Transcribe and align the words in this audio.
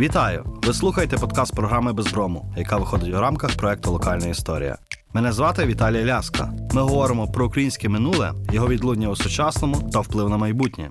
Вітаю! 0.00 0.44
Ви 0.66 0.74
слухаєте 0.74 1.16
подкаст 1.16 1.54
програми 1.54 1.92
Безброму, 1.92 2.54
яка 2.56 2.76
виходить 2.76 3.14
у 3.14 3.20
рамках 3.20 3.56
проекту 3.56 3.92
Локальна 3.92 4.26
історія. 4.26 4.78
Мене 5.12 5.32
звати 5.32 5.66
Віталій 5.66 6.04
Ляска. 6.04 6.52
Ми 6.72 6.82
говоримо 6.82 7.28
про 7.28 7.46
українське 7.46 7.88
минуле, 7.88 8.32
його 8.52 8.68
відлуння 8.68 9.08
у 9.08 9.16
сучасному 9.16 9.90
та 9.92 10.00
вплив 10.00 10.28
на 10.28 10.36
майбутнє. 10.36 10.90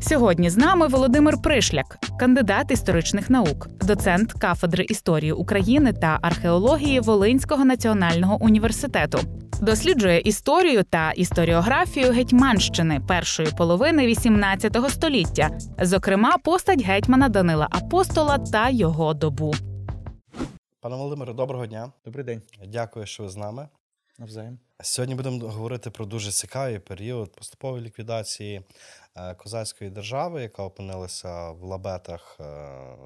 Сьогодні 0.00 0.50
з 0.50 0.56
нами 0.56 0.86
Володимир 0.86 1.42
Пришляк, 1.42 1.98
кандидат 2.18 2.70
історичних 2.70 3.30
наук, 3.30 3.68
доцент 3.84 4.32
кафедри 4.32 4.84
історії 4.84 5.32
України 5.32 5.92
та 5.92 6.18
археології 6.22 7.00
Волинського 7.00 7.64
національного 7.64 8.42
університету. 8.42 9.18
Досліджує 9.64 10.20
історію 10.20 10.82
та 10.82 11.12
історіографію 11.12 12.12
Гетьманщини 12.12 13.00
першої 13.08 13.48
половини 13.58 14.06
XVIII 14.08 14.90
століття, 14.90 15.58
зокрема, 15.82 16.38
постать 16.38 16.82
гетьмана 16.82 17.28
Данила 17.28 17.68
Апостола 17.70 18.38
та 18.38 18.68
його 18.68 19.14
добу. 19.14 19.54
Пане 20.80 20.96
Володимире, 20.96 21.32
доброго 21.32 21.66
дня. 21.66 21.92
Добрий 22.04 22.24
день. 22.24 22.42
Дякую, 22.66 23.06
що 23.06 23.22
ви 23.22 23.28
з 23.28 23.36
нами. 23.36 23.68
Навзаєм. 24.18 24.58
Сьогодні 24.82 25.14
будемо 25.14 25.48
говорити 25.48 25.90
про 25.90 26.06
дуже 26.06 26.30
цікавий 26.30 26.78
період 26.78 27.32
поступової 27.32 27.84
ліквідації 27.84 28.62
козацької 29.36 29.90
держави, 29.90 30.42
яка 30.42 30.62
опинилася 30.62 31.50
в 31.50 31.62
лабетах 31.62 32.36
е, 32.40 32.44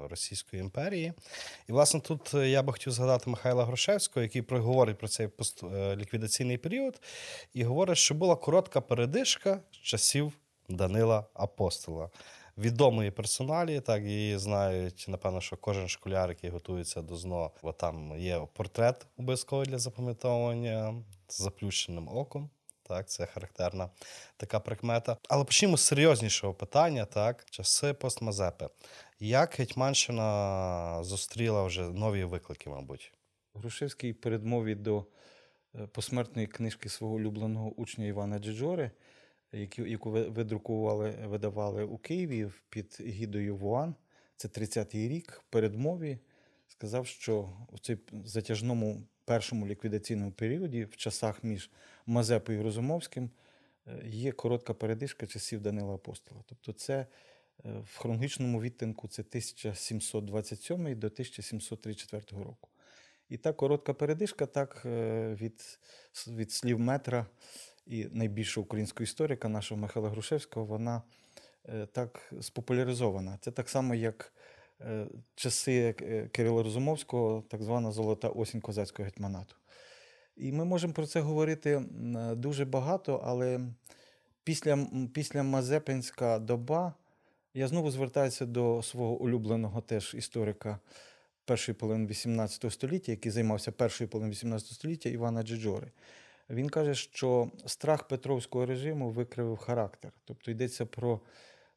Російської 0.09 0.61
імперії. 0.61 1.13
І, 1.67 1.71
власне, 1.71 1.99
тут 1.99 2.33
я 2.33 2.63
би 2.63 2.71
хотів 2.71 2.93
згадати 2.93 3.29
Михайла 3.29 3.65
Грошевського, 3.65 4.23
який 4.23 4.43
говорить 4.49 4.97
про 4.97 5.07
цей 5.07 5.29
е, 5.63 5.95
ліквідаційний 5.95 6.57
період, 6.57 7.01
і 7.53 7.63
говорить, 7.63 7.97
що 7.97 8.15
була 8.15 8.35
коротка 8.35 8.81
передишка 8.81 9.59
з 9.71 9.75
часів 9.75 10.33
Данила 10.69 11.25
Апостола 11.33 12.09
відомої 12.59 13.11
персоналі. 13.11 13.79
Так 13.79 14.03
її 14.03 14.37
знають. 14.37 15.05
Напевно, 15.07 15.41
що 15.41 15.57
кожен 15.57 15.87
школяр, 15.87 16.29
який 16.29 16.49
готується 16.49 17.01
до 17.01 17.15
ЗНО, 17.15 17.51
бо 17.63 17.73
там 17.73 18.13
є 18.17 18.47
портрет 18.53 19.07
обов'язково 19.17 19.65
для 19.65 19.79
запам'ятовування 19.79 21.03
з 21.27 21.41
заплющеним 21.41 22.07
оком. 22.07 22.49
Так, 22.89 23.09
це 23.09 23.25
характерна 23.25 23.89
така 24.37 24.59
прикмета. 24.59 25.17
Але 25.29 25.43
почнімо 25.43 25.77
з 25.77 25.81
серйознішого 25.81 26.53
питання, 26.53 27.05
так, 27.05 27.45
часи 27.49 27.93
постмазепи. 27.93 28.69
Як 29.19 29.55
Гетьманщина 29.59 31.03
зустріла 31.03 31.63
вже 31.63 31.81
нові 31.81 32.23
виклики, 32.23 32.69
мабуть? 32.69 33.13
Грушевський 33.53 34.13
передмові 34.13 34.75
до 34.75 35.05
е, 35.75 35.87
посмертної 35.87 36.47
книжки 36.47 36.89
свого 36.89 37.15
улюбленого 37.15 37.69
учня 37.69 38.05
Івана 38.05 38.39
Джиджори 38.39 38.91
яку 39.77 40.11
видрукували, 40.11 41.09
видавали 41.25 41.83
у 41.83 41.97
Києві 41.97 42.51
під 42.69 42.97
гідою 43.01 43.57
ВУАН, 43.57 43.95
це 44.37 44.47
30-й 44.47 45.07
рік, 45.07 45.43
передмові 45.49 46.19
сказав, 46.67 47.07
що 47.07 47.49
у 47.71 47.79
цей 47.79 47.97
затяжному 48.25 49.01
першому 49.29 49.67
ліквідаційному 49.67 50.31
періоді, 50.31 50.85
в 50.85 50.95
часах 50.95 51.43
між 51.43 51.69
Мазепою 52.05 52.59
і 52.59 52.63
Розумовським, 52.63 53.29
е, 53.87 54.01
є 54.05 54.31
коротка 54.31 54.73
передишка 54.73 55.27
часів 55.27 55.61
Данила 55.61 55.95
Апостола. 55.95 56.41
Тобто, 56.45 56.73
це 56.73 56.93
е, 56.95 57.05
в 57.85 57.97
хронологічному 57.97 58.61
відтинку 58.61 59.07
це 59.07 59.21
1727 59.21 60.99
до 60.99 61.07
1734 61.07 62.43
року. 62.43 62.69
І 63.29 63.37
та 63.37 63.53
коротка 63.53 63.93
передишка, 63.93 64.45
так 64.45 64.81
е, 64.85 65.37
від, 65.41 65.79
від 66.27 66.51
слів 66.51 66.79
метра 66.79 67.25
і 67.85 68.07
найбільшого 68.11 68.65
українського 68.65 69.03
історика, 69.03 69.49
нашого 69.49 69.81
Михайла 69.81 70.09
Грушевського, 70.09 70.65
вона 70.65 71.01
так 71.91 72.33
спопуляризована. 72.41 73.37
Це 73.41 73.51
так 73.51 73.69
само, 73.69 73.95
як 73.95 74.33
часи 75.35 75.95
е, 76.01 76.27
Кирила 76.31 76.63
Розумовського, 76.63 77.43
так 77.49 77.63
звана 77.63 77.91
Золота 77.91 78.27
осінь 78.27 78.61
козацького 78.61 79.05
гетьманату. 79.05 79.55
І 80.37 80.51
ми 80.51 80.65
можемо 80.65 80.93
про 80.93 81.05
це 81.05 81.19
говорити 81.19 81.81
дуже 82.35 82.65
багато, 82.65 83.21
але 83.23 83.59
після 84.43 84.87
після 85.13 85.43
Мазепинська 85.43 86.39
доба 86.39 86.93
я 87.53 87.67
знову 87.67 87.91
звертаюся 87.91 88.45
до 88.45 88.83
свого 88.83 89.15
улюбленого 89.15 89.81
теж 89.81 90.13
історика 90.13 90.79
першої 91.45 91.75
половини 91.75 92.07
XVIII 92.07 92.69
століття, 92.69 93.11
який 93.11 93.31
займався 93.31 93.71
першою 93.71 94.09
половиною 94.09 94.35
XVIII 94.35 94.73
століття 94.73 95.09
Івана 95.09 95.43
Джиджори. 95.43 95.91
Він 96.49 96.69
каже, 96.69 96.95
що 96.95 97.51
страх 97.65 98.07
Петровського 98.07 98.65
режиму 98.65 99.09
викривив 99.09 99.57
характер. 99.57 100.11
Тобто 100.25 100.51
йдеться 100.51 100.85
про 100.85 101.19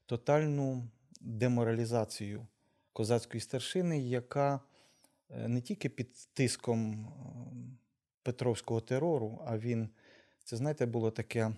тотальну 0.07 0.89
деморалізацію 1.21 2.47
козацької 2.93 3.41
старшини, 3.41 4.01
яка 4.01 4.61
е, 5.31 5.49
не 5.49 5.61
тільки 5.61 5.89
під 5.89 6.13
тиском 6.35 6.93
е, 6.93 7.09
Петровського 8.23 8.81
терору, 8.81 9.43
а 9.47 9.59
він, 9.59 9.89
це 10.45 10.57
знаєте, 10.57 10.87
було 10.87 11.11
таке 11.11 11.53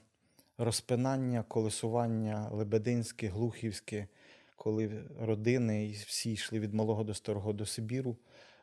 розпинання, 0.59 1.43
колесування 1.43 2.49
лебединське, 2.53 3.29
глухівське, 3.29 4.09
коли 4.57 5.05
родини 5.21 5.97
всі 6.07 6.33
йшли 6.33 6.61
від 6.61 6.75
малого 6.75 7.05
до 7.05 7.15
старого 7.15 7.53
до 7.53 7.67
Сибіру, 7.67 8.17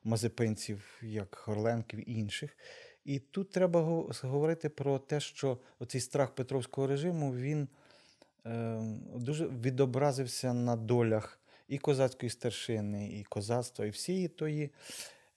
мазепинців, 0.04 1.00
як 1.02 1.44
Горленків 1.46 2.10
і 2.10 2.14
інших. 2.14 2.58
І 3.06 3.20
тут 3.20 3.52
треба 3.52 3.82
говорити 4.22 4.70
про 4.70 5.00
те, 5.00 5.20
що 5.20 5.58
оцей 5.80 6.02
страх 6.02 6.36
Петровського 6.36 6.88
режиму 6.88 7.36
він 7.36 7.68
е, 8.46 8.82
дуже 9.16 9.48
відобразився 9.48 10.54
на 10.54 10.76
долях 10.76 11.41
і 11.72 11.78
козацької 11.78 12.30
старшини, 12.30 13.10
і 13.20 13.24
козацтва, 13.24 13.86
і 13.86 13.90
всієї 13.90 14.28
тої 14.28 14.70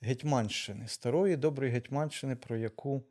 Гетьманщини, 0.01 0.89
старої 0.89 1.37
доброї 1.37 1.73
Гетьманщини, 1.73 2.37
про 2.37 2.57
яку 2.57 3.03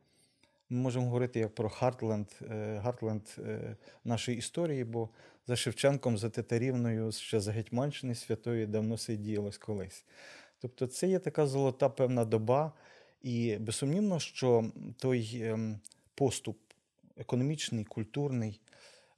ми 0.70 0.78
можемо 0.78 1.06
говорити 1.06 1.40
як 1.40 1.54
про 1.54 1.68
Хартленд, 1.68 2.26
е, 2.50 2.80
Гартленд 2.82 3.22
е, 3.38 3.76
нашої 4.04 4.38
історії, 4.38 4.84
бо 4.84 5.08
за 5.46 5.56
Шевченком, 5.56 6.18
за 6.18 6.30
Титарівною, 6.30 7.12
ще 7.12 7.40
за 7.40 7.52
Гетьманщини 7.52 8.14
святої 8.14 8.66
давно 8.66 8.98
сиділось 8.98 9.58
колись. 9.58 10.04
Тобто, 10.60 10.86
це 10.86 11.08
є 11.08 11.18
така 11.18 11.46
золота 11.46 11.88
певна 11.88 12.24
доба. 12.24 12.72
І 13.22 13.56
безсумнівно, 13.56 14.20
що 14.20 14.70
той 14.98 15.42
ем, 15.42 15.80
поступ 16.14 16.58
економічний, 17.16 17.84
культурний, 17.84 18.60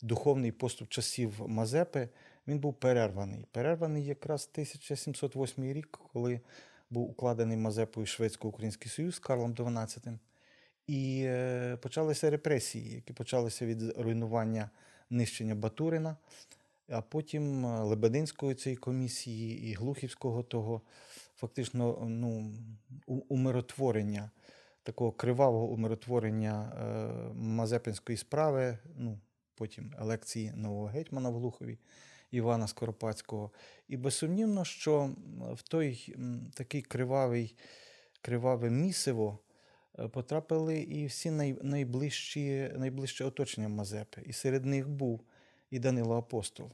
духовний 0.02 0.52
поступ 0.52 0.88
часів 0.88 1.32
Мазепи, 1.46 2.08
він 2.48 2.58
був 2.58 2.74
перерваний. 2.74 3.46
Перерваний 3.52 4.04
якраз 4.04 4.48
1708 4.52 5.64
рік, 5.64 5.98
коли 6.12 6.40
був 6.90 7.10
укладений 7.10 7.56
Мазепою 7.56 8.06
Шведсько-Український 8.06 8.88
Союз 8.88 9.14
з 9.14 9.18
Карлом 9.18 9.54
XII. 9.54 10.18
І 10.86 11.22
е, 11.26 11.76
почалися 11.76 12.30
репресії, 12.30 12.94
які 12.94 13.12
почалися 13.12 13.66
від 13.66 13.98
руйнування 13.98 14.70
нищення 15.10 15.54
Батурина, 15.54 16.16
а 16.88 17.02
потім 17.02 17.66
е, 17.66 17.82
Лебединської 17.82 18.54
цієї 18.54 18.76
комісії 18.76 19.70
і 19.70 19.74
Глухівського 19.74 20.42
того 20.42 20.82
фактично 21.36 22.06
ну, 22.08 22.54
умиротворення, 23.06 24.30
такого 24.82 25.12
кривавого 25.12 25.66
умиротворення 25.66 26.72
е, 26.72 27.34
Мазепинської 27.34 28.18
справи, 28.18 28.78
ну, 28.96 29.18
потім 29.54 29.94
елекції 29.98 30.52
нового 30.52 30.86
гетьмана 30.86 31.30
в 31.30 31.34
Глухові 31.38 31.78
Івана 32.30 32.66
Скоропадського. 32.66 33.50
І 33.88 33.96
безсумнівно, 33.96 34.64
що 34.64 35.10
в 35.52 35.62
той 35.62 36.14
такий 36.54 36.82
кривавий, 36.82 37.56
криваве 38.22 38.70
місиво. 38.70 39.38
Е, 39.98 40.08
потрапили 40.08 40.78
і 40.78 41.06
всі 41.06 41.30
найближчі, 41.62 42.72
найближче 42.76 43.24
оточення 43.24 43.68
Мазепи. 43.68 44.22
І 44.26 44.32
серед 44.32 44.64
них 44.64 44.88
був 44.88 45.20
і 45.70 45.78
Данило 45.78 46.16
Апостол, 46.16 46.70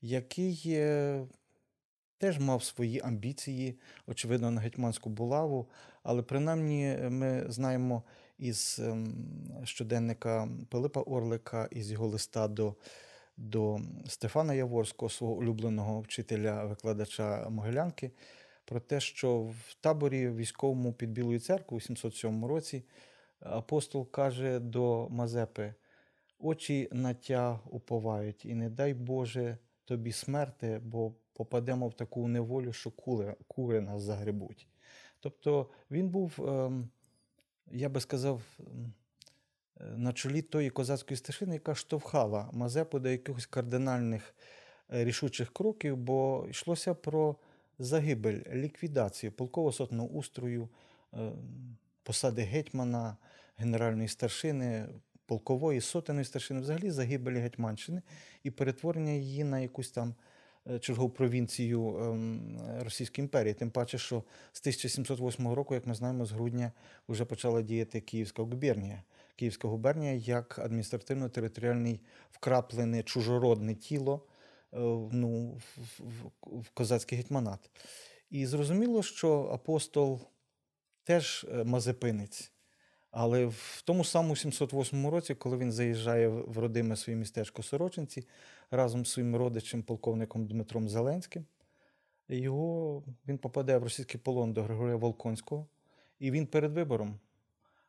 який 0.00 0.78
теж 2.18 2.38
мав 2.38 2.64
свої 2.64 3.00
амбіції, 3.00 3.78
очевидно, 4.06 4.50
на 4.50 4.60
гетьманську 4.60 5.10
булаву. 5.10 5.68
Але 6.02 6.22
принаймні 6.22 6.96
ми 7.10 7.46
знаємо 7.48 8.02
із 8.38 8.78
ем, 8.78 9.14
щоденника 9.64 10.48
Пилипа 10.68 11.00
Орлика, 11.00 11.68
із 11.70 11.90
його 11.92 12.06
листа 12.06 12.48
до 12.48 12.74
до 13.36 13.80
Стефана 14.06 14.54
Яворського, 14.54 15.08
свого 15.08 15.34
улюбленого 15.34 16.00
вчителя-викладача 16.00 17.48
Могилянки, 17.50 18.10
про 18.64 18.80
те, 18.80 19.00
що 19.00 19.38
в 19.38 19.74
таборі 19.80 20.30
військовому 20.30 20.92
під 20.92 21.10
Білою 21.10 21.40
церквою 21.40 21.78
у 21.78 21.80
707 21.80 22.44
році 22.44 22.84
апостол 23.40 24.10
каже 24.10 24.58
до 24.58 25.08
Мазепи: 25.10 25.74
очі 26.38 26.88
на 26.92 27.14
тя 27.14 27.60
уповають, 27.70 28.44
і 28.44 28.54
не 28.54 28.70
дай 28.70 28.94
Боже 28.94 29.58
тобі 29.84 30.12
смерти, 30.12 30.80
бо 30.84 31.14
попадемо 31.32 31.88
в 31.88 31.94
таку 31.94 32.28
неволю, 32.28 32.72
що 32.72 32.90
кури, 32.90 33.36
кури 33.48 33.80
нас 33.80 34.02
загребуть. 34.02 34.68
Тобто 35.20 35.70
він 35.90 36.08
був, 36.08 36.48
ем, 36.48 36.88
я 37.72 37.88
би 37.88 38.00
сказав, 38.00 38.42
на 39.80 40.12
чолі 40.12 40.42
тої 40.42 40.70
козацької 40.70 41.18
стежини, 41.18 41.54
яка 41.54 41.74
штовхала 41.74 42.50
Мазепу 42.52 42.98
до 42.98 43.08
якихось 43.08 43.46
кардинальних 43.46 44.34
е, 44.92 45.04
рішучих 45.04 45.52
кроків, 45.52 45.96
бо 45.96 46.46
йшлося 46.50 46.94
про 46.94 47.36
загибель, 47.78 48.40
ліквідацію 48.52 49.32
полково 49.32 49.72
сотного 49.72 50.08
устрою, 50.08 50.68
е, 51.14 51.32
посади 52.02 52.42
гетьмана, 52.42 53.16
генеральної 53.56 54.08
старшини, 54.08 54.88
полкової 55.26 55.80
сотеної 55.80 56.24
старшини, 56.24 56.60
взагалі 56.60 56.90
загибелі 56.90 57.38
Гетьманщини 57.38 58.02
і 58.42 58.50
перетворення 58.50 59.12
її 59.12 59.44
на 59.44 59.60
якусь 59.60 59.90
там 59.90 60.14
е, 60.70 60.78
чергову 60.78 61.10
провінцію 61.10 61.96
ем, 61.96 62.58
Російської 62.80 63.24
імперії. 63.24 63.54
Тим 63.54 63.70
паче, 63.70 63.98
що 63.98 64.22
з 64.52 64.60
1708 64.60 65.48
року, 65.48 65.74
як 65.74 65.86
ми 65.86 65.94
знаємо, 65.94 66.24
з 66.24 66.32
грудня 66.32 66.72
вже 67.08 67.24
почала 67.24 67.62
діяти 67.62 68.00
Київська 68.00 68.42
губернія. 68.42 69.02
Київська 69.36 69.68
губернія 69.68 70.12
як 70.12 70.58
адміністративно-територіальний 70.58 72.00
вкраплене 72.30 73.02
чужородне 73.02 73.74
тіло 73.74 74.22
е, 74.72 74.78
ну, 75.12 75.60
в, 75.98 76.70
козацький 76.74 77.18
гетьманат. 77.18 77.70
І 78.30 78.46
зрозуміло, 78.46 79.02
що 79.02 79.50
апостол 79.52 80.20
теж 81.04 81.46
е, 81.52 81.64
мазепинець. 81.64 82.52
Але 83.10 83.46
в 83.46 83.82
тому 83.84 84.04
самому 84.04 84.36
708 84.36 85.06
році, 85.06 85.34
коли 85.34 85.56
він 85.56 85.72
заїжджає 85.72 86.28
в 86.28 86.58
родиме 86.58 86.96
своє 86.96 87.16
містечко 87.16 87.62
Сорочинці 87.62 88.26
разом 88.70 89.06
з 89.06 89.10
своїм 89.10 89.36
родичем, 89.36 89.82
полковником 89.82 90.46
Дмитром 90.46 90.88
Зеленським, 90.88 91.46
його, 92.28 93.02
він 93.28 93.38
попаде 93.38 93.78
в 93.78 93.82
російський 93.82 94.20
полон 94.20 94.52
до 94.52 94.62
Григорія 94.62 94.96
Волконського, 94.96 95.66
і 96.18 96.30
він 96.30 96.46
перед 96.46 96.72
вибором 96.72 97.18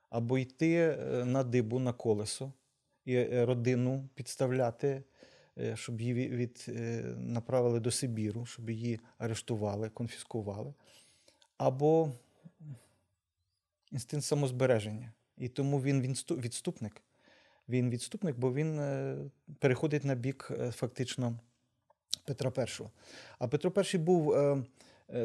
або 0.10 0.38
йти 0.38 0.76
е, 0.76 1.26
на 1.26 1.44
дибу 1.44 1.80
на 1.80 1.94
колесо 1.94 2.54
і 3.06 3.16
е, 3.16 3.46
родину 3.46 4.10
підставляти, 4.16 5.04
е, 5.58 5.76
щоб 5.76 6.02
її 6.02 6.14
від, 6.14 6.66
направили 7.18 7.80
до 7.80 7.92
Сибіру, 7.92 8.46
щоб 8.46 8.70
її 8.70 9.00
арештували, 9.18 9.90
конфіскували, 9.90 10.74
або 11.58 12.12
інстинкт 13.92 14.26
самозбереження. 14.26 15.14
І 15.38 15.50
тому 15.50 15.82
він 15.82 16.02
відступник. 16.32 17.02
Він 17.70 17.90
відступник, 17.90 18.38
бо 18.38 18.54
він 18.54 18.82
переходить 19.60 20.04
на 20.04 20.16
бік 20.16 20.52
фактично 20.72 21.40
Петра 22.26 22.52
І. 22.58 22.84
А 23.40 23.48
Петро 23.48 23.84
І 23.94 23.98
був 23.98 24.36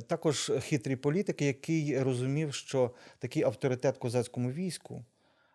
також 0.06 0.52
хитрий 0.60 0.96
політик, 0.96 1.42
який 1.42 2.02
розумів, 2.02 2.54
що 2.54 2.90
такий 3.18 3.42
авторитет 3.42 3.98
козацькому 3.98 4.50
війську, 4.50 5.04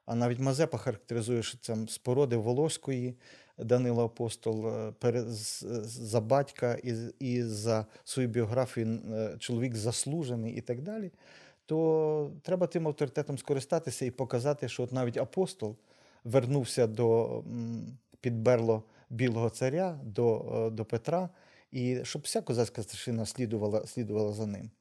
а 0.05 0.15
навіть 0.15 0.39
Мазепа 0.39 0.77
характеризує, 0.77 1.43
що 1.43 1.57
це 1.57 1.75
спороди 1.87 2.35
Волоської, 2.37 3.15
Данило 3.57 4.05
Апостол 4.05 4.67
е, 4.67 5.23
за 5.83 6.21
батька 6.21 6.77
і, 6.83 6.93
і 7.19 7.43
за 7.43 7.85
свою 8.03 8.27
біографію 8.27 8.99
е, 9.13 9.35
чоловік 9.39 9.75
заслужений 9.75 10.53
і 10.53 10.61
так 10.61 10.81
далі, 10.81 11.11
то 11.65 12.31
треба 12.41 12.67
тим 12.67 12.87
авторитетом 12.87 13.37
скористатися 13.37 14.05
і 14.05 14.11
показати, 14.11 14.69
що 14.69 14.83
от 14.83 14.91
навіть 14.91 15.17
апостол 15.17 15.75
вернувся 16.23 16.87
до 16.87 17.43
підберло 18.21 18.83
білого 19.09 19.49
царя, 19.49 19.99
до, 20.03 20.45
е, 20.67 20.69
до 20.69 20.85
Петра, 20.85 21.29
і 21.77 22.05
щоб 22.05 22.21
вся 22.21 22.41
козацька 22.41 22.83
старшина 22.83 23.25
слідувала, 23.25 23.87
слідувала 23.87 24.33
за 24.33 24.45
ним. 24.45 24.71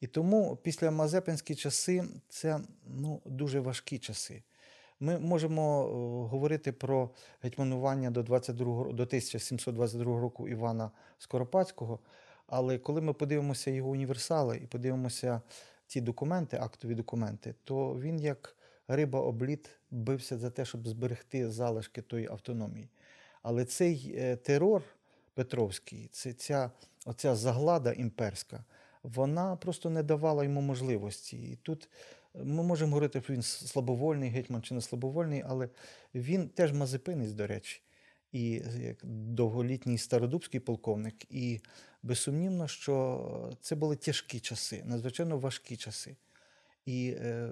І 0.00 0.06
тому 0.06 0.58
після 0.62 0.90
Мазепинські 0.90 1.54
часи 1.54 2.04
це 2.28 2.60
ну, 2.86 3.22
дуже 3.24 3.60
важкі 3.60 3.98
часи. 3.98 4.42
Ми 5.00 5.18
можемо 5.18 5.82
е, 5.82 5.88
говорити 6.30 6.72
про 6.72 7.10
гетьманування 7.42 8.10
до, 8.10 8.22
22, 8.22 8.84
до 8.84 9.02
1722 9.02 10.20
року 10.20 10.48
Івана 10.48 10.90
Скоропадського, 11.18 11.98
але 12.46 12.78
коли 12.78 13.00
ми 13.00 13.12
подивимося 13.12 13.70
його 13.70 13.90
універсали 13.90 14.56
і 14.56 14.66
подивимося 14.66 15.40
ці 15.86 16.00
документи, 16.00 16.56
актові 16.56 16.94
документи, 16.94 17.54
то 17.64 18.00
він 18.00 18.20
як 18.20 18.56
риба 18.88 19.20
обліт 19.20 19.70
бився 19.90 20.38
за 20.38 20.50
те, 20.50 20.64
щоб 20.64 20.88
зберегти 20.88 21.50
залишки 21.50 22.02
тої 22.02 22.28
автономії. 22.28 22.88
Але 23.42 23.64
цей 23.64 24.14
е, 24.18 24.36
терор 24.36 24.82
Петровський, 25.36 26.08
це 26.12 26.32
ця 26.32 26.70
оця 27.04 27.34
заглада 27.34 27.92
імперська, 27.92 28.64
вона 29.02 29.56
просто 29.56 29.90
не 29.90 30.02
давала 30.02 30.44
йому 30.44 30.60
можливості. 30.60 31.36
І 31.36 31.56
тут 31.56 31.88
е, 32.34 32.44
ми 32.44 32.62
можемо 32.62 32.92
говорити, 32.92 33.22
що 33.22 33.32
він 33.32 33.42
слабовольний 33.42 34.30
гетьман 34.30 34.62
чи 34.62 34.74
не 34.74 34.80
слабовольний, 34.80 35.42
але 35.46 35.68
він 36.14 36.48
теж 36.48 36.72
мазепинець, 36.72 37.32
до 37.32 37.46
речі, 37.46 37.82
і 38.32 38.62
як 38.78 39.04
довголітній 39.04 39.98
стародубський 39.98 40.60
полковник. 40.60 41.14
І 41.30 41.60
безсумнівно, 42.02 42.68
що 42.68 43.52
це 43.60 43.74
були 43.74 43.96
тяжкі 43.96 44.40
часи, 44.40 44.82
надзвичайно 44.84 45.38
важкі 45.38 45.76
часи. 45.76 46.16
І 46.86 47.14
е, 47.18 47.50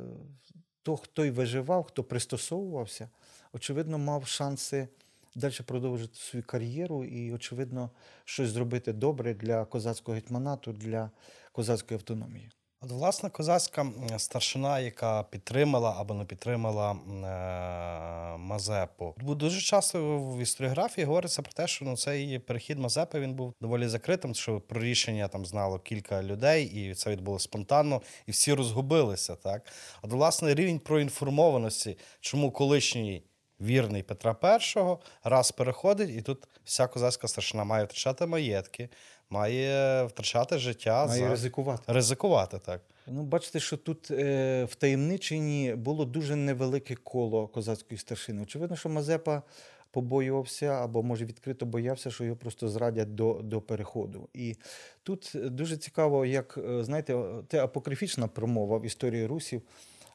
то, 0.83 0.97
хто 0.97 1.25
й 1.25 1.31
виживав, 1.31 1.85
хто 1.85 2.05
пристосовувався, 2.05 3.11
очевидно, 3.53 3.99
мав 3.99 4.27
шанси 4.27 4.89
далі 5.35 5.55
продовжити 5.67 6.15
свою 6.15 6.45
кар'єру 6.47 7.05
і, 7.05 7.33
очевидно, 7.33 7.91
щось 8.25 8.49
зробити 8.49 8.93
добре 8.93 9.35
для 9.35 9.65
козацького 9.65 10.15
гетьманату, 10.15 10.73
для 10.73 11.11
козацької 11.53 11.99
автономії. 11.99 12.51
От, 12.85 12.91
власне, 12.91 13.31
козацька 13.31 13.87
старшина, 14.19 14.81
яка 14.81 15.23
підтримала 15.23 15.95
або 15.99 16.15
не 16.15 16.25
підтримала 16.25 16.93
е, 16.93 18.39
Мазепу. 18.39 19.15
Бо 19.21 19.35
Дуже 19.35 19.61
часто 19.61 20.19
в 20.19 20.41
історіографії 20.41 21.05
говориться 21.05 21.43
про 21.43 21.53
те, 21.53 21.67
що 21.67 21.85
ну, 21.85 21.97
цей 21.97 22.39
перехід 22.39 22.79
Мазепи 22.79 23.21
він 23.21 23.35
був 23.35 23.55
доволі 23.61 23.89
закритим, 23.89 24.35
що 24.35 24.61
про 24.61 24.83
рішення 24.83 25.29
там 25.29 25.47
знало 25.47 25.79
кілька 25.79 26.23
людей, 26.23 26.65
і 26.65 26.95
це 26.95 27.11
відбулося 27.11 27.45
спонтанно, 27.45 28.03
і 28.27 28.31
всі 28.31 28.53
розгубилися. 28.53 29.37
Так? 29.37 29.63
От, 30.03 30.13
власне, 30.13 30.55
рівень 30.55 30.79
проінформованості, 30.79 31.99
чому 32.21 32.51
колишній 32.51 33.23
вірний 33.65 34.03
Петра 34.03 34.37
І 34.45 34.81
раз 35.25 35.53
переходить, 35.53 36.11
і 36.11 36.23
тут 36.23 36.49
вся 36.65 36.87
козацька 36.87 37.29
старшина 37.29 37.65
має 37.65 37.85
втрачати 37.85 38.27
маєтки, 38.27 38.89
має 39.31 40.05
втрачати 40.05 40.59
життя 40.59 41.07
Має 41.07 41.21
за 41.21 41.31
ризикувати. 41.31 41.93
ризикувати 41.93 42.59
так. 42.59 42.81
Ну, 43.07 43.23
бачите, 43.23 43.61
що 43.61 43.77
тут 43.77 44.11
е, 44.11 44.65
в 44.65 44.75
таємниченні 44.75 45.75
було 45.75 46.05
дуже 46.05 46.37
невелике 46.37 46.95
коло 46.95 47.49
козацької 47.49 47.99
старшини. 47.99 48.43
Очевидно, 48.43 48.77
що 48.77 48.89
Мазепа 48.89 49.43
побоювався 49.91 50.67
або, 50.67 51.03
може, 51.03 51.25
відкрито 51.25 51.67
боявся, 51.67 52.11
що 52.11 52.25
його 52.25 52.37
просто 52.37 52.69
зрадять 52.69 53.15
до, 53.15 53.41
до 53.43 53.61
переходу. 53.61 54.29
І 54.35 54.57
тут 55.03 55.33
дуже 55.35 55.77
цікаво, 55.77 56.27
як, 56.27 56.59
е, 56.69 56.85
знаєте, 56.85 57.25
те 57.49 57.65
апокрифічна 57.65 58.29
промова 58.29 58.79
в 58.79 58.87
історії 58.87 59.27
русів, 59.27 59.63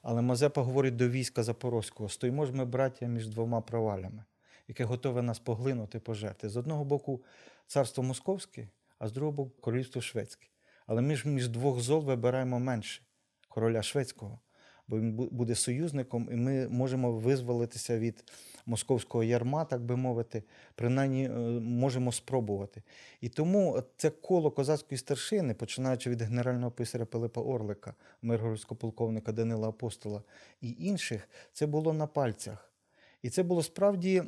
але 0.02 0.22
Мазепа 0.22 0.62
говорить 0.62 0.96
до 0.96 1.10
війська 1.10 1.44
Запорозького: 1.44 2.10
стоїмо 2.10 2.46
ж 2.46 2.54
ми, 2.54 2.66
браття, 2.66 3.06
між 3.06 3.28
двома 3.28 3.62
провалями, 3.62 4.24
яке 4.68 4.84
готове 4.84 5.22
нас 5.22 5.40
поглинути, 5.40 6.00
пожерти. 6.00 6.50
З 6.50 6.58
одного 6.58 6.84
боку, 6.84 7.24
царство 7.68 8.04
Московське, 8.04 8.68
а 9.00 9.08
з 9.08 9.12
другого 9.12 9.32
боку, 9.32 9.62
королівство 9.62 10.02
Шведське. 10.02 10.48
Але 10.88 11.02
ми 11.02 11.16
ж 11.16 11.28
між 11.28 11.48
двох 11.48 11.80
зол 11.80 12.04
вибираємо 12.04 12.60
менше 12.60 13.02
короля 13.50 13.82
шведського, 13.82 14.40
бо 14.90 15.00
він 15.00 15.12
буде 15.12 15.56
союзником, 15.56 16.30
і 16.32 16.36
ми 16.36 16.68
можемо 16.68 17.12
визволитися 17.12 18.00
від 18.00 18.24
московського 18.66 19.24
ярма, 19.24 19.66
так 19.66 19.82
би 19.82 19.96
мовити, 19.96 20.44
принаймні 20.76 21.26
е, 21.26 21.30
можемо 21.60 22.12
спробувати. 22.12 22.84
І 23.22 23.30
тому 23.30 23.84
це 23.98 24.10
коло 24.10 24.52
козацької 24.52 24.98
старшини, 24.98 25.54
починаючи 25.54 26.10
від 26.10 26.22
генерального 26.22 26.72
писаря 26.72 27.06
Пилипа 27.06 27.42
Орлика, 27.42 27.94
миргородського 28.22 28.80
полковника 28.80 29.32
Данила 29.32 29.70
Апостола 29.70 30.24
і 30.62 30.76
інших, 30.80 31.30
це 31.54 31.66
було 31.66 31.94
на 31.94 32.08
пальцях. 32.08 32.72
І 33.22 33.30
це 33.30 33.44
було 33.44 33.64
справді, 33.64 34.24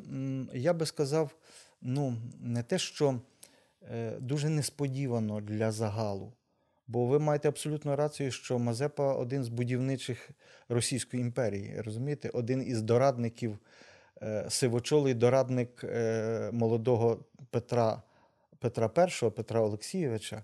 я 0.53 0.73
би 0.73 0.85
сказав, 0.85 1.35
ну, 1.81 2.15
не 2.39 2.63
те, 2.63 2.77
що 2.77 3.19
е, 3.91 4.11
дуже 4.19 4.49
несподівано 4.49 5.41
для 5.41 5.71
загалу. 5.71 6.33
Бо 6.91 7.05
ви 7.05 7.19
маєте 7.19 7.47
абсолютно 7.47 7.95
рацію, 7.95 8.31
що 8.31 8.59
Мазепа 8.59 9.13
один 9.13 9.43
з 9.43 9.49
будівничих 9.49 10.29
Російської 10.69 11.21
імперії, 11.21 11.81
розумієте, 11.81 12.29
один 12.29 12.67
із 12.67 12.81
дорадників, 12.81 13.57
е, 14.21 14.45
сивочолий 14.49 15.13
дорадник 15.13 15.83
е, 15.83 16.49
молодого 16.53 17.25
Петра, 17.49 18.01
Петра 18.59 19.07
І, 19.07 19.29
Петра 19.31 19.61
Олексійовича, 19.61 20.43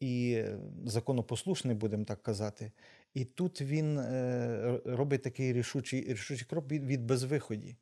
і 0.00 0.42
законопослушний, 0.84 1.76
будемо 1.76 2.04
так 2.04 2.22
казати. 2.22 2.72
І 3.14 3.24
тут 3.24 3.60
він 3.60 3.98
е, 3.98 4.80
робить 4.84 5.22
такий 5.22 5.52
рішучий, 5.52 6.12
рішучий 6.12 6.46
крок 6.50 6.70
від, 6.70 7.04
безвиході. 7.04 7.76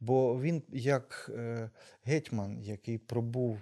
Бо 0.00 0.40
він, 0.40 0.62
як 0.68 1.30
гетьман, 2.04 2.60
який 2.62 2.98
пробув 2.98 3.58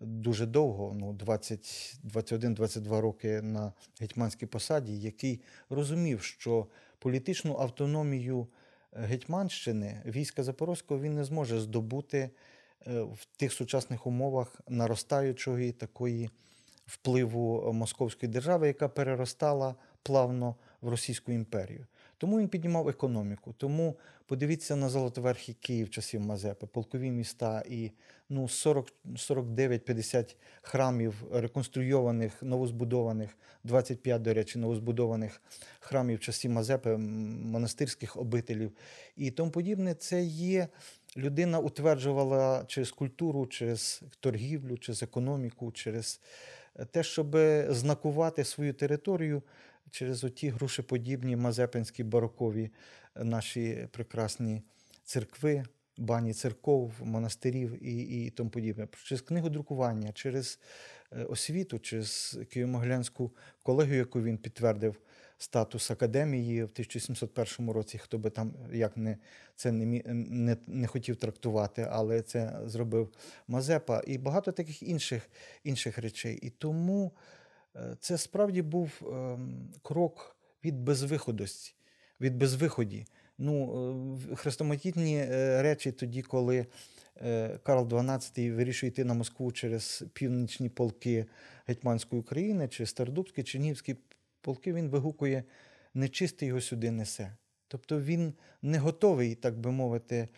дуже 0.00 0.46
довго, 0.46 0.94
ну 0.94 1.12
21-22 1.12 3.00
роки 3.00 3.42
на 3.42 3.72
гетьманській 4.00 4.46
посаді, 4.46 5.00
який 5.00 5.40
розумів, 5.70 6.22
що 6.22 6.66
політичну 6.98 7.56
автономію 7.58 8.46
е, 8.92 9.00
Гетьманщини 9.00 10.02
війська 10.06 10.42
Запорозького 10.42 11.00
він 11.00 11.14
не 11.14 11.24
зможе 11.24 11.60
здобути 11.60 12.30
е, 12.86 13.00
в 13.00 13.26
тих 13.36 13.52
сучасних 13.52 14.06
умовах 14.06 14.60
наростаючої 14.68 15.72
такої 15.72 16.30
впливу 16.86 17.72
Московської 17.72 18.32
держави, 18.32 18.66
яка 18.66 18.88
переростала 18.88 19.74
плавно 20.02 20.56
в 20.80 20.88
Російську 20.88 21.32
імперію. 21.32 21.86
Тому 22.20 22.38
він 22.38 22.48
піднімав 22.48 22.88
економіку. 22.88 23.54
Тому 23.58 23.96
подивіться 24.26 24.76
на 24.76 24.88
Золотоверхий 24.88 25.56
Київ 25.60 25.90
часів 25.90 26.20
Мазепи, 26.20 26.66
полкові 26.66 27.10
міста 27.10 27.62
і 27.68 27.90
ну, 28.28 28.48
40, 28.48 28.92
49-50 29.04 30.34
храмів 30.62 31.14
реконструйованих, 31.32 32.42
новозбудованих, 32.42 33.30
25, 33.64 34.22
до 34.22 34.34
речі, 34.34 34.58
новозбудованих 34.58 35.42
храмів 35.80 36.20
часів 36.20 36.50
Мазепи, 36.50 36.96
монастирських 36.96 38.16
обителів 38.16 38.72
і 39.16 39.30
тому 39.30 39.50
подібне. 39.50 39.94
Це 39.94 40.22
є 40.24 40.68
людина 41.16 41.58
утверджувала 41.58 42.64
через 42.66 42.90
культуру, 42.90 43.46
через 43.46 44.02
торгівлю, 44.20 44.78
через 44.78 45.02
економіку, 45.02 45.72
через 45.72 46.20
те, 46.90 47.02
щоб 47.02 47.36
знакувати 47.68 48.44
свою 48.44 48.74
територію 48.74 49.42
через 49.90 50.24
оті 50.24 50.48
грушеподібні 50.48 51.36
мазепинські 51.36 52.04
барокові 52.04 52.70
е, 53.16 53.24
наші 53.24 53.88
прекрасні 53.92 54.62
церкви, 55.04 55.64
бані 55.96 56.34
церков, 56.34 56.92
монастирів 57.02 57.84
і, 57.86 58.26
і 58.26 58.30
тому 58.30 58.50
подібне. 58.50 58.88
Через 59.04 59.20
книгодрукування, 59.20 60.12
через 60.12 60.58
е, 61.12 61.24
освіту, 61.24 61.78
через 61.78 62.38
Києво-Могилянську 62.40 63.30
колегію, 63.62 63.98
яку 63.98 64.22
він 64.22 64.38
підтвердив 64.38 64.96
статус 65.38 65.90
академії 65.90 66.62
в 66.62 66.70
1701 66.72 67.70
році, 67.70 67.98
хто 67.98 68.18
би 68.18 68.30
там 68.30 68.54
як 68.72 68.96
не 68.96 69.16
це 69.56 69.72
не, 69.72 70.02
не, 70.14 70.56
не 70.66 70.86
хотів 70.86 71.16
трактувати, 71.16 71.86
але 71.90 72.22
це 72.22 72.60
зробив 72.64 73.12
Мазепа 73.48 74.02
і 74.06 74.18
багато 74.18 74.52
таких 74.52 74.82
інших, 74.82 75.30
інших 75.64 75.98
речей. 75.98 76.38
І 76.42 76.50
тому 76.50 77.12
це 78.00 78.18
справді 78.18 78.62
був 78.62 78.90
ем, 79.02 79.72
крок 79.82 80.36
від 80.64 80.80
безвиходості, 80.80 81.74
від 82.20 82.36
безвиході. 82.36 83.06
Ну, 83.38 84.18
е, 84.32 84.36
хрестоматітні 84.36 85.16
е, 85.16 85.62
речі 85.62 85.92
тоді, 85.92 86.22
коли 86.22 86.66
е, 87.16 87.58
Карл 87.62 87.86
XII 87.86 88.54
вирішує 88.54 88.90
йти 88.90 89.04
на 89.04 89.14
Москву 89.14 89.52
через 89.52 90.04
північні 90.12 90.68
полки 90.68 91.26
Гетьманської 91.66 92.20
України, 92.20 92.68
через 92.68 92.88
Стародубські, 92.88 93.42
Чернігівські 93.42 93.96
полки, 94.40 94.72
він 94.72 94.88
вигукує 94.88 95.44
нечистий 95.94 96.48
його 96.48 96.60
сюди 96.60 96.90
несе. 96.90 97.36
Тобто 97.68 98.00
він 98.00 98.34
не 98.62 98.78
готовий, 98.78 99.34
так 99.34 99.58
би 99.58 99.70
мовити, 99.70 100.28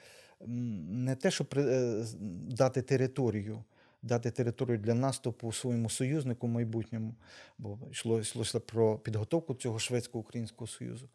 не 0.46 1.16
те, 1.16 1.30
щоб 1.30 1.54
е, 1.56 2.04
дати 2.48 2.82
територію, 2.82 3.64
дати 4.02 4.30
територію 4.30 4.78
для 4.78 4.94
наступу 4.94 5.52
своєму 5.52 5.90
союзнику 5.90 6.49
майбутньому, 6.49 7.14
бо 7.59 7.78
йшло, 7.90 8.21
йшлося 8.21 8.61
про 8.61 8.99
підготовку 8.99 9.54
цього 9.54 9.78
шведсько-українського 9.78 10.68
союзу. 10.68 11.09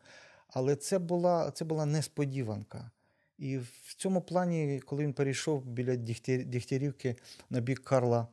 Але 0.48 0.76
це 0.76 1.00
була, 1.00 1.52
це 1.52 1.66
була 1.66 1.86
несподіванка. 1.86 2.92
І 3.38 3.58
в 3.58 3.96
цьому 3.98 4.22
плані, 4.22 4.82
коли 4.86 5.04
він 5.04 5.14
перейшов 5.14 5.66
біля 5.66 5.96
Дігтярівки 5.96 7.16
на 7.50 7.60
бік 7.60 7.80
Карла 7.80 8.28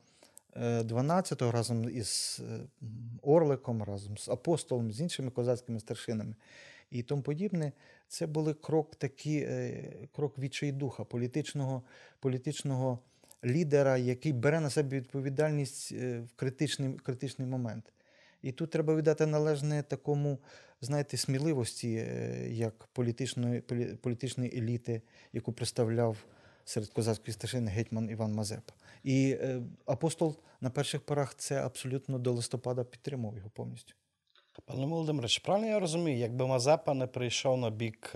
е, 0.56 0.82
XII 0.82 1.50
разом 1.50 1.88
із 1.90 2.40
е, 2.50 2.60
Орликом, 3.22 3.82
разом 3.82 4.18
з 4.18 4.28
апостолом, 4.28 4.92
з 4.92 5.00
іншими 5.00 5.30
козацькими 5.30 5.80
старшинами 5.80 6.34
і 6.94 7.02
тому 7.02 7.22
подібне, 7.22 7.72
це 8.08 8.26
були 8.26 8.54
крок 8.54 8.96
такі, 8.96 9.36
е, 9.36 10.08
крок 10.12 10.38
відчайдуха, 10.38 11.04
політичного, 11.04 11.82
політичного 12.20 12.98
лідера, 13.44 13.96
який 13.96 14.32
бере 14.32 14.60
на 14.60 14.70
себе 14.70 14.96
відповідальність 14.96 15.92
е, 15.92 16.20
в 16.20 16.32
критичний, 16.36 16.94
критичний 16.94 17.48
момент. 17.48 17.92
І 18.42 18.52
тут 18.52 18.70
треба 18.70 18.94
віддати 18.94 19.26
належне 19.26 19.82
такому, 19.82 20.38
знаєте, 20.80 21.16
сміливості, 21.16 21.94
е, 21.94 22.48
як 22.50 22.86
політичної, 22.92 23.60
політичної 24.00 24.58
еліти, 24.58 25.02
яку 25.32 25.52
представляв 25.52 26.16
серед 26.64 26.88
козацької 26.88 27.32
старшини 27.32 27.70
гетьман 27.70 28.10
Іван 28.10 28.32
Мазепа. 28.32 28.72
І 29.04 29.36
е, 29.40 29.62
апостол 29.86 30.36
на 30.60 30.70
перших 30.70 31.00
порах 31.00 31.34
це 31.34 31.62
абсолютно 31.62 32.18
до 32.18 32.32
листопада 32.32 32.84
підтримував 32.84 33.36
його 33.36 33.50
повністю. 33.50 33.94
Пане 34.66 34.86
Володимире, 34.86 35.28
правильно 35.44 35.66
я 35.66 35.80
розумію, 35.80 36.18
якби 36.18 36.46
Мазепа 36.46 36.94
не 36.94 37.06
прийшов 37.06 37.58
на 37.58 37.70
бік 37.70 38.10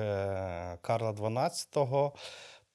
Карла 0.80 1.12
XII, 1.12 2.12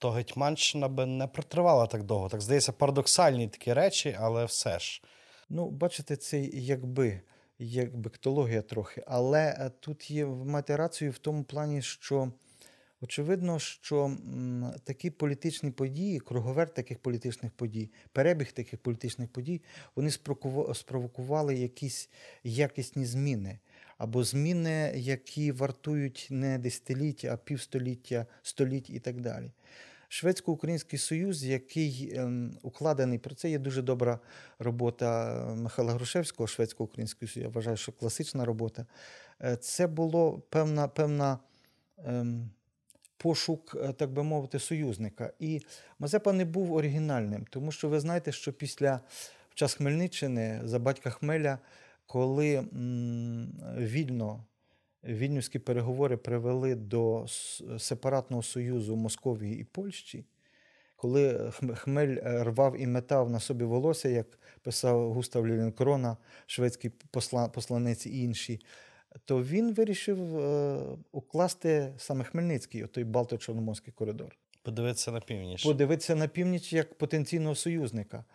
то 0.03 0.11
Гетьманщина 0.11 0.87
би 0.87 1.05
не 1.05 1.27
протривала 1.27 1.87
так 1.87 2.03
довго. 2.03 2.29
Так 2.29 2.41
здається, 2.41 2.71
парадоксальні 2.71 3.47
такі 3.47 3.73
речі, 3.73 4.17
але 4.19 4.45
все 4.45 4.79
ж. 4.79 5.01
Ну, 5.49 5.69
бачите, 5.69 6.15
це 6.15 6.39
якби, 6.41 7.21
як 7.59 7.97
бектологія 7.97 8.61
трохи. 8.61 9.03
Але 9.07 9.39
е, 9.59 9.71
тут 9.79 10.11
є 10.11 10.25
маєте 10.25 10.77
рацію 10.77 11.11
в 11.11 11.17
тому 11.17 11.43
плані, 11.43 11.81
що 11.81 12.31
очевидно, 13.01 13.59
що 13.59 14.05
м, 14.05 14.73
такі 14.83 15.09
політичні 15.09 15.71
події, 15.71 16.19
круговерт 16.19 16.73
таких 16.73 16.99
політичних 16.99 17.51
подій, 17.51 17.91
перебіг 18.11 18.51
таких 18.51 18.79
політичних 18.79 19.29
подій, 19.29 19.61
вони 19.95 20.11
спровокували 20.73 21.55
якісь 21.55 22.09
якісні 22.43 23.05
зміни. 23.05 23.59
Або 23.97 24.23
зміни, 24.23 24.93
які 24.95 25.51
вартують 25.51 26.27
не 26.31 26.57
десятиліття, 26.57 27.33
а 27.33 27.37
півстоліття, 27.37 28.25
століть 28.41 28.89
і 28.89 28.99
так 28.99 29.21
далі. 29.21 29.51
Шведсько-український 30.13 30.99
союз, 30.99 31.43
який 31.43 32.13
ем, 32.15 32.57
укладений, 32.61 33.19
про 33.19 33.35
це 33.35 33.49
є 33.49 33.59
дуже 33.59 33.81
добра 33.81 34.19
робота 34.59 35.35
е, 35.51 35.55
Михайла 35.55 35.93
Грушевського, 35.93 36.47
шведсько-українського 36.47 37.29
союзу. 37.29 37.47
Я 37.47 37.53
вважаю, 37.55 37.77
що 37.77 37.91
класична 37.91 38.45
робота. 38.45 38.85
Е, 39.41 39.55
Це 39.55 39.87
було 39.87 40.41
певна, 40.49 40.87
певна 40.87 41.39
ем, 42.05 42.49
пошук, 43.17 43.77
е, 43.81 43.93
так 43.93 44.11
би 44.11 44.23
мовити, 44.23 44.59
союзника. 44.59 45.33
І 45.39 45.61
Мазепа 45.99 46.33
не 46.33 46.45
був 46.45 46.73
оригінальним, 46.73 47.45
тому 47.49 47.71
що 47.71 47.89
ви 47.89 47.99
знаєте, 47.99 48.31
що 48.31 48.53
після 48.53 48.99
в 49.49 49.55
час 49.55 49.73
Хмельниччини 49.73 50.61
за 50.63 50.79
батька 50.79 51.09
Хмеля, 51.09 51.59
коли 52.07 52.55
м, 52.55 53.51
вільно 53.77 54.45
вільнюські 55.05 55.59
переговори 55.59 56.17
привели 56.17 56.75
до 56.75 57.25
сепаратного 57.77 58.43
союзу 58.43 58.95
Московії 58.95 59.59
і 59.59 59.63
Польщі, 59.63 60.25
коли 60.95 61.51
Хмель 61.75 62.17
е, 62.17 62.43
рвав 62.43 62.81
і 62.81 62.87
метав 62.87 63.29
на 63.29 63.39
собі 63.39 63.63
волосся, 63.63 64.09
як 64.09 64.39
писав 64.61 65.13
Густав 65.13 65.47
Лілінкрона, 65.47 66.17
шведський 66.45 66.91
посланець 67.53 68.05
і 68.05 68.23
інші, 68.23 68.59
то 69.25 69.43
він 69.43 69.73
вирішив 69.73 70.39
е, 70.39 70.79
укласти 71.11 71.93
саме 71.97 72.23
Хмельницький, 72.23 72.87
той 72.87 73.03
Балто-Чорноморський 73.03 73.91
коридор 73.91 74.37
Подивитися 74.63 75.11
на 75.11 75.19
північ. 75.19 75.63
подивитися 75.63 76.15
на 76.15 76.27
північ 76.27 76.73
як 76.73 76.97
потенційного 76.97 77.55
союзника. 77.55 78.25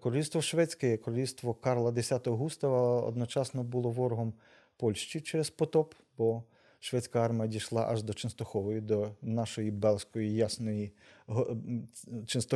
Королівство 0.00 0.42
Шведське, 0.42 0.96
королівство 0.96 1.54
Карла 1.54 1.90
X 1.90 2.30
Густава 2.30 3.00
одночасно 3.02 3.62
було 3.62 3.90
ворогом 3.90 4.34
Польщі 4.76 5.20
через 5.20 5.50
потоп, 5.50 5.94
бо 6.18 6.42
шведська 6.80 7.24
армія 7.24 7.46
дійшла 7.46 7.86
аж 7.88 8.02
до 8.02 8.14
Ченстохової, 8.14 8.80
до 8.80 9.10
нашої 9.22 9.70
Белської 9.70 10.34
ясної 10.34 10.92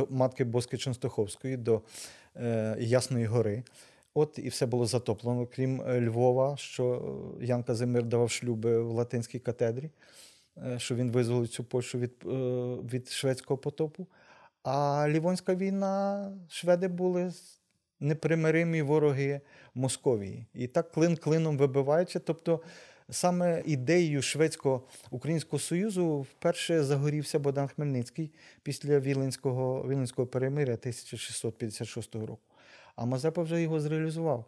матки 0.09 0.43
Боски 0.43 0.77
Ченстоховської, 0.77 1.57
до 1.57 1.81
е, 2.35 2.77
Ясної 2.79 3.25
гори. 3.25 3.63
От 4.17 4.39
і 4.39 4.49
все 4.49 4.65
було 4.65 4.85
затоплено, 4.85 5.47
крім 5.47 5.81
е, 5.81 6.01
Львова, 6.01 6.57
що 6.57 7.15
е, 7.41 7.45
Ян 7.45 7.63
Казимир 7.63 8.03
давав 8.03 8.31
шлюби 8.31 8.81
в 8.81 8.91
латинській 8.91 9.39
катедрі, 9.39 9.89
е, 10.57 10.79
що 10.79 10.95
він 10.95 11.11
визволив 11.11 11.47
цю 11.47 11.63
Польщу 11.63 11.99
від, 11.99 12.13
від 12.93 13.09
шведського 13.09 13.57
потопу. 13.57 14.07
А 14.63 15.05
Лівонська 15.09 15.55
війна, 15.55 16.31
шведи 16.49 16.87
були 16.87 17.31
непримиримі 17.99 18.81
вороги 18.81 19.41
Московії. 19.75 20.45
І 20.53 20.67
так 20.67 20.91
клин 20.91 21.17
клином 21.17 21.57
вибиваючи. 21.57 22.19
Тобто 22.19 22.61
саме 23.09 23.63
ідеєю 23.65 24.21
Шведсько-Українського 24.21 25.59
Союзу 25.59 26.21
вперше 26.21 26.83
загорівся 26.83 27.39
Богдан 27.39 27.67
Хмельницький 27.67 28.31
після 28.63 28.99
Віленського, 28.99 29.87
Віленського 29.89 30.27
перемиря 30.27 30.73
1656 30.73 32.15
року. 32.15 32.39
А 32.95 33.05
Мазепа 33.05 33.41
вже 33.41 33.61
його 33.61 33.79
зреалізував. 33.79 34.45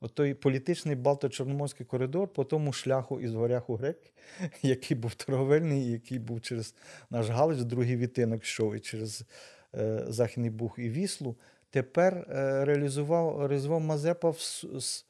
От 0.00 0.14
той 0.14 0.34
політичний 0.34 0.96
Балто-Чорноморський 0.96 1.84
коридор 1.84 2.28
по 2.28 2.44
тому 2.44 2.72
шляху 2.72 3.20
із 3.20 3.34
горяху 3.34 3.74
грек, 3.76 3.98
який 4.62 4.96
був 4.96 5.14
торговельний, 5.14 5.90
який 5.90 6.18
був 6.18 6.40
через 6.40 6.74
наш 7.10 7.28
Галич, 7.28 7.58
другий 7.58 7.96
відтинок 7.96 8.42
йшов 8.42 8.74
і 8.74 8.80
через 8.80 9.24
е, 9.74 10.04
Західний 10.08 10.50
Буг 10.50 10.74
і 10.78 10.88
Віслу, 10.88 11.36
тепер 11.72 12.14
е, 12.14 12.64
реалізував, 12.64 13.46
реалізував 13.46 13.80
Мазепа 13.80 14.30
в, 14.30 14.62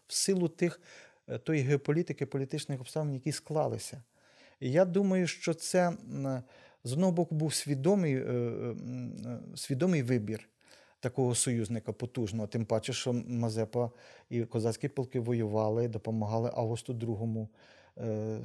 в 0.09 0.13
силу 0.13 0.49
тих 0.49 0.81
е, 1.29 1.39
тої 1.39 1.63
геополітики, 1.63 2.27
політичних 2.27 2.81
обставин, 2.81 3.15
які 3.15 3.33
склалися. 3.33 4.03
І 4.61 4.73
я 4.73 4.85
думаю, 4.85 5.27
що 5.27 5.55
це 5.55 5.93
з 6.85 6.93
одного 6.93 7.13
боку 7.13 7.35
був 7.35 7.55
свідомий, 7.55 8.17
е, 8.17 8.75
свідомий 9.55 10.03
вибір. 10.03 10.49
такого 11.01 11.35
союзника 11.35 11.93
потужного. 11.93 12.47
Тим 12.47 12.65
паче, 12.65 12.93
що 12.93 13.13
Мазепа 13.13 13.91
і 14.31 14.45
козацькі 14.45 14.89
полки 14.89 15.21
воювали, 15.21 15.89
допомагали 15.89 16.51
Августу 16.55 16.93
II 16.93 17.49
е, 17.99 18.39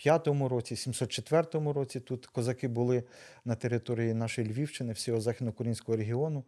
в 0.00 0.02
705 0.02 0.26
році, 0.50 0.76
704 0.76 1.72
році. 1.72 2.00
Тут 2.00 2.26
козаки 2.26 2.68
були 2.68 3.04
на 3.44 3.54
території 3.54 4.14
нашої 4.14 4.48
Львівщини, 4.48 4.92
всього 4.92 5.20
західноукраїнського 5.20 5.96
регіону. 5.96 6.44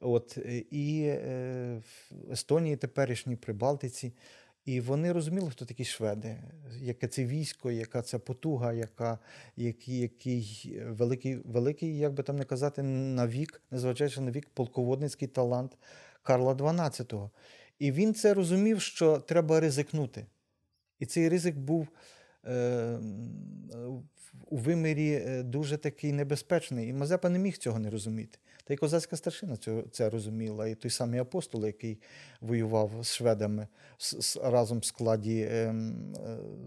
От, 0.00 0.38
е, 0.38 0.64
і 0.70 1.02
е, 1.06 1.82
в 2.10 2.32
Естонії 2.32 2.76
теперішній, 2.76 3.36
Прибалтиці. 3.36 4.12
І 4.64 4.80
вони 4.80 5.12
розуміли, 5.12 5.50
хто 5.50 5.64
такі 5.64 5.84
шведи, 5.84 6.36
яке 6.80 7.08
це 7.08 7.24
військо, 7.24 7.70
яка 7.70 8.02
це 8.02 8.18
потуга, 8.18 8.72
яка, 8.72 9.18
який, 9.56 9.98
який 9.98 10.72
великий, 10.86 11.36
великий, 11.36 11.98
як 11.98 12.12
би 12.12 12.22
там 12.22 12.36
не 12.36 12.44
казати, 12.44 12.82
на 12.82 13.26
вік, 13.26 13.62
незважаючи 13.70 14.20
на 14.20 14.30
вік, 14.30 14.48
полководницький 14.54 15.28
талант 15.28 15.78
Карла 16.22 16.54
XII. 16.54 17.30
І 17.78 17.92
він 17.92 18.14
це 18.14 18.34
розумів, 18.34 18.80
що 18.80 19.18
треба 19.18 19.60
ризикнути. 19.60 20.26
І 20.98 21.06
цей 21.06 21.28
ризик 21.28 21.56
був 21.56 21.88
у 24.46 24.56
вимірі 24.56 25.12
е, 25.12 25.42
дуже 25.42 25.76
такий 25.76 26.12
небезпечний. 26.12 26.88
І 26.88 26.92
Мазепа 26.92 27.28
не 27.28 27.38
міг 27.38 27.56
цього 27.56 27.78
не 27.78 27.90
розуміти. 27.90 28.38
Та 28.64 28.74
й 28.74 28.76
козацька 28.76 29.16
старшина 29.16 29.56
це 29.92 30.10
розуміла. 30.10 30.68
І 30.68 30.74
той 30.74 30.90
самий 30.90 31.20
апостол, 31.20 31.66
який 31.66 32.00
воював 32.40 32.90
з 33.02 33.14
шведами 33.14 33.68
разом 34.42 34.78
в 34.78 34.84
складі 34.84 35.40
е, 35.40 35.48
е, 35.48 35.74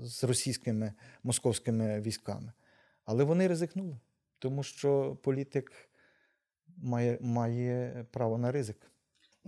з 0.03 0.23
російськими 0.23 0.93
московськими 1.23 2.01
військами. 2.01 2.51
Але 3.05 3.23
вони 3.23 3.47
ризикнули, 3.47 3.99
тому 4.39 4.63
що 4.63 5.17
політик 5.23 5.71
має, 6.77 7.17
має 7.21 8.05
право 8.11 8.37
на 8.37 8.51
ризик. 8.51 8.91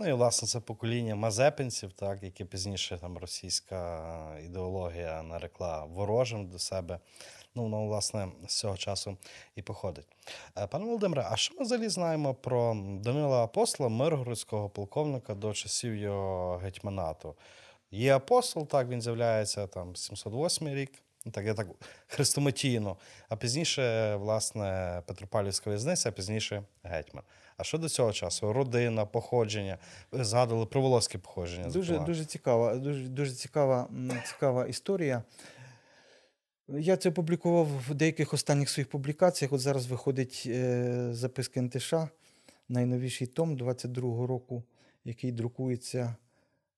Ну 0.02 0.08
і 0.08 0.12
власне 0.12 0.48
це 0.48 0.60
покоління 0.60 1.14
мазепинців, 1.14 1.92
так, 1.92 2.22
яке 2.22 2.44
пізніше 2.44 2.98
там 2.98 3.18
російська 3.18 4.38
ідеологія 4.44 5.22
нарекла 5.22 5.84
ворожим 5.84 6.48
до 6.48 6.58
себе. 6.58 6.98
Ну, 7.54 7.62
воно, 7.62 7.86
власне, 7.86 8.28
з 8.48 8.58
цього 8.58 8.76
часу 8.76 9.16
і 9.56 9.62
походить. 9.62 10.06
Е, 10.58 10.66
Пане 10.66 10.84
Володимире, 10.84 11.28
а 11.30 11.36
що 11.36 11.54
ми 11.54 11.62
взагалі 11.64 11.88
знаємо 11.88 12.34
про 12.34 12.76
Данила 13.00 13.44
Апостола, 13.44 13.88
миргородського 13.88 14.68
полковника 14.68 15.34
до 15.34 15.52
часів 15.52 15.96
його 15.96 16.56
гетьманату? 16.56 17.34
Є 17.90 18.16
апостол, 18.16 18.66
так, 18.66 18.88
він 18.88 19.02
з'являється 19.02 19.66
там 19.66 19.96
708 19.96 20.68
рік. 20.68 20.92
Так, 21.32 21.46
я 21.46 21.54
так 21.54 21.66
хрестоматійно, 22.06 22.96
а 23.28 23.36
пізніше, 23.36 24.16
власне, 24.16 25.02
Петропавлівська 25.06 25.70
в'язниця, 25.70 26.08
а 26.08 26.12
пізніше 26.12 26.62
гетьман. 26.82 27.24
А 27.56 27.64
що 27.64 27.78
до 27.78 27.88
цього 27.88 28.12
часу? 28.12 28.52
Родина, 28.52 29.06
походження. 29.06 29.78
Ви 30.12 30.24
згадували 30.24 30.66
про 30.66 30.80
волоське 30.80 31.18
походження. 31.18 31.64
Дуже, 31.64 31.80
зокрема. 31.80 32.06
дуже 32.06 32.24
цікава, 32.24 32.74
дуже, 32.74 33.08
дуже 33.08 33.32
цікава, 33.32 33.88
цікава 34.26 34.66
історія. 34.66 35.22
Я 36.68 36.96
це 36.96 37.08
опублікував 37.08 37.66
в 37.88 37.94
деяких 37.94 38.34
останніх 38.34 38.70
своїх 38.70 38.88
публікаціях. 38.90 39.52
От 39.52 39.60
зараз 39.60 39.86
виходить 39.86 40.42
е, 40.46 41.08
записки 41.12 41.60
НТШ, 41.60 41.94
найновіший 42.68 43.26
том 43.26 43.56
22-го 43.56 44.26
року, 44.26 44.62
який 45.04 45.32
друкується. 45.32 46.16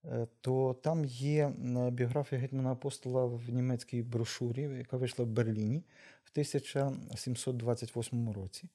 Е, 0.04 0.26
то 0.40 0.76
там 0.82 1.04
є 1.04 1.52
біографія 1.92 2.40
гетьмана 2.40 2.72
апостола 2.72 3.24
в 3.24 3.50
німецькій 3.50 4.02
брошурі, 4.02 4.62
яка 4.62 4.96
вийшла 4.96 5.24
в 5.24 5.28
Берліні 5.28 5.84
в 6.24 6.30
1728 6.32 8.32
році. 8.32 8.68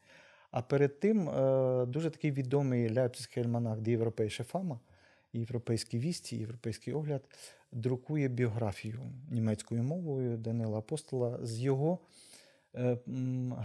А 0.52 0.62
перед 0.62 1.00
тим 1.00 1.30
е, 1.30 1.86
дуже 1.86 2.10
такий 2.10 2.32
відомий 2.32 2.94
ляйпцизький 2.94 3.44
альманах 3.44 3.80
«Die 3.80 3.98
Europäische 3.98 4.52
Fama», 4.52 4.80
Європейські 5.34 6.00
вісті, 6.00 6.38
європейський 6.38 6.94
огляд, 6.94 7.30
друкує 7.72 8.28
біографію 8.28 9.00
німецькою 9.32 9.84
мовою 9.84 10.38
Данила 10.38 10.78
Апостола 10.78 11.46
з 11.46 11.60
його 11.60 12.00
е, 12.76 12.98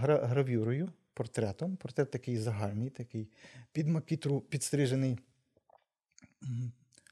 гравюрою, 0.03 0.93
портретом. 1.15 1.77
Портрет 1.77 2.11
такий 2.11 2.37
загальний, 2.37 2.91
такий 2.91 3.29
під 3.73 3.89
макітру 3.89 4.41
підстрижений 4.41 5.19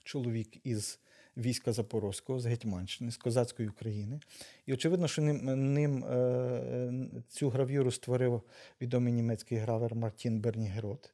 чоловік 0.04 0.66
із 0.66 0.98
війська 1.36 1.72
Запорозького, 1.72 2.40
з 2.40 2.46
Гетьманщини, 2.46 3.10
з 3.10 3.16
козацької 3.16 3.68
України. 3.68 4.20
І 4.66 4.74
очевидно, 4.74 5.08
що 5.08 5.22
ним, 5.22 5.72
ним 5.74 6.04
е, 6.04 6.92
цю 7.28 7.50
гравюру 7.50 7.90
створив 7.90 8.42
відомий 8.80 9.12
німецький 9.12 9.58
гравер 9.58 9.94
Мартін 9.94 10.40
Бернігерот. 10.40 11.12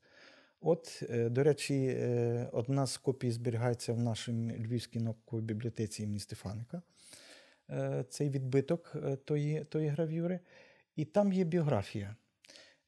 От, 0.60 1.02
е, 1.10 1.28
до 1.28 1.42
речі, 1.42 1.86
е, 1.86 2.48
одна 2.52 2.86
з 2.86 2.96
копій 2.96 3.30
зберігається 3.30 3.92
в 3.92 3.98
нашій 3.98 4.32
Львівській 4.32 5.00
науковій 5.00 5.42
бібліотеці 5.42 6.02
імені 6.02 6.18
Стефаника. 6.18 6.82
Цей 8.08 8.30
відбиток 8.30 8.96
тої, 9.24 9.64
тої 9.64 9.88
гравюри. 9.88 10.40
І 10.96 11.04
там 11.04 11.32
є 11.32 11.44
біографія. 11.44 12.16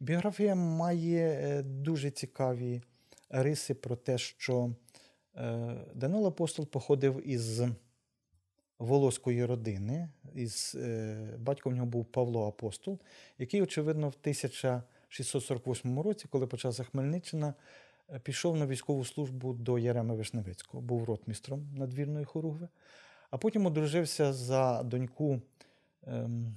Біографія 0.00 0.54
має 0.54 1.62
дуже 1.62 2.10
цікаві 2.10 2.82
риси 3.30 3.74
про 3.74 3.96
те, 3.96 4.18
що 4.18 4.74
Данило 5.94 6.28
Апостол 6.28 6.66
походив 6.66 7.28
із 7.28 7.62
волоської 8.78 9.44
родини. 9.44 10.08
Із, 10.34 10.76
е, 10.80 11.34
батько 11.38 11.70
в 11.70 11.74
нього 11.74 11.86
був 11.86 12.04
Павло 12.04 12.48
Апостол, 12.48 12.98
який, 13.38 13.62
очевидно, 13.62 14.08
в 14.08 14.14
1648 14.22 16.00
році, 16.00 16.26
коли 16.30 16.46
почалася 16.46 16.84
Хмельниччина, 16.84 17.54
е, 18.10 18.18
пішов 18.18 18.56
на 18.56 18.66
військову 18.66 19.04
службу 19.04 19.52
до 19.52 19.78
Ярема 19.78 20.14
Вишневецького, 20.14 20.82
був 20.82 21.04
ротмістром 21.04 21.74
надвірної 21.76 22.24
хоругви, 22.24 22.68
а 23.30 23.38
потім 23.38 23.66
одружився 23.66 24.32
за 24.32 24.82
доньку 24.82 25.40
ем, 26.06 26.54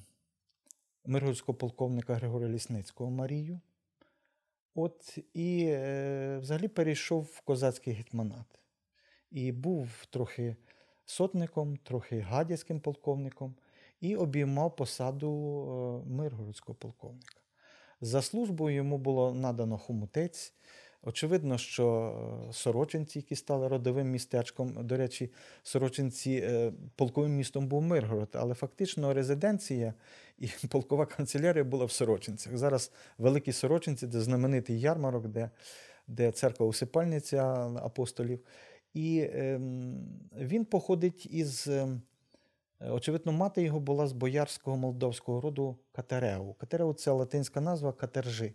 миргородського 1.05 1.57
полковника 1.57 2.13
Григорія 2.15 2.49
Лісницького 2.49 3.11
Марію. 3.11 3.59
От 4.75 5.17
і 5.33 5.65
е, 5.67 6.37
взагалі 6.41 6.67
перейшов 6.67 7.23
в 7.23 7.41
козацький 7.41 7.93
гетьманат. 7.93 8.60
І 9.31 9.51
був 9.51 10.05
трохи 10.09 10.55
сотником, 11.05 11.77
трохи 11.77 12.19
гадяцьким 12.19 12.79
полковником, 12.79 13.55
і 14.01 14.15
обіймав 14.15 14.75
посаду 14.75 15.31
е, 16.07 16.09
миргородського 16.09 16.75
полковника. 16.75 17.35
За 18.01 18.21
службою 18.21 18.75
йому 18.75 18.97
було 18.97 19.33
надано 19.33 19.77
хомутець. 19.77 20.53
Очевидно, 21.03 21.57
що 21.57 22.15
е, 22.49 22.53
Сорочинці, 22.53 23.19
які 23.19 23.35
стали 23.35 23.67
родовим 23.67 24.11
містечком, 24.11 24.87
до 24.87 24.97
речі, 24.97 25.31
Сорочинці 25.63 26.31
е, 26.43 26.73
полковим 26.95 27.31
містом 27.31 27.67
був 27.67 27.81
Миргород, 27.81 28.29
але 28.33 28.53
фактично 28.53 29.13
резиденція 29.13 29.93
і 30.37 30.47
полкова 30.69 31.05
канцелярія 31.05 31.63
була 31.63 31.85
в 31.85 31.91
Сорочинцях. 31.91 32.57
Зараз 32.57 32.91
великі 33.17 33.51
Сорочинці, 33.51 34.07
де 34.07 34.21
знаменитий 34.21 34.79
ярмарок, 34.79 35.27
де, 35.27 35.49
де 36.07 36.31
церква 36.31 36.65
усипальниця 36.65 37.43
апостолів. 37.83 38.39
І 38.93 39.29
ем, 39.33 39.95
він 40.37 40.65
походить 40.65 41.25
із. 41.25 41.67
ем, 41.67 42.01
Очевидно, 42.89 43.31
мати 43.31 43.63
його 43.63 43.79
була 43.79 44.07
з 44.07 44.11
боярського 44.11 44.77
молдовського 44.77 45.41
роду 45.41 45.77
Катереу. 45.91 46.53
Катереу 46.53 46.93
це 46.93 47.11
латинська 47.11 47.61
назва 47.61 47.93
катержи. 47.93 48.53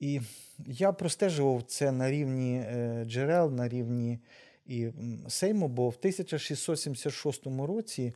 І 0.00 0.20
я 0.66 0.92
простежував 0.92 1.62
це 1.62 1.92
на 1.92 2.10
рівні 2.10 2.58
е, 2.58 3.04
джерел, 3.04 3.52
на 3.52 3.68
рівні 3.68 4.18
і 4.66 4.88
Сейму, 5.28 5.68
бо 5.68 5.88
в 5.88 5.96
1676 5.98 7.46
році 7.46 8.12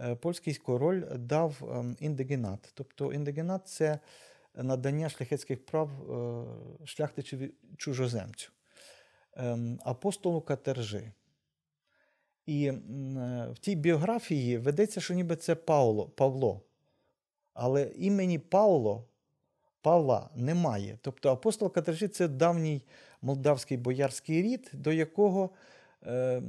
е, 0.00 0.14
польський 0.14 0.54
король 0.54 1.04
дав 1.16 1.62
ем, 1.62 1.96
індегенат. 2.00 2.72
Тобто 2.74 3.12
індегенат 3.12 3.68
це 3.68 3.98
надання 4.54 5.08
шляхетських 5.08 5.64
прав 5.64 5.90
е, 5.90 6.86
шляхтичеві 6.86 7.50
чужоземцю, 7.76 8.50
ем, 8.50 8.57
апостолу 9.84 10.40
Катержи. 10.40 11.12
І 12.48 12.66
е, 12.66 12.72
в 13.52 13.58
тій 13.58 13.74
біографії 13.74 14.58
ведеться, 14.58 15.00
що 15.00 15.14
ніби 15.14 15.36
це 15.36 15.54
Павло, 15.54 16.08
Павло. 16.08 16.60
Але 17.54 17.90
імені 17.98 18.38
Павло, 18.38 19.04
Павла 19.82 20.30
немає. 20.36 20.98
Тобто 21.02 21.30
апостол 21.30 21.72
Катержи 21.72 22.08
це 22.08 22.28
давній 22.28 22.82
молдавський 23.22 23.76
боярський 23.76 24.42
рід, 24.42 24.70
до 24.72 24.92
якого 24.92 25.50
е, 26.06 26.42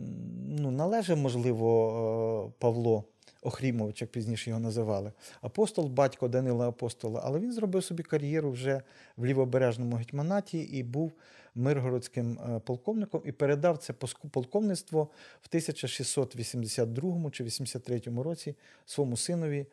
ну, 0.47 0.71
належав, 0.71 1.17
можливо, 1.17 2.49
е, 2.49 2.53
Павло 2.59 3.03
Охрімович, 3.41 4.01
як 4.01 4.11
пізніше 4.11 4.49
його 4.49 4.59
називали. 4.59 5.11
Апостол, 5.41 5.87
батько 5.87 6.27
Данила 6.27 6.67
Апостола, 6.67 7.21
але 7.23 7.39
він 7.39 7.53
зробив 7.53 7.83
собі 7.83 8.03
кар'єру 8.03 8.51
вже 8.51 8.81
в 9.17 9.25
лівобережному 9.25 9.95
гетьманаті 9.95 10.59
і 10.59 10.83
був 10.83 11.11
миргородським 11.55 12.39
е, 12.39 12.59
полковником 12.59 13.21
і 13.25 13.31
передав 13.31 13.77
це 13.77 13.93
полковництво 14.31 15.03
в 15.41 15.47
1682 15.47 17.31
чи 17.31 17.43
83 17.43 18.01
році 18.17 18.55
своєму 18.85 19.17
синові. 19.17 19.65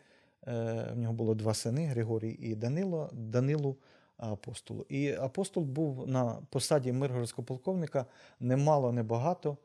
Е, 0.47 0.91
В 0.93 0.99
нього 0.99 1.13
було 1.13 1.35
два 1.35 1.55
сини 1.55 1.87
Григорій 1.87 2.33
і 2.41 2.55
Данило, 2.55 3.11
Данилу 3.13 3.77
апостолу. 4.17 4.87
І 4.89 5.13
апостол 5.13 5.65
був 5.65 6.09
на 6.09 6.43
посаді 6.51 6.93
миргородського 6.93 7.47
полковника 7.47 8.07
немало, 8.41 8.93
небагато, 8.93 9.57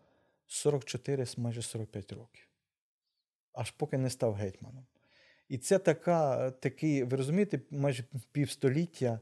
44, 0.47 1.25
майже 1.37 1.61
45 1.61 2.11
років. 2.11 2.47
Аж 3.53 3.71
поки 3.71 3.97
не 3.97 4.09
став 4.09 4.33
гетьманом. 4.33 4.85
І 5.49 5.57
це 5.57 5.79
така, 5.79 6.51
такий, 6.51 7.03
ви 7.03 7.17
розумієте, 7.17 7.61
майже 7.71 8.03
півстоліття 8.31 9.19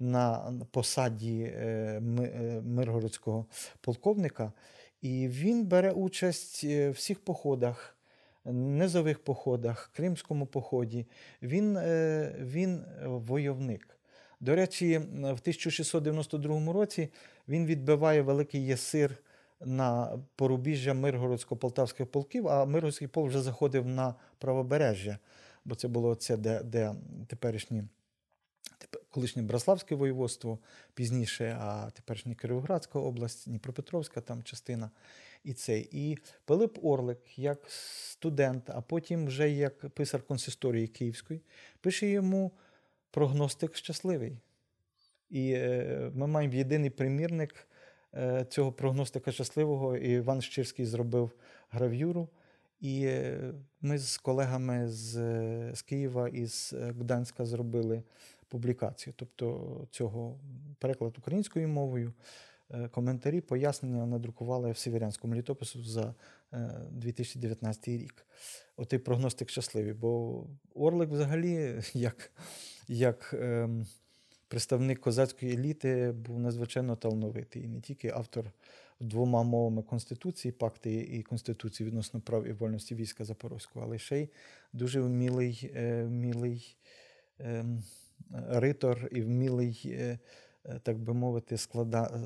на 0.00 0.52
посаді 0.70 1.40
е, 1.42 1.56
е, 1.60 2.00
миргородського 2.64 3.46
полковника. 3.80 4.52
І 5.02 5.28
він 5.28 5.66
бере 5.66 5.92
участь 5.92 6.64
е, 6.64 6.88
в 6.88 6.92
всіх 6.92 7.20
походах, 7.20 7.96
низових 8.44 9.24
походах, 9.24 9.90
Кримському 9.94 10.46
поході. 10.46 11.06
Він, 11.42 11.78
він 12.40 12.84
войовник. 13.04 13.98
До 14.40 14.54
речі, 14.54 14.98
в 14.98 15.40
1692 15.40 16.72
році 16.72 17.08
він 17.48 17.66
відбиває 17.66 18.22
Великий 18.22 18.66
Єсир 18.66 19.18
на 19.60 20.18
порубіжжя 20.36 20.92
Миргородсько-Полтавських 20.92 22.04
полків, 22.04 22.48
а 22.48 22.64
Миргородський 22.64 23.08
полк 23.08 23.28
вже 23.28 23.42
заходив 23.42 23.86
на 23.86 24.14
правобережжя, 24.38 25.18
бо 25.64 25.74
це 25.74 25.88
було 25.88 26.14
це, 26.14 26.36
де, 26.36 26.62
де 26.62 26.94
теперішні. 27.26 27.84
Колишнє 29.10 29.42
Браславське 29.42 29.94
воєводство, 29.94 30.58
пізніше, 30.94 31.56
а 31.60 31.90
теперішня 31.90 32.34
Кіровоградська 32.34 32.98
область, 32.98 33.48
Дніпропетровська 33.48 34.20
там 34.20 34.42
частина. 34.42 34.90
І 35.44 35.52
цей. 35.52 35.88
І 35.92 36.18
Пилип 36.44 36.78
Орлик, 36.84 37.38
як 37.38 37.70
студент, 37.70 38.70
а 38.70 38.80
потім 38.80 39.26
вже 39.26 39.50
як 39.50 39.88
писар 39.90 40.22
консисторії 40.22 40.88
Київської, 40.88 41.40
пише 41.80 42.06
йому 42.06 42.52
прогностик 43.10 43.76
щасливий. 43.76 44.38
І 45.30 45.52
е, 45.52 46.10
ми 46.14 46.26
маємо 46.26 46.54
єдиний 46.54 46.90
примірник 46.90 47.68
е, 48.14 48.46
цього 48.50 48.72
прогностика 48.72 49.32
щасливого. 49.32 49.96
І 49.96 50.12
Іван 50.12 50.42
Щирський 50.42 50.86
зробив 50.86 51.30
гравюру. 51.70 52.28
І 52.80 53.04
е, 53.04 53.54
ми 53.80 53.98
з 53.98 54.16
колегами 54.16 54.88
з, 54.88 55.16
е, 55.16 55.70
з 55.74 55.82
Києва 55.82 56.28
і 56.28 56.46
з 56.46 56.72
е, 56.72 56.94
Гданська 57.00 57.46
зробили 57.46 58.02
публікацію. 58.48 59.14
Тобто 59.16 59.86
цього 59.90 60.40
переклад 60.78 61.14
українською 61.18 61.68
мовою, 61.68 62.12
коментарі, 62.90 63.40
пояснення 63.40 64.06
надрукували 64.06 64.72
в 64.72 64.78
Северянському 64.78 65.34
літопису 65.34 65.84
за 65.84 66.14
е, 66.52 66.70
2019 66.90 67.88
рік. 67.88 68.26
Отий 68.76 68.98
прогностик 68.98 69.50
щасливий. 69.50 69.92
Бо 69.92 70.44
Орлик 70.74 71.10
взагалі, 71.10 71.82
як, 71.92 72.32
як 72.88 73.34
ем, 73.38 73.86
представник 74.48 75.00
козацької 75.00 75.52
еліти, 75.52 76.12
був 76.12 76.38
надзвичайно 76.40 76.96
талановитий. 76.96 77.64
І 77.64 77.68
не 77.68 77.80
тільки 77.80 78.08
автор 78.08 78.52
двома 79.00 79.42
мовами 79.42 79.82
Конституції, 79.82 80.52
пакти 80.52 80.94
і 80.94 81.22
Конституції 81.22 81.86
відносно 81.86 82.20
прав 82.20 82.46
і 82.46 82.52
вольності 82.52 82.94
війська 82.94 83.24
Запорозького, 83.24 83.84
але 83.84 83.98
ще 83.98 84.20
й 84.20 84.28
дуже 84.72 85.00
вмілий, 85.00 85.70
е, 85.74 86.04
вмілий 86.04 86.76
ем, 87.38 87.82
ритор 88.30 89.08
і 89.12 89.22
вмілий, 89.22 89.82
е, 89.84 90.18
е, 90.64 90.80
так 90.82 90.98
би 90.98 91.14
мовити, 91.14 91.58
склада, 91.58 92.20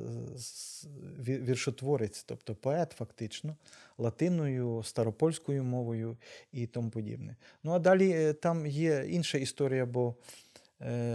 віршотворець, 1.29 2.25
тобто 2.25 2.55
поет, 2.55 2.93
фактично, 2.93 3.57
латиною, 3.99 4.83
старопольською 4.85 5.65
мовою 5.65 6.17
і 6.53 6.67
тому 6.67 6.91
подібне. 6.91 7.37
Ну 7.63 7.73
а 7.73 7.79
далі 7.79 8.33
там 8.33 8.67
є 8.67 9.05
інша 9.09 9.39
історія, 9.39 9.87
бо 9.87 10.15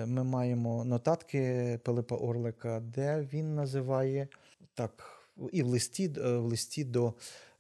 ми 0.06 0.24
маємо 0.24 0.86
нотатки 0.86 1.80
Пилипа 1.84 2.16
Орлика, 2.16 2.80
де 2.80 3.28
він 3.34 3.56
називає 3.56 4.28
так, 4.74 5.17
і 5.52 5.64
в 5.64 5.68
листі, 5.68 6.12
е, 6.18 6.38
в 6.38 6.46
листі 6.46 6.84
до 6.84 7.14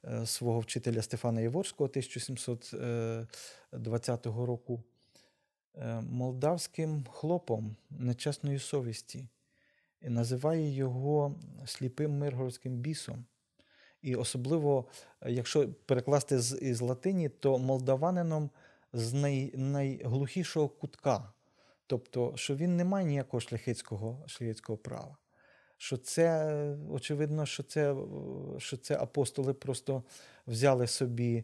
е, 0.06 0.26
свого 0.26 0.60
вчителя 0.60 1.02
Стефана 1.02 1.42
Єворського 1.42 1.90
1720 1.90 4.26
року 4.26 4.84
е, 5.76 6.02
молдавським 6.02 7.06
хлопом 7.12 7.76
нечесної 7.90 8.60
совісті 8.60 9.28
і 10.02 10.10
називає 10.10 10.76
його 10.76 11.36
сліпим 11.66 12.18
миргородським 12.18 12.74
бісом. 12.74 13.26
І 14.02 14.16
особливо, 14.16 14.86
якщо 15.26 15.70
перекласти 15.86 16.40
з, 16.40 16.58
із 16.62 16.82
латині, 16.82 17.30
то 17.30 17.58
молдаванином 17.58 18.50
з 18.94 19.14
най, 19.14 19.58
найглухішого 19.58 20.70
кутка. 20.70 21.34
Тобто, 21.88 22.34
що 22.36 22.56
він 22.56 22.78
не 22.78 22.86
має 22.86 23.06
ніякого 23.06 23.42
шляхетського, 23.42 24.24
шляхетського 24.28 24.78
права. 24.78 25.18
Що 25.78 25.98
це, 25.98 26.56
очевидно, 26.92 27.46
що 27.46 27.64
це, 27.64 27.96
що 28.58 28.78
це 28.78 28.98
апостоли 28.98 29.54
просто 29.54 30.04
взяли 30.48 30.88
собі 30.88 31.44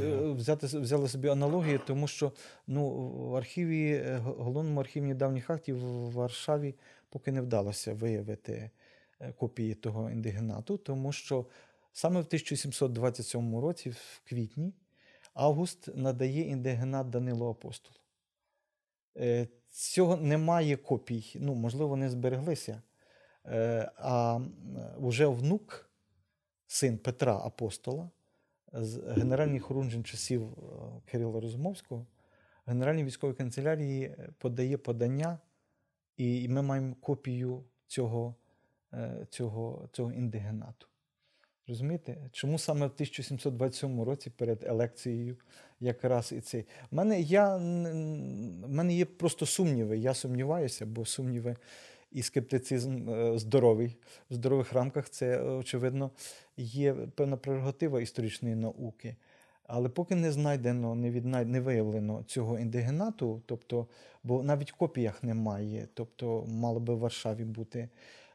Е, 0.00 0.06
е, 0.06 0.32
Взяти, 0.32 0.66
взяли 0.66 1.08
собі 1.08 1.28
аналогію, 1.28 1.80
тому 1.86 2.08
що 2.08 2.32
ну, 2.66 2.90
в 3.08 3.36
архіві, 3.36 3.92
е, 3.92 4.18
головному 4.18 4.80
архіві 4.80 5.14
давніх 5.14 5.50
актів 5.50 5.76
в 5.76 6.12
Варшаві 6.12 6.74
поки 7.08 7.32
не 7.32 7.40
вдалося 7.40 7.94
виявити 7.94 8.70
копії 9.36 9.74
того 9.74 10.10
індигенату, 10.10 10.76
тому 10.76 11.12
що 11.12 11.46
саме 11.92 12.20
в 12.20 12.24
1727 12.24 13.58
році, 13.58 13.90
в 13.90 14.20
квітні, 14.28 14.72
Август 15.34 15.96
надає 15.96 16.42
індигенат 16.42 17.10
Данилу 17.10 17.50
Апостолу. 17.50 17.96
Цього 19.70 20.16
немає 20.16 20.76
копій, 20.76 21.32
ну, 21.34 21.54
можливо, 21.54 21.88
вони 21.88 22.08
збереглися. 22.08 22.82
Е, 23.46 23.90
А 23.96 24.40
вже 24.98 25.26
внук, 25.26 25.90
син 26.66 26.98
Петра 26.98 27.36
Апостола, 27.36 28.10
з 28.72 28.96
генеральний 28.96 29.60
хорунжин 29.60 30.04
часів 30.04 30.42
е, 30.42 30.56
Кирила 31.06 31.40
Розумовського, 31.40 32.06
Генеральній 32.66 33.04
військовій 33.04 33.34
канцелярії 33.34 34.02
е, 34.04 34.28
подає 34.38 34.78
подання, 34.78 35.38
і 36.16 36.48
ми 36.48 36.62
маємо 36.62 36.94
копію 37.00 37.64
цього, 37.86 38.34
цього, 39.30 39.88
цього 39.92 40.12
індигенату. 40.12 40.86
Розумієте? 41.68 42.28
Чому 42.32 42.58
саме 42.58 42.86
в 42.86 42.90
1727 42.90 44.02
році 44.02 44.30
перед 44.30 44.64
елекцією 44.64 45.36
якраз 45.80 46.32
і 46.32 46.40
цей. 46.40 46.66
У 46.90 46.96
мене, 46.96 47.20
я, 47.20 47.56
в 47.56 47.60
мене 48.68 48.94
є 48.94 49.04
просто 49.04 49.46
сумніви. 49.46 49.98
Я 49.98 50.14
сумніваюся, 50.14 50.86
бо 50.86 51.04
сумніви 51.04 51.56
і 52.14 52.22
скептицизм 52.22 53.10
е, 53.10 53.38
здоровий 53.38 53.96
в 54.30 54.34
здорових 54.34 54.72
рамках 54.72 55.10
це, 55.10 55.38
е, 55.38 55.42
очевидно, 55.42 56.10
є 56.56 56.94
певна 56.94 57.36
прерогатива 57.36 58.00
історичної 58.00 58.54
науки. 58.54 59.16
Але 59.66 59.88
поки 59.88 60.14
не 60.14 60.32
знайдено, 60.32 60.94
не, 60.94 61.10
віднай... 61.10 61.44
не 61.44 61.60
виявлено 61.60 62.22
цього 62.26 62.58
індигенату, 62.58 63.42
тобто, 63.46 63.86
бо 64.22 64.42
навіть 64.42 64.72
в 64.72 64.76
копіях 64.76 65.22
немає, 65.22 65.88
тобто 65.94 66.44
мала 66.48 66.80
би 66.80 66.94
в 66.94 66.98
Варшаві 66.98 67.44
бути 67.44 67.88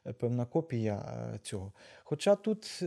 е, 0.06 0.13
певна 0.13 0.46
копія 0.46 1.24
цього. 1.42 1.72
Хоча 2.04 2.36
тут 2.36 2.84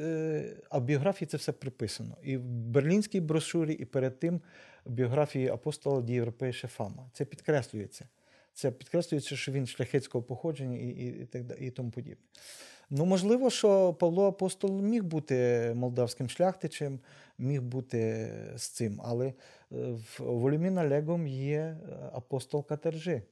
а 0.71 0.79
в 0.79 0.83
біографії 0.83 1.29
це 1.29 1.37
все 1.37 1.53
приписано. 1.53 2.17
І 2.23 2.37
в 2.37 2.45
берлінській 2.45 3.21
брошурі, 3.21 3.73
і 3.73 3.85
перед 3.85 4.19
тим 4.19 4.41
в 4.85 4.91
біографії 4.91 5.49
апостола 5.49 6.03
Дієвропейша 6.03 6.69
Фама. 6.69 7.11
Це 7.13 7.25
підкреслюється. 7.25 8.09
Це 8.61 8.71
підкреслюється, 8.71 9.37
що 9.37 9.53
він 9.53 9.67
шляхетського 9.67 10.23
походження 10.23 10.77
і, 10.79 10.89
і, 10.89 11.23
і, 11.23 11.25
так, 11.25 11.43
і 11.61 11.71
тому 11.71 11.91
подібне. 11.91 12.25
Ну, 12.91 13.05
можливо, 13.05 13.51
що 13.51 13.95
Павло 13.95 14.27
Апостол 14.27 14.81
міг 14.81 15.05
бути 15.05 15.73
молдавським 15.77 16.29
шляхтичем, 16.29 17.01
міг 17.39 17.63
бути 17.63 18.31
з 18.57 18.69
цим, 18.69 19.01
але 19.05 19.27
е, 19.27 19.35
в 19.71 20.19
Волюміна 20.19 20.89
Легом 20.89 21.27
є 21.27 21.59
е, 21.59 21.79
апостол 22.13 22.67
Катержи. 22.67 23.23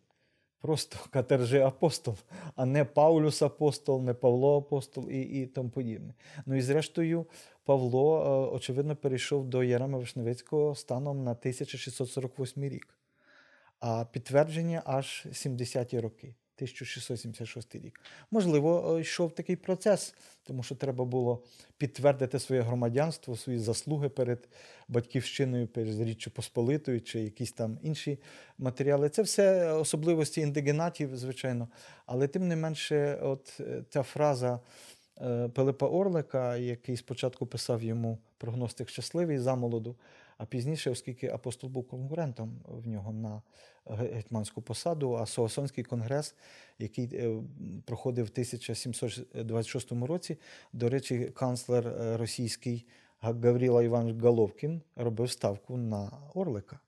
Просто 0.61 0.99
Катержи 1.11 1.61
апостол, 1.61 2.15
а 2.57 2.67
не 2.67 2.85
Паулюс 2.85 3.43
апостол, 3.43 4.03
не 4.03 4.15
Павло 4.15 4.59
апостол 4.59 5.11
і, 5.11 5.21
і 5.21 5.47
тому 5.47 5.71
подібне. 5.71 6.15
Ну 6.47 6.55
і 6.55 6.61
зрештою, 6.61 7.27
Павло, 7.65 8.23
е, 8.23 8.57
очевидно, 8.57 8.97
перейшов 8.97 9.47
до 9.47 9.63
Ярема 9.63 9.99
Вишневецького 9.99 10.75
станом 10.75 11.25
на 11.25 11.31
1648 11.31 12.65
рік 12.65 12.98
а 13.81 14.05
підтвердження 14.05 14.83
аж 14.85 15.27
70-ті 15.33 16.01
роки, 16.01 16.35
1676 16.59 17.75
рік. 17.75 18.01
Можливо, 18.31 18.97
е, 18.97 19.01
йшов 19.01 19.35
такий 19.35 19.57
процес, 19.57 20.15
тому 20.43 20.63
що 20.63 20.75
треба 20.75 21.05
було 21.05 21.43
підтвердити 21.79 22.39
своє 22.39 22.61
громадянство, 22.63 23.37
свої 23.37 23.59
заслуги 23.59 24.09
перед 24.09 24.49
батьківщиною, 24.89 25.67
перед 25.67 26.01
Річчю 26.01 26.31
Посполитою 26.31 27.01
чи 27.01 27.21
якісь 27.21 27.53
там 27.53 27.79
інші 27.83 28.19
матеріали. 28.59 29.09
Це 29.09 29.23
все 29.23 29.73
особливості 29.73 30.41
індигенатів, 30.41 31.17
звичайно. 31.17 31.69
Але 32.07 32.29
тим 32.29 32.49
не 32.49 32.57
менше, 32.57 33.19
от 33.23 33.61
е, 33.61 33.85
ця 33.91 34.03
фраза 34.03 34.61
е, 35.21 35.49
Пилипа 35.49 35.87
Орлика, 35.87 36.57
який 36.57 36.97
спочатку 36.97 37.47
писав 37.47 37.83
йому 37.83 38.19
прогностик 38.39 38.89
щасливий 38.89 39.39
замолоду, 39.39 39.97
а 40.39 40.47
пізніше, 40.47 40.91
оскільки 40.91 41.29
апостол 41.29 41.71
був 41.71 41.89
конкурентом 41.89 42.61
в 42.65 42.89
нього 42.89 43.13
на 43.13 43.43
гетьманську 43.87 44.63
посаду, 44.63 45.13
а 45.13 45.27
Соосонський 45.27 45.85
конгрес, 45.85 46.35
який 46.79 47.09
е, 47.13 47.43
проходив 47.85 48.27
в 48.27 48.31
1726 48.31 49.93
році, 49.93 50.37
до 50.73 50.89
речі, 50.89 51.25
канцлер 51.25 51.89
е, 51.89 52.17
російський 52.17 52.87
Гавріла 53.21 53.83
Іванович 53.83 54.23
Головкін 54.23 54.83
робив 54.97 55.31
ставку 55.31 55.77
на 55.77 56.11
Орлика. 56.35 56.81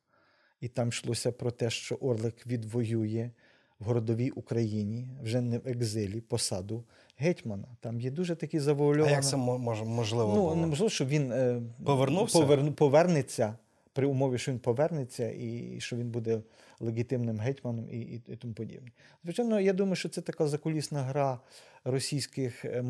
І 0.60 0.68
там 0.68 0.88
йшлося 0.88 1.32
про 1.32 1.50
те, 1.50 1.70
що 1.70 1.94
Орлик 1.94 2.46
відвоює 2.46 3.30
в 3.78 3.84
городовій 3.84 4.30
Україні, 4.30 5.08
вже 5.22 5.40
не 5.40 5.58
в 5.58 5.68
екзилі, 5.68 6.20
посаду 6.20 6.84
гетьмана. 7.20 7.68
Там 7.80 8.00
є 8.00 8.10
дуже 8.10 8.36
такі 8.36 8.58
А 9.06 9.10
як 9.10 9.24
це 9.24 9.36
мо- 9.36 9.58
може, 9.58 9.84
можливо 9.84 10.32
Ну, 10.34 10.40
було? 10.40 10.54
неможливо, 10.56 10.90
що 10.90 11.04
він 11.04 11.32
е, 11.32 11.62
Повернувся? 11.84 12.38
поверну- 12.38 12.72
повернеться 12.72 13.54
при 13.92 14.06
умові, 14.06 14.38
що 14.38 14.52
він 14.52 14.58
повернеться, 14.58 15.30
і 15.30 15.76
що 15.78 15.96
він 15.96 16.10
буде 16.10 16.40
легітимним 16.80 17.38
гетьманом 17.40 17.88
і, 17.90 17.98
і, 18.00 18.22
і 18.28 18.36
тому 18.36 18.54
подібне. 18.54 18.90
Звичайно, 19.24 19.60
я 19.60 19.72
думаю, 19.72 19.96
що 19.96 20.08
це 20.08 20.20
така 20.20 20.46
закулісна 20.46 21.02
гра 21.02 21.40
російських 21.84 22.64
е, 22.64 22.82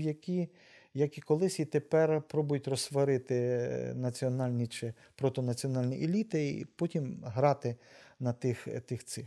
які, 0.00 0.48
як 0.94 1.18
і 1.18 1.20
колись, 1.20 1.60
і 1.60 1.64
тепер 1.64 2.22
пробують 2.22 2.68
розсварити 2.68 3.34
е, 3.36 3.92
національні 3.96 4.66
чи 4.66 4.92
протонаціональні 5.16 6.04
еліти, 6.04 6.48
і 6.50 6.64
потім 6.64 7.22
грати 7.26 7.76
на 8.20 8.32
тих, 8.32 8.68
е, 8.68 8.80
тих 8.80 9.04
цих. 9.04 9.26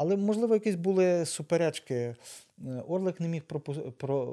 Але, 0.00 0.16
можливо, 0.16 0.54
якісь 0.54 0.74
були 0.74 1.26
суперечки. 1.26 1.94
Е, 1.94 2.14
Орлик 2.88 3.20
не 3.20 3.28
міг 3.28 3.42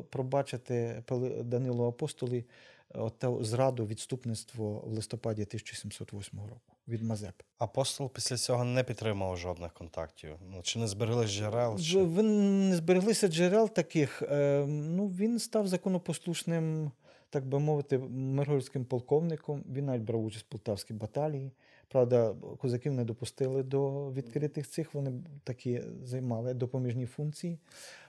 пробачити 0.10 1.04
Данилу 1.44 1.86
Апостолі 1.86 2.46
оту 2.94 3.44
зраду 3.44 3.86
відступництво 3.86 4.84
в 4.88 4.92
листопаді 4.94 5.42
1708 5.42 6.40
року 6.40 6.74
від 6.88 7.04
Мазепи. 7.04 7.44
Апостол 7.58 8.10
після 8.10 8.38
цього 8.38 8.64
не 8.64 8.84
підтримав 8.84 9.38
жодних 9.38 9.74
контактів. 9.74 10.36
Ну, 10.52 10.60
чи 10.62 10.80
не 10.80 10.88
зберегли 10.88 11.28
джерел? 11.28 11.80
Чи... 11.80 12.04
Ви 12.04 12.24
не 12.24 12.76
збереглися 12.76 13.28
джерел 13.28 13.70
таких. 13.70 14.22
е, 14.22 14.66
Ну, 14.68 15.08
він 15.08 15.40
став 15.40 15.68
законопослушним, 15.68 16.92
так 17.30 17.46
би 17.46 17.60
мовити, 17.60 17.98
миргородським 18.10 18.86
полковником. 18.86 19.64
Він 19.74 19.86
навіть 19.86 20.04
брав 20.04 20.26
участь 20.26 20.46
в 20.46 20.50
полтавській 20.50 20.94
баталії. 20.94 21.52
Правда, 21.88 22.36
козаків 22.58 22.94
не 22.94 23.04
допустили 23.04 23.64
до 23.64 24.12
відкритих 24.12 24.68
цих, 24.68 24.94
вони 24.94 25.14
такі 25.44 25.82
займали 26.04 26.54
допоміжні 26.54 27.06
функції. 27.06 27.60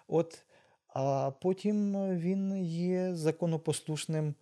От, 0.09 0.45
а 0.89 1.31
потім 1.41 1.95
він 2.17 2.57
є 2.67 3.15
законопослушним, 3.15 4.35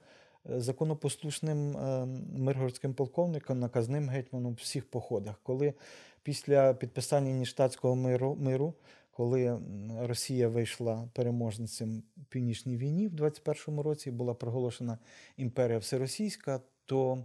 законопослушним 0.45 1.77
е, 1.77 2.07
миргородським 2.39 2.95
полковником, 2.95 3.61
наказним 3.61 4.09
гетьманом 4.09 4.53
в 4.53 4.57
всіх 4.57 4.91
походах. 4.91 5.41
Коли 5.43 5.75
після 6.23 6.75
підписання 6.75 7.31
Ніштатського 7.31 7.95
миру, 7.95 8.37
миру 8.41 8.75
коли 9.17 9.61
Росія 10.01 10.49
вийшла 10.49 11.09
переможницем 11.13 12.03
Північній 12.29 12.77
війні 12.77 13.09
в 13.09 13.15
21-му 13.15 13.83
році, 13.83 14.11
була 14.11 14.35
проголошена 14.35 14.99
імперія 15.37 15.79
Всеросійська, 15.79 16.61
то 16.85 17.25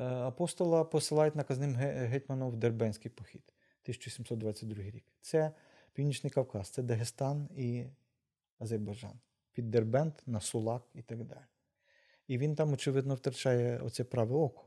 апостола 0.00 0.84
посилають 0.84 1.36
наказним 1.36 1.74
гетьманом 1.74 2.50
в 2.50 2.56
Дербенський 2.56 3.10
похід 3.10 3.42
1722 3.82 4.82
рік. 4.82 5.04
Це 5.20 5.52
Північний 5.92 6.30
Кавказ, 6.30 6.68
це 6.68 6.82
Дагестан 6.82 7.48
і 7.56 7.84
Азербайджан. 8.58 9.20
Під 9.52 9.70
Дербент, 9.70 10.22
на 10.26 10.40
Сулак 10.40 10.82
і 10.94 11.02
так 11.02 11.24
далі. 11.24 11.44
І 12.28 12.38
він 12.38 12.54
там, 12.54 12.72
очевидно, 12.72 13.14
втрачає 13.14 13.78
оце 13.78 14.04
праве 14.04 14.36
око. 14.36 14.64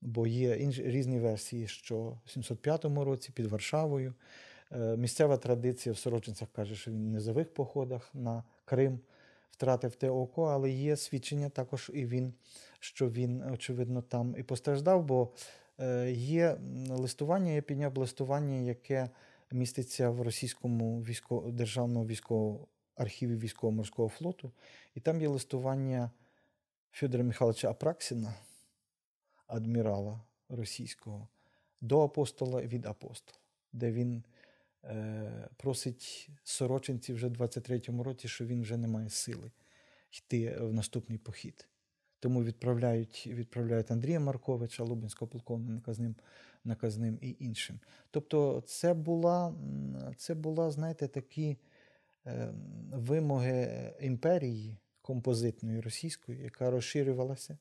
Бо 0.00 0.26
є 0.26 0.56
інші, 0.56 0.82
різні 0.82 1.18
версії, 1.18 1.68
що 1.68 2.18
в 2.24 2.30
705 2.30 2.84
році 2.84 3.32
під 3.32 3.46
Варшавою 3.46 4.14
е, 4.72 4.96
місцева 4.96 5.36
традиція 5.36 5.92
в 5.92 5.98
Сорочинцях 5.98 6.48
каже, 6.52 6.74
що 6.74 6.90
він 6.90 7.06
в 7.08 7.10
низових 7.10 7.54
походах 7.54 8.14
на 8.14 8.44
Крим 8.64 9.00
втратив 9.50 9.94
те 9.94 10.10
око, 10.10 10.44
але 10.44 10.70
є 10.70 10.96
свідчення 10.96 11.48
також 11.48 11.90
і 11.94 12.06
він, 12.06 12.34
що 12.80 13.10
він, 13.10 13.42
очевидно, 13.42 14.02
там 14.02 14.34
і 14.38 14.42
постраждав, 14.42 15.04
бо 15.04 15.32
е, 15.80 16.10
є 16.12 16.58
листування, 16.90 17.52
я 17.52 17.62
підняв 17.62 17.98
листування, 17.98 18.56
яке 18.56 19.10
міститься 19.50 20.10
в 20.10 20.22
російському 20.22 21.02
військо, 21.02 21.50
державному 21.50 22.06
військовому 22.06 22.68
архіві 22.96 23.36
військово-морського 23.36 24.08
флоту, 24.08 24.52
і 24.94 25.00
там 25.00 25.20
є 25.20 25.28
листування 25.28 26.10
Федора 26.92 27.24
Михайловича 27.24 27.70
Апраксіна, 27.70 28.34
адмірала 29.46 30.20
російського, 30.48 31.28
до 31.80 32.00
апостола 32.00 32.62
від 32.62 32.86
апостола, 32.86 33.38
де 33.72 33.92
він 33.92 34.24
просить 35.56 36.30
сорочинців 36.44 37.16
вже 37.16 37.28
в 37.28 37.32
23-му 37.32 38.02
році, 38.02 38.28
що 38.28 38.46
він 38.46 38.62
вже 38.62 38.76
не 38.76 38.88
має 38.88 39.10
сили 39.10 39.50
йти 40.12 40.56
в 40.60 40.72
наступний 40.72 41.18
похід. 41.18 41.68
Тому 42.20 42.44
відправляють, 42.44 43.26
відправляють 43.26 43.90
Андрія 43.90 44.20
Марковича, 44.20 44.84
Лубенського 44.84 45.28
полковника 45.28 45.72
наказним, 45.72 46.14
наказним 46.64 47.18
і 47.20 47.36
іншим. 47.38 47.80
Тобто, 48.10 48.62
це 48.66 48.94
була, 48.94 49.54
це 50.16 50.34
була 50.34 50.70
знаєте, 50.70 51.08
такі 51.08 51.56
е, 52.26 52.54
вимоги 52.92 53.92
імперії 54.00 54.76
композитної 55.02 55.80
російської, 55.80 56.42
яка 56.42 56.70
розширювалася 56.70 57.58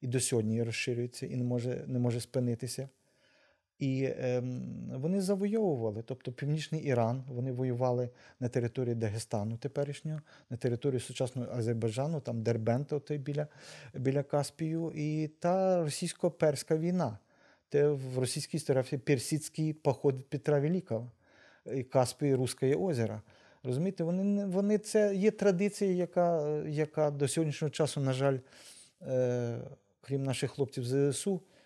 і 0.00 0.06
до 0.06 0.20
сьогодні 0.20 0.62
розширюється, 0.62 1.26
і 1.26 1.36
не 1.36 1.44
може, 1.44 1.84
не 1.86 1.98
може 1.98 2.20
спинитися. 2.20 2.88
І 3.78 4.08
ем, 4.18 4.62
вони 4.94 5.20
завойовували, 5.20 6.02
тобто 6.02 6.32
Північний 6.32 6.82
Іран, 6.82 7.24
вони 7.28 7.52
воювали 7.52 8.10
на 8.40 8.48
території 8.48 8.94
Дагестану 8.94 9.56
теперішнього, 9.56 10.20
на 10.50 10.56
території 10.56 11.00
сучасного 11.00 11.48
Азербайджану, 11.52 12.20
там 12.20 12.42
Дербент, 12.42 12.92
отой 12.92 13.18
біля, 13.18 13.46
біля 13.94 14.22
Каспію, 14.22 14.92
і 14.94 15.28
та 15.28 15.82
російсько-перська 15.84 16.76
війна. 16.76 17.18
Те 17.68 17.88
в 17.88 18.18
російській 18.18 18.56
історії 18.56 18.98
персидський 18.98 19.72
поход 19.72 20.28
Петра 20.28 20.60
Великого, 20.60 21.10
і 21.74 21.82
Каспій, 21.82 22.34
Руське 22.34 22.74
озеро. 22.74 23.20
Розумієте, 23.62 24.04
вони, 24.04 24.46
вони 24.46 24.78
це 24.78 25.14
є 25.14 25.30
традиція, 25.30 25.92
яка, 25.92 26.58
яка 26.66 27.10
до 27.10 27.28
сьогоднішнього 27.28 27.70
часу, 27.70 28.00
на 28.00 28.12
жаль, 28.12 28.38
е, 29.02 29.58
крім 30.00 30.22
наших 30.22 30.50
хлопців 30.50 30.84
ЗСУ, 30.86 31.34
е, 31.34 31.57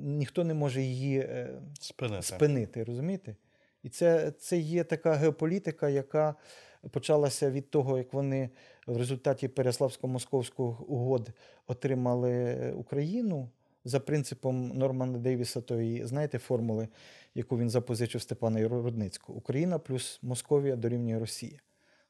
ніхто 0.00 0.44
не 0.44 0.54
може 0.54 0.82
її 0.82 1.18
е, 1.18 1.50
Спинити. 1.80 2.22
спинити, 2.22 2.84
розумієте? 2.84 3.36
І 3.82 3.88
це, 3.88 4.30
це 4.30 4.58
є 4.58 4.84
така 4.84 5.14
геополітика, 5.14 5.88
яка 5.88 6.34
почалася 6.90 7.50
від 7.50 7.70
того, 7.70 7.98
як 7.98 8.12
вони 8.12 8.50
в 8.86 8.96
результаті 8.96 9.48
Переславсько-Московських 9.48 10.84
угод 10.86 11.30
отримали 11.66 12.56
Україну 12.72 13.48
за 13.84 14.00
принципом 14.00 14.68
Нормана 14.68 15.18
Дейвіса, 15.18 15.60
тої, 15.60 16.06
знаєте, 16.06 16.38
формули, 16.38 16.88
яку 17.34 17.58
він 17.58 17.70
запозичив 17.70 18.22
Степана 18.22 18.68
Рудницького. 18.68 19.38
Україна 19.38 19.78
плюс 19.78 20.18
Московія 20.22 20.76
дорівнює 20.76 21.18
Росія. 21.18 21.58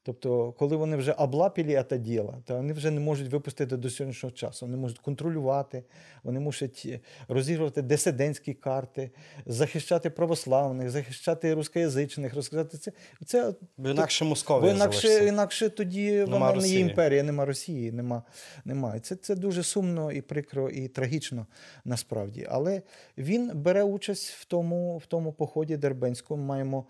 Тобто, 0.03 0.51
коли 0.51 0.75
вони 0.75 0.97
вже 0.97 1.11
облапілі 1.11 1.83
це 1.89 1.97
діло, 1.97 2.35
то 2.45 2.55
вони 2.55 2.73
вже 2.73 2.91
не 2.91 2.99
можуть 2.99 3.31
випустити 3.31 3.77
до 3.77 3.89
сьогоднішнього 3.89 4.31
часу. 4.31 4.65
Вони 4.65 4.77
можуть 4.77 4.99
контролювати, 4.99 5.83
вони 6.23 6.39
мусять 6.39 6.83
е, 6.85 6.99
розігрувати 7.27 7.81
дисидентські 7.81 8.53
карти, 8.53 9.11
захищати 9.45 10.09
православних, 10.09 10.89
захищати 10.89 11.53
рускоязичних, 11.53 12.35
розказати 12.35 12.77
це. 12.77 12.91
це 13.25 13.53
Бо 13.77 13.89
інакше 13.89 14.25
Московія 14.25 14.71
Бо 14.71 14.77
інакше, 14.77 15.27
інакше 15.27 15.69
тоді 15.69 16.23
вона 16.23 16.53
не 16.53 16.67
є 16.67 16.79
імперія, 16.79 17.23
нема 17.23 17.45
Росії, 17.45 17.91
нема, 17.91 18.23
нема. 18.65 18.99
Це, 18.99 19.15
це 19.15 19.35
дуже 19.35 19.63
сумно 19.63 20.11
і 20.11 20.21
прикро, 20.21 20.69
і 20.69 20.87
трагічно 20.87 21.47
насправді. 21.85 22.47
Але 22.49 22.81
він 23.17 23.51
бере 23.53 23.83
участь 23.83 24.29
в 24.29 24.45
тому, 24.45 24.97
в 24.97 25.05
тому 25.05 25.33
поході 25.33 25.77
Дербенському. 25.77 26.43
Маємо 26.43 26.85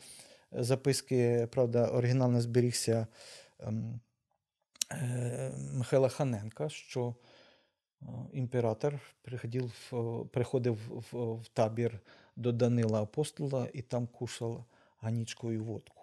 записки, 0.52 1.48
правда, 1.52 1.88
оригінал 1.88 2.32
не 2.32 2.42
зберігся 2.42 3.08
ем, 3.60 4.00
е, 4.92 5.52
Михайла 5.74 6.10
Ханенка, 6.10 6.70
що 6.70 7.16
е, 8.02 8.06
імператор 8.34 9.00
приходив, 9.22 9.92
приходив 10.32 10.78
в, 11.12 11.48
табір 11.54 12.00
до 12.36 12.52
Данила 12.52 13.02
Апостола 13.02 13.68
і 13.74 13.82
там 13.82 14.08
кушав 14.08 14.66
ганічку 14.98 15.52
і 15.52 15.58
водку. 15.58 16.02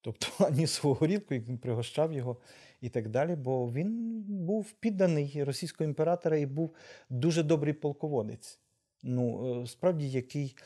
Тобто 0.00 0.26
ані 0.44 0.66
свого 0.66 0.94
горілку, 0.94 1.34
як 1.34 1.48
він 1.48 1.58
пригощав 1.58 2.12
його 2.12 2.36
і 2.80 2.88
так 2.88 3.08
далі, 3.08 3.36
бо 3.36 3.72
він 3.72 4.22
був 4.28 4.72
підданий 4.72 5.44
російського 5.44 5.88
імператора 5.88 6.36
і 6.36 6.46
був 6.46 6.74
дуже 7.10 7.42
добрий 7.42 7.74
полководець. 7.74 8.60
Ну, 9.02 9.62
е, 9.62 9.66
справді, 9.66 10.10
який 10.10 10.56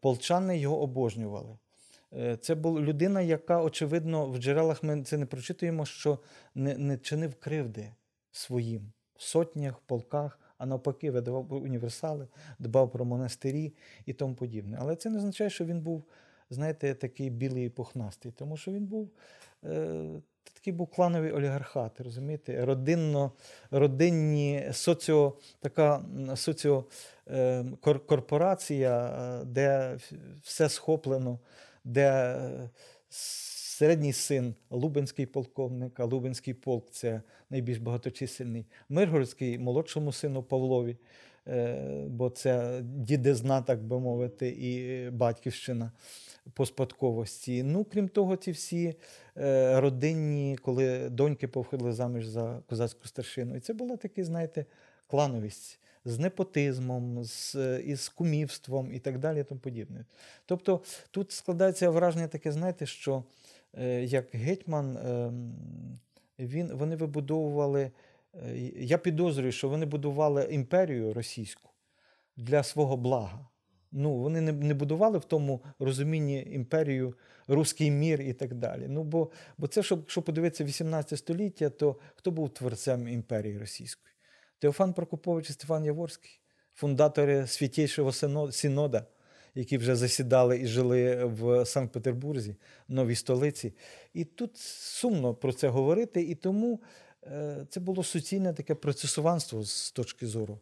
полчани 0.00 0.58
його 0.58 0.80
обожнювали. 0.80 1.58
Е, 2.16 2.36
Це 2.36 2.54
була 2.54 2.80
людина, 2.80 3.20
яка, 3.20 3.62
очевидно, 3.62 4.26
в 4.26 4.38
джерелах 4.38 4.82
ми 4.82 5.02
це 5.02 5.16
не 5.18 5.26
прочитуємо, 5.26 5.86
що 5.86 6.18
не, 6.54 6.78
не 6.78 6.98
чинив 6.98 7.34
кривди 7.34 7.92
своїм 8.32 8.92
в 9.16 9.22
сотнях, 9.22 9.78
полках, 9.86 10.38
а 10.58 10.66
навпаки, 10.66 11.10
видавав 11.10 11.52
універсали, 11.52 12.28
дбав 12.58 12.90
про 12.90 13.04
монастирі 13.04 13.72
і 14.06 14.12
тому 14.12 14.34
подібне. 14.34 14.78
Але 14.80 14.96
це 14.96 15.10
не 15.10 15.18
означає, 15.18 15.50
що 15.50 15.64
він 15.64 15.80
був, 15.80 16.04
знаєте, 16.50 16.94
такий 16.94 17.30
білий 17.30 17.66
і 17.66 17.68
пухнастий, 17.68 18.32
тому 18.32 18.56
що 18.56 18.72
він 18.72 18.86
був. 18.86 19.10
Е, 19.64 20.04
Такий 20.54 20.72
був 20.72 20.86
клановий 20.90 21.32
олігархат, 21.32 22.00
розумієте? 22.00 22.64
Родинно, 22.64 23.32
родинні 23.70 24.68
соціо, 24.72 25.32
така 25.60 25.96
м, 25.96 26.36
соціо, 26.36 26.84
е, 27.28 27.64
кор- 27.82 28.06
корпорація, 28.06 29.06
е, 29.40 29.44
де 29.44 29.98
все 30.42 30.68
схоплено, 30.68 31.38
де 31.84 32.08
е, 32.10 32.70
середній 33.74 34.12
син 34.12 34.54
Лубенський 34.70 35.26
полковник, 35.26 36.00
а 36.00 36.04
Лубенський 36.04 36.54
полк 36.54 36.90
це 36.90 37.22
найбільш 37.50 37.78
багаточисельний. 37.78 38.66
Миргородський 38.88 39.58
молодшому 39.58 40.12
сину 40.12 40.42
Павлові, 40.42 40.96
е, 41.48 42.04
бо 42.08 42.30
це 42.30 42.80
дідизна, 42.82 43.62
так 43.62 43.84
би 43.84 44.00
мовити, 44.00 44.48
і 44.48 45.10
батьківщина 45.10 45.92
по 46.54 46.66
спадковості. 46.66 47.62
Ну, 47.62 47.84
крім 47.84 48.08
того, 48.08 48.36
ці 48.36 48.50
всі 48.50 48.94
е, 49.36 49.80
родинні, 49.80 50.56
коли 50.62 51.08
доньки 51.10 51.48
повходили 51.48 51.92
заміж 51.92 52.26
за 52.26 52.62
козацьку 52.68 53.08
старшину. 53.08 53.56
І 53.56 53.60
це 53.60 53.72
була 53.72 53.96
така, 53.96 54.24
знаєте, 54.24 54.66
клановість 55.06 55.80
з 56.04 56.18
непотизмом, 56.18 57.24
з, 57.24 57.54
е, 57.54 57.82
із 57.86 58.08
кумівством 58.08 58.92
і 58.92 58.98
так 58.98 59.18
далі. 59.18 59.40
І 59.40 59.44
тому 59.44 59.60
подібне. 59.60 60.04
Тобто 60.46 60.80
тут 61.10 61.32
складається 61.32 61.90
враження 61.90 62.28
таке, 62.28 62.52
знаєте, 62.52 62.86
що 62.86 63.24
е, 63.78 64.04
як 64.04 64.26
гетьман, 64.34 64.96
е, 64.96 65.32
він, 66.38 66.72
вони 66.74 66.96
вибудовували. 66.96 67.90
е, 68.34 68.58
Я 68.76 68.98
підозрюю, 68.98 69.52
що 69.52 69.68
вони 69.68 69.86
будували 69.86 70.48
імперію 70.50 71.14
російську 71.14 71.70
для 72.36 72.62
свого 72.62 72.96
блага. 72.96 73.48
Ну, 73.92 74.14
вони 74.16 74.40
не, 74.40 74.52
не 74.52 74.74
будували 74.74 75.18
в 75.18 75.24
тому 75.24 75.60
розумінні 75.78 76.42
імперію, 76.50 77.14
руський 77.48 77.90
мір 77.90 78.20
і 78.20 78.32
так 78.32 78.54
далі. 78.54 78.86
Ну, 78.88 79.04
бо, 79.04 79.30
бо 79.58 79.66
це, 79.66 79.82
щоб, 79.82 79.98
якщо 79.98 80.22
подивитися 80.22 80.64
18 80.64 81.18
століття, 81.18 81.70
то 81.70 81.96
хто 82.14 82.30
був 82.30 82.50
творцем 82.54 83.08
імперії 83.08 83.58
російської? 83.58 84.13
Теофан 84.64 84.92
Прокопович 84.92 85.50
і 85.50 85.52
Стефан 85.52 85.84
Яворський, 85.84 86.40
фундатори 86.74 87.46
Святійшого 87.46 88.12
Синода, 88.52 89.06
які 89.54 89.78
вже 89.78 89.96
засідали 89.96 90.60
і 90.60 90.66
жили 90.66 91.24
в 91.24 91.66
Санкт-Петербурзі, 91.66 92.56
новій 92.88 93.14
столиці. 93.14 93.72
І 94.14 94.24
тут 94.24 94.56
сумно 94.56 95.34
про 95.34 95.52
це 95.52 95.68
говорити, 95.68 96.22
і 96.22 96.34
тому 96.34 96.80
е, 97.22 97.66
це 97.70 97.80
було 97.80 98.02
суцільне 98.04 98.52
таке 98.52 98.74
процесуванство 98.74 99.64
з 99.64 99.90
точки 99.90 100.26
зору. 100.26 100.58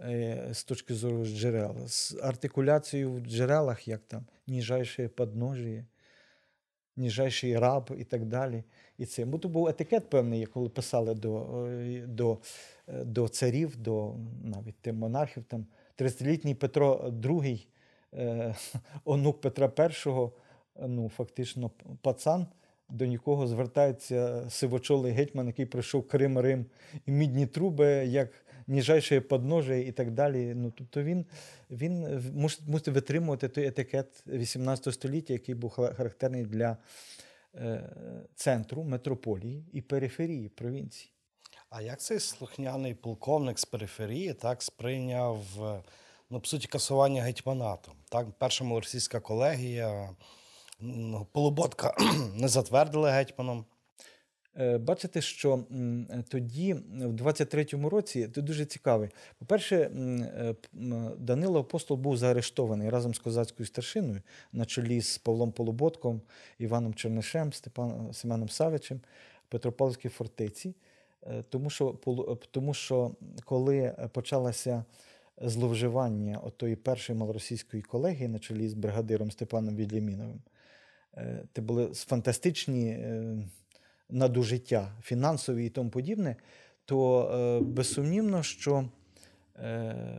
е, 0.00 0.48
З 0.52 0.64
точки 0.64 0.94
зору 0.94 1.24
джерел, 1.24 1.86
з 1.86 2.16
артикуляцією 2.22 3.12
в 3.12 3.20
джерелах, 3.20 3.88
як 3.88 4.00
там 4.08 4.26
ніжайше 4.46 5.08
подножіє, 5.08 5.86
ніжайший 6.96 7.58
раб 7.58 7.90
і 7.98 8.04
так 8.04 8.24
далі. 8.24 8.64
І 8.98 9.06
це. 9.06 9.24
Бо 9.24 9.38
то 9.38 9.48
був 9.48 9.68
етикет 9.68 10.10
певний, 10.10 10.46
коли 10.46 10.68
писали 10.68 11.14
до, 11.14 11.64
е, 11.66 12.04
до, 12.06 12.38
до 13.04 13.28
царів, 13.28 13.76
до 13.76 14.14
навіть 14.44 14.76
тим 14.80 14.96
монархів. 14.96 15.44
Там 15.44 15.66
30-літній 15.98 16.54
Петро 16.54 17.12
II, 17.22 17.66
е, 18.14 18.54
онук 19.04 19.40
Петра 19.40 19.72
І, 20.06 20.28
ну, 20.86 21.08
фактично 21.08 21.70
пацан, 22.02 22.46
до 22.88 23.06
нікого 23.06 23.46
звертається 23.46 24.50
сивочолий 24.50 25.12
гетьман, 25.12 25.46
який 25.46 25.66
пройшов 25.66 26.08
Крим, 26.08 26.38
Рим 26.38 26.66
і 27.06 27.12
мідні 27.12 27.46
труби, 27.46 27.86
як 27.86 28.28
ніжайше 28.66 29.20
подножие 29.20 29.88
і 29.88 29.92
так 29.92 30.10
далі. 30.10 30.54
Ну, 30.54 30.72
тобто 30.76 31.02
він, 31.02 31.26
він 31.70 32.22
мусить 32.66 32.88
витримувати 32.88 33.48
той 33.48 33.66
етикет 33.66 34.24
18 34.26 34.94
століття, 34.94 35.32
який 35.32 35.54
був 35.54 35.70
характерний 35.70 36.44
для 36.44 36.76
е, 37.54 37.90
центру, 38.34 38.84
метрополії 38.84 39.64
і 39.72 39.80
периферії 39.80 40.48
провінції. 40.48 41.11
А 41.74 41.82
як 41.82 42.00
цей 42.00 42.20
слухняний 42.20 42.94
полковник 42.94 43.58
з 43.58 43.64
периферії 43.64 44.34
так 44.34 44.62
сприйняв 44.62 45.38
е, 45.62 45.82
ну, 46.30 46.40
по 46.40 46.46
суті 46.46 46.66
касування 46.66 47.22
гетьманату? 47.22 47.92
Так, 48.08 48.26
перша 48.38 48.64
російська 48.64 49.20
колегія 49.20 50.10
м, 50.82 51.26
Полуботка 51.32 51.94
не 52.34 52.48
затвердили 52.48 53.10
гетьманом. 53.10 53.64
Е, 54.56 54.78
Бачите, 54.78 55.20
що 55.20 55.64
е, 56.10 56.24
тоді, 56.28 56.74
в 56.74 57.12
23-му 57.12 57.90
році, 57.90 58.28
це 58.34 58.42
дуже 58.42 58.64
цікавий. 58.64 59.10
По-перше, 59.38 59.90
Данило 61.18 61.60
Апостол 61.60 61.96
був 61.96 62.16
заарештований 62.16 62.90
разом 62.90 63.14
з 63.14 63.18
козацькою 63.18 63.66
старшиною 63.66 64.22
на 64.52 64.64
чолі 64.64 65.00
з 65.00 65.18
Павлом 65.18 65.52
Полуботком, 65.52 66.22
Іваном 66.58 66.94
Чернишем, 66.94 67.52
Степаном 67.52 68.12
Семеном 68.12 68.48
Савичем 68.48 69.00
в 69.48 69.50
Петропавлівській 69.50 70.08
фортеці. 70.08 70.74
Е, 71.26 71.42
Тому 71.48 71.70
що, 71.70 71.98
е, 72.06 72.46
тому 72.50 72.74
що 72.74 73.16
коли 73.44 73.78
е, 73.78 74.10
почалося 74.12 74.84
зловживання 75.42 76.38
отої 76.38 76.76
першої 76.76 77.18
малоросійської 77.18 77.82
колегії 77.82 78.28
на 78.28 78.38
чолі 78.38 78.68
з 78.68 78.74
бригадиром 78.74 79.30
Степаном 79.30 79.76
Відліміновим, 79.76 80.42
це 81.54 81.62
були 81.62 81.86
фантастичні 81.86 83.06
надужиття 84.08 84.92
фінансові 85.02 85.66
і 85.66 85.68
тому 85.70 85.90
подібне, 85.90 86.36
то 86.84 87.60
безсумнівно, 87.66 88.42
що 88.42 88.88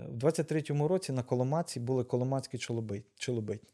в 0.10 0.18
23-му 0.18 0.88
році 0.88 1.12
на 1.12 1.24
Коломаці 1.24 1.80
були 1.80 2.04
коломацькі 2.04 2.58
чолоби- 2.58 3.04
чолобитні, 3.16 3.70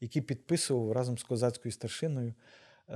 які 0.00 0.20
підписував 0.20 0.92
разом 0.92 1.18
з 1.18 1.22
козацькою 1.22 1.72
старшиною 1.72 2.34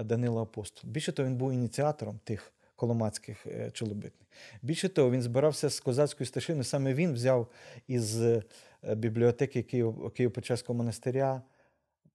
Данило 0.05 0.42
Апостол. 0.42 0.90
Більше 0.90 1.12
того, 1.12 1.29
він 1.29 1.37
був 1.37 1.53
ініціатором 1.53 2.20
тих 2.25 2.53
коломацьких 2.85 3.47
е, 3.47 3.70
чолобитних. 3.70 4.29
Більше 4.62 4.88
того, 4.88 5.11
він 5.11 5.23
збирався 5.23 5.70
з 5.70 5.81
козацькою 5.81 6.27
старшиною. 6.27 6.64
Саме 6.64 6.94
він 6.94 7.12
взяв 7.12 7.49
із 7.88 8.23
е, 8.23 8.42
бібліотеки 8.83 9.61
Києво-Печерського 9.62 10.73
монастиря 10.73 11.42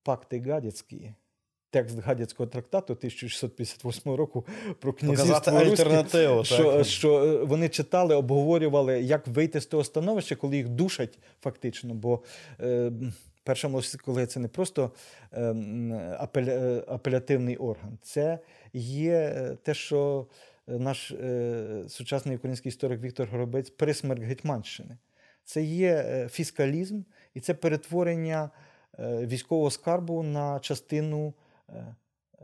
пакти 0.03 0.39
гадяцькі. 0.39 1.13
Текст 1.71 1.99
гадяцького 1.99 2.49
трактату 2.49 2.93
1658 2.93 4.13
року 4.15 4.45
про 4.79 4.93
князівство 4.93 5.57
альтернативу. 5.57 6.43
що, 6.43 6.71
так. 6.71 6.85
що 6.85 7.23
е, 7.23 7.43
вони 7.43 7.69
читали, 7.69 8.15
обговорювали, 8.15 9.01
як 9.01 9.27
вийти 9.27 9.61
з 9.61 9.65
того 9.65 9.83
становища, 9.83 10.35
коли 10.35 10.57
їх 10.57 10.69
душать 10.69 11.19
фактично. 11.41 11.93
Бо 11.93 12.23
е, 12.59 12.91
перша 13.43 13.67
молодість, 13.67 14.01
коли 14.01 14.25
це 14.25 14.39
не 14.39 14.47
просто 14.47 14.91
е, 15.33 15.55
апеля, 16.19 16.83
апелятивний 16.87 17.57
орган, 17.57 17.97
це 18.01 18.39
є 18.73 19.35
те, 19.63 19.73
що 19.73 20.27
наш 20.77 21.11
е, 21.11 21.83
сучасний 21.87 22.37
український 22.37 22.69
історик 22.69 23.01
Віктор 23.01 23.29
Горобець 23.31 23.69
присмерк 23.69 24.23
Гетьманщини. 24.23 24.97
Це 25.43 25.63
є 25.63 25.93
е, 25.93 26.29
фіскалізм 26.29 27.01
і 27.33 27.39
це 27.39 27.53
перетворення 27.53 28.49
е, 28.99 29.25
військового 29.25 29.71
скарбу 29.71 30.23
на 30.23 30.59
частину 30.59 31.33
е, 31.69 31.95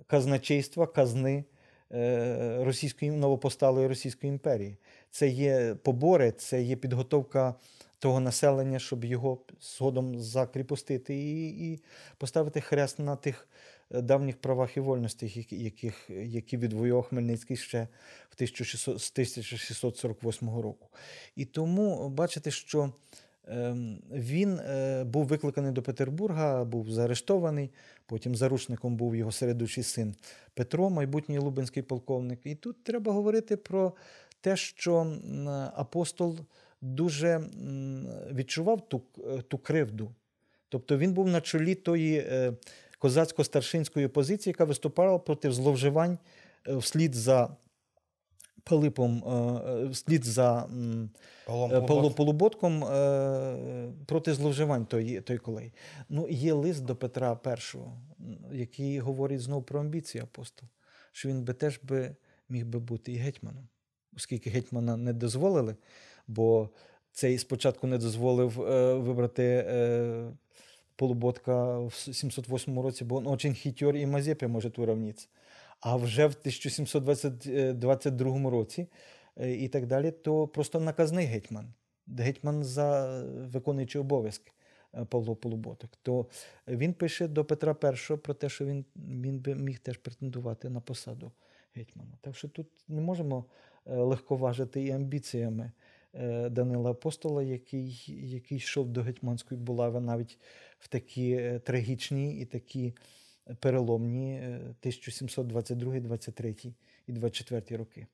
казначейства, 0.07 0.88
казни 0.88 1.43
е, 1.91 2.63
російської 2.63 3.11
новопосталої 3.11 3.88
Російської 3.88 4.29
імперії. 4.31 4.77
Це 5.11 5.27
є 5.27 5.75
побори, 5.83 6.31
це 6.31 6.61
є 6.61 6.75
підготовка 6.75 7.55
того 7.99 8.19
населення, 8.19 8.79
щоб 8.79 9.05
його 9.05 9.39
згодом 9.61 10.19
закріпостити 10.19 11.15
і, 11.15 11.71
і 11.71 11.83
поставити 12.17 12.61
хрест 12.61 12.99
на 12.99 13.15
тих 13.15 13.47
давніх 13.91 14.37
правах 14.37 14.77
і 14.77 14.79
вольностях, 14.79 15.53
яких, 15.53 16.09
які 16.09 16.57
відвоював 16.57 17.03
Хмельницький 17.03 17.57
ще 17.57 17.87
в 18.29 18.33
1600, 18.35 19.01
з 19.01 19.11
1648 19.11 20.49
року. 20.49 20.89
І 21.35 21.45
тому 21.45 22.09
бачите, 22.09 22.51
що 22.51 22.93
ем, 23.47 24.01
він 24.11 24.59
е, 24.59 25.03
був 25.03 25.25
викликаний 25.25 25.71
до 25.71 25.81
Петербурга, 25.81 26.63
був 26.63 26.91
заарештований. 26.91 27.71
Потім 28.05 28.35
заручником 28.35 28.95
був 28.95 29.15
його 29.15 29.31
середучий 29.31 29.83
син 29.83 30.15
Петро, 30.53 30.89
майбутній 30.89 31.38
лубенський 31.38 31.83
полковник. 31.83 32.39
І 32.43 32.55
тут 32.55 32.83
треба 32.83 33.11
говорити 33.11 33.57
про 33.57 33.93
те, 34.41 34.55
що 34.55 35.17
апостол 35.75 36.38
дуже 36.81 37.41
відчував 38.33 38.89
ту, 38.89 39.01
е, 39.27 39.41
ту 39.41 39.57
кривду. 39.57 40.11
Тобто 40.69 40.97
він 40.97 41.13
був 41.13 41.27
на 41.27 41.41
чолі 41.41 41.75
тої 41.75 42.17
е, 42.17 42.53
козацько-старшинської 42.99 44.07
позиції, 44.07 44.51
яка 44.51 44.65
виступала 44.65 45.19
проти 45.19 45.51
зловживань 45.51 46.17
е, 46.67 46.75
вслід 46.75 47.15
за 47.15 47.55
Пилипом 48.63 49.23
е, 49.27 49.85
вслід 49.85 50.25
за 50.25 50.69
е, 51.47 51.81
Полуботком. 52.15 52.83
Е, 52.83 53.91
проти 54.05 54.33
зловживань 54.33 54.85
той, 54.85 55.21
той 55.21 55.37
колей. 55.37 55.73
Ну, 56.09 56.27
є 56.29 56.53
лист 56.53 56.85
до 56.85 56.95
Петра 56.95 57.39
І, 57.45 57.77
який 58.51 58.99
говорить 58.99 59.41
знову 59.41 59.61
про 59.61 59.79
амбіції 59.79 60.23
апостол, 60.23 60.69
що 61.11 61.29
він 61.29 61.43
би 61.43 61.53
теж 61.53 61.79
би 61.83 62.15
міг 62.49 62.65
би 62.65 62.79
бути 62.79 63.13
і 63.13 63.15
гетьманом, 63.15 63.67
оскільки 64.15 64.49
гетьмана 64.49 64.97
не 64.97 65.13
дозволили, 65.13 65.75
бо 66.27 66.69
цей 67.11 67.37
спочатку 67.37 67.87
не 67.87 67.97
дозволив 67.97 68.61
е, 68.61 68.93
вибрати 68.93 69.43
е, 69.43 70.31
Полуботка 70.95 71.79
в 71.79 71.93
708 71.93 72.79
році, 72.79 73.05
бо 73.05 73.19
він 73.19 73.27
очень 73.27 73.53
хитер 73.53 73.95
і 73.95 74.05
Мазепі 74.05 74.47
може 74.47 74.71
уравнитися. 74.77 75.27
А 75.79 75.95
вже 75.95 76.25
в 76.25 76.35
1722 76.39 78.49
році 78.49 78.87
е, 79.37 79.53
і 79.53 79.67
так 79.67 79.87
далі, 79.87 80.11
то 80.11 80.47
просто 80.47 80.79
наказний 80.79 81.25
гетьман. 81.25 81.73
Гетьман 82.07 82.63
за 82.63 83.19
виконуючи 83.23 83.99
обов'язки 83.99 84.51
е, 84.93 85.05
Павло 85.05 85.35
Полуботок. 85.35 85.89
То 86.01 86.25
він 86.67 86.93
пише 86.93 87.27
до 87.27 87.45
Петра 87.45 87.73
І 87.73 88.17
про 88.17 88.33
те, 88.33 88.49
що 88.49 88.65
він, 88.65 88.85
він 88.95 89.39
би 89.39 89.55
міг 89.55 89.79
теж 89.79 89.97
претендувати 89.97 90.69
на 90.69 90.79
посаду 90.79 91.31
гетьмана. 91.75 92.17
Так 92.21 92.35
що 92.35 92.47
тут 92.47 92.67
не 92.87 93.01
можемо 93.01 93.45
е, 93.85 93.95
легковажити 93.95 94.83
і 94.83 94.91
амбіціями 94.91 95.63
е, 95.63 95.71
Данила 96.49 96.91
Апостола, 96.91 97.43
який, 97.43 98.03
який 98.07 98.57
йшов 98.57 98.89
до 98.89 99.01
гетьманської 99.01 99.61
булави 99.61 99.99
навіть 99.99 100.39
в 100.80 100.88
такі 100.88 101.32
е, 101.32 101.59
трагічні 101.59 102.39
і 102.39 102.45
такі 102.45 102.93
переломні 103.59 104.34
е, 104.34 104.55
1722, 104.55 105.99
23 105.99 106.55
і 107.07 107.11
24 107.11 107.78
роки. 107.78 108.07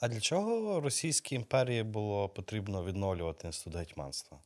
А 0.00 0.08
для 0.08 0.20
чого 0.20 0.80
Російській 0.80 1.34
імперії 1.34 1.82
було 1.82 2.28
потрібно 2.28 2.84
відновлювати 2.84 3.46
інститут 3.46 3.78
гетьманства? 3.78 4.38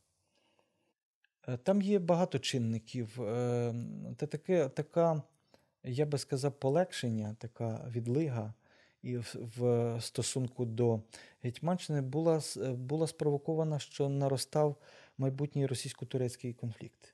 Е, 1.47 1.57
Там 1.57 1.81
є 1.81 1.99
багато 1.99 2.39
чинників. 2.39 3.21
Е, 3.21 3.73
Це 4.19 4.27
таке, 4.27 4.69
така, 4.69 5.21
я 5.83 6.05
би 6.05 6.17
сказав, 6.17 6.51
полегшення, 6.59 7.35
така 7.39 7.89
відлига 7.89 8.53
і 9.05 9.17
в, 9.57 9.97
стосунку 10.01 10.65
до 10.65 11.01
Гетьманщини 11.43 12.01
була, 12.01 12.41
е, 12.57 12.73
була 12.73 13.07
спровокована, 13.07 13.79
що 13.79 14.09
наростав 14.09 14.75
майбутній 15.17 15.67
російсько-турецький 15.67 16.53
конфлікт. 16.53 17.13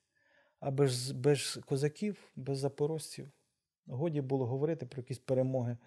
А 0.59 0.71
без, 0.71 1.11
без 1.11 1.59
козаків, 1.65 2.31
без 2.35 2.57
запорожців 2.57 3.31
годі 3.87 4.21
було 4.21 4.45
говорити 4.45 4.85
про 4.85 5.01
якісь 5.01 5.19
перемоги 5.19 5.77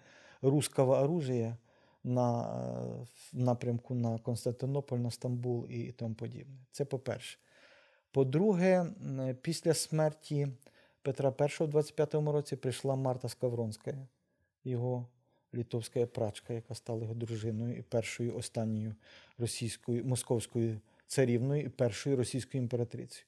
руского 0.41 0.93
оружия 0.93 1.57
на 2.03 3.07
напрямку 3.33 3.95
на 3.95 4.17
Константинополь, 4.17 4.97
на 4.97 5.11
Стамбул 5.11 5.65
і 5.69 5.91
тому 5.91 6.15
подібне. 6.15 6.55
Це 6.71 6.85
по-перше. 6.85 7.39
По-друге, 8.11 8.85
після 9.41 9.73
смерті 9.73 10.47
Петра 11.01 11.29
І 11.29 11.63
в 11.63 11.67
25-му 11.67 12.31
році 12.31 12.55
прийшла 12.55 12.95
Марта 12.95 13.29
Скавронська, 13.29 14.07
його 14.63 15.07
літовська 15.55 16.05
прачка, 16.05 16.53
яка 16.53 16.75
стала 16.75 17.01
його 17.01 17.13
дружиною 17.13 17.77
і 17.77 17.81
першою 17.81 18.35
останньою 18.35 18.95
російською 19.37 20.05
московською 20.05 20.81
царівною 21.07 21.63
і 21.63 21.69
першою 21.69 22.15
російською 22.15 22.63
імператрицею. 22.63 23.25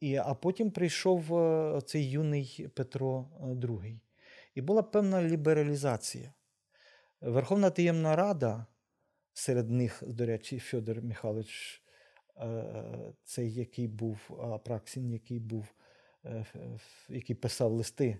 І, 0.00 0.16
а 0.16 0.34
потім 0.34 0.70
прийшов 0.70 1.34
е, 1.34 1.80
цей 1.80 2.10
юний 2.10 2.68
Петро 2.74 3.26
II. 3.42 3.98
І 4.54 4.60
була 4.60 4.82
певна 4.82 5.22
лібералізація. 5.22 6.32
Верховна 7.20 7.70
таємна 7.70 8.16
рада, 8.16 8.66
серед 9.32 9.70
них, 9.70 10.02
до 10.06 10.26
речі, 10.26 10.58
Федор 10.58 11.02
Михайлович, 11.02 11.82
е, 12.36 12.64
цей, 13.24 13.52
який 13.52 13.88
був 13.88 14.18
Апраксін, 14.40 15.10
який 15.10 15.38
був, 15.38 15.74
е, 16.24 16.46
який 17.08 17.36
писав 17.36 17.72
листи, 17.72 18.18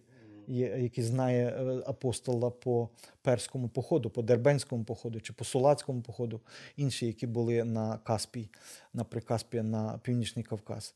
який 0.48 1.04
знає 1.04 1.48
е, 1.48 1.82
апостола 1.86 2.50
по 2.50 2.88
перському 3.22 3.68
походу, 3.68 4.10
по 4.10 4.22
Дербенському 4.22 4.84
походу 4.84 5.20
чи 5.20 5.32
по 5.32 5.44
Сулацькому 5.44 6.02
походу, 6.02 6.40
інші, 6.76 7.06
які 7.06 7.26
були 7.26 7.64
на 7.64 7.98
Каспій, 7.98 8.48
на 8.94 9.04
Прикаспі, 9.04 9.62
на 9.62 10.00
Північний 10.02 10.44
Кавказ. 10.44 10.94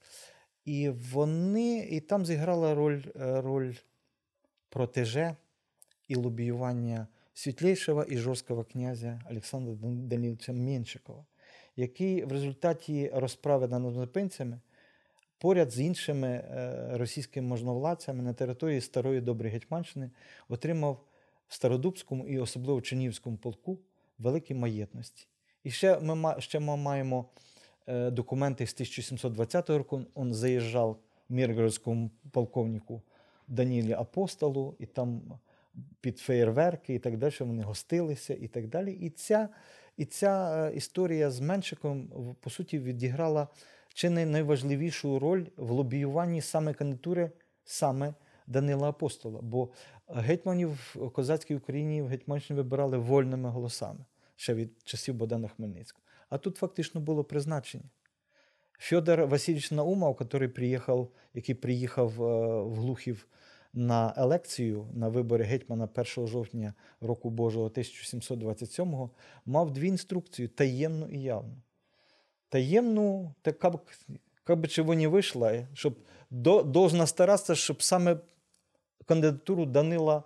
І 0.65 0.89
вони, 0.89 1.79
і 1.79 2.01
там 2.01 2.27
зіграла 2.27 2.75
роль, 2.75 3.03
е, 3.21 3.41
роль 3.41 3.75
протеже 4.69 5.37
і 6.09 6.17
лобіювання 6.17 7.07
світлейшого 7.35 8.05
і 8.05 8.19
жорсткого 8.19 8.65
князя 8.65 9.21
Олександра 9.31 9.75
Дан- 9.75 10.09
Даниловича 10.09 10.53
Меншикова, 10.53 11.25
який 11.77 12.25
в 12.25 12.33
результаті 12.33 13.11
розправи 13.15 13.69
над 13.69 13.85
однопинцями 13.85 14.61
поряд 15.39 15.71
з 15.71 15.81
іншими 15.81 16.29
е, 16.29 16.89
російськими 16.93 17.49
можновладцями 17.49 18.23
на 18.23 18.33
території 18.33 18.81
старої 18.81 19.21
доброї 19.21 19.53
Гетьманщини 19.53 20.11
отримав 20.49 21.05
в 21.49 21.55
Стародубському 21.55 22.27
і 22.27 22.39
особливо 22.39 22.79
в 22.79 22.83
Чернігівському 22.83 23.37
полку 23.37 23.79
великі 24.19 24.55
маєтності. 24.55 25.27
І 25.65 25.71
ще 25.71 26.01
ми, 26.01 26.35
ще 26.39 26.61
ми 26.61 26.77
маємо 26.77 27.29
е, 27.87 28.11
документи 28.11 28.67
з 28.67 28.73
1720 28.75 29.71
року. 29.71 30.03
Він 30.17 30.35
заїжджав 30.35 30.99
Міргородському 31.29 32.11
полковнику 32.31 33.03
Данілі 33.49 33.93
Апостолу, 33.93 34.77
і 34.79 34.87
там 34.87 35.23
під 36.01 36.19
феєрверки 36.19 36.95
і 36.95 36.99
так 36.99 37.17
далі 37.17 37.35
вони 37.41 37.63
гостилися 37.63 38.35
і 38.35 38.49
так 38.49 38.69
далі. 38.69 38.93
І 38.93 39.11
ця, 39.11 39.49
і 39.97 40.05
ця 40.05 40.67
е, 40.67 40.77
історія 40.77 41.31
з 41.31 41.41
Меншиком, 41.41 42.09
по 42.41 42.51
суті, 42.51 42.79
відіграла 42.79 43.49
чи 43.97 44.11
не 44.11 44.27
найважливішу 44.27 45.19
роль 45.19 45.47
в 45.57 45.71
лобіюванні 45.71 46.41
саме 46.41 46.75
кандидатури 46.75 47.31
саме 47.65 48.15
Данила 48.47 48.89
Апостола. 48.89 49.41
Бо 49.43 49.71
гетьманів 50.09 50.95
в 50.95 51.11
козацькій 51.11 51.55
Україні 51.55 52.03
в 52.03 52.07
Гетьманщині 52.07 52.57
вибирали 52.57 52.99
вольними 52.99 53.49
голосами 53.49 54.05
ще 54.37 54.55
від 54.55 54.71
часів 54.85 55.15
Богдана 55.15 55.49
Хмельницького. 55.49 56.05
А 56.29 56.39
тут 56.39 56.57
фактично 56.57 57.01
було 57.01 57.25
призначення. 57.25 57.85
Федор 58.79 59.27
Васильович 59.27 59.71
Наумов, 59.71 60.17
який 60.21 60.49
приїхав, 60.49 61.11
який 61.35 61.55
приїхав 61.55 62.23
е, 62.23 62.63
в 62.63 62.75
Глухів 62.75 63.29
на 63.73 64.15
елекцію 64.17 64.89
на 64.95 65.09
вибори 65.09 65.45
гетьмана 65.45 65.89
1 66.17 66.27
жовтня 66.27 66.75
року 67.01 67.31
Божого 67.31 67.69
1727-го, 67.69 69.11
мав 69.47 69.73
дві 69.73 69.89
інструкції: 69.89 70.49
таємну 70.49 71.09
і 71.09 71.23
явну. 71.23 71.63
Таємну, 72.49 73.35
така 73.43 73.71
б, 73.71 73.81
як 74.49 74.59
би 74.59 74.69
чого 74.69 74.95
не 74.95 75.09
вийшло, 75.09 75.53
щоб 75.75 75.95
до, 76.31 76.63
должна 76.63 77.07
старатися, 77.07 77.55
щоб 77.55 77.83
саме 77.83 78.17
кандидатуру 79.07 79.67
Данила, 79.67 80.23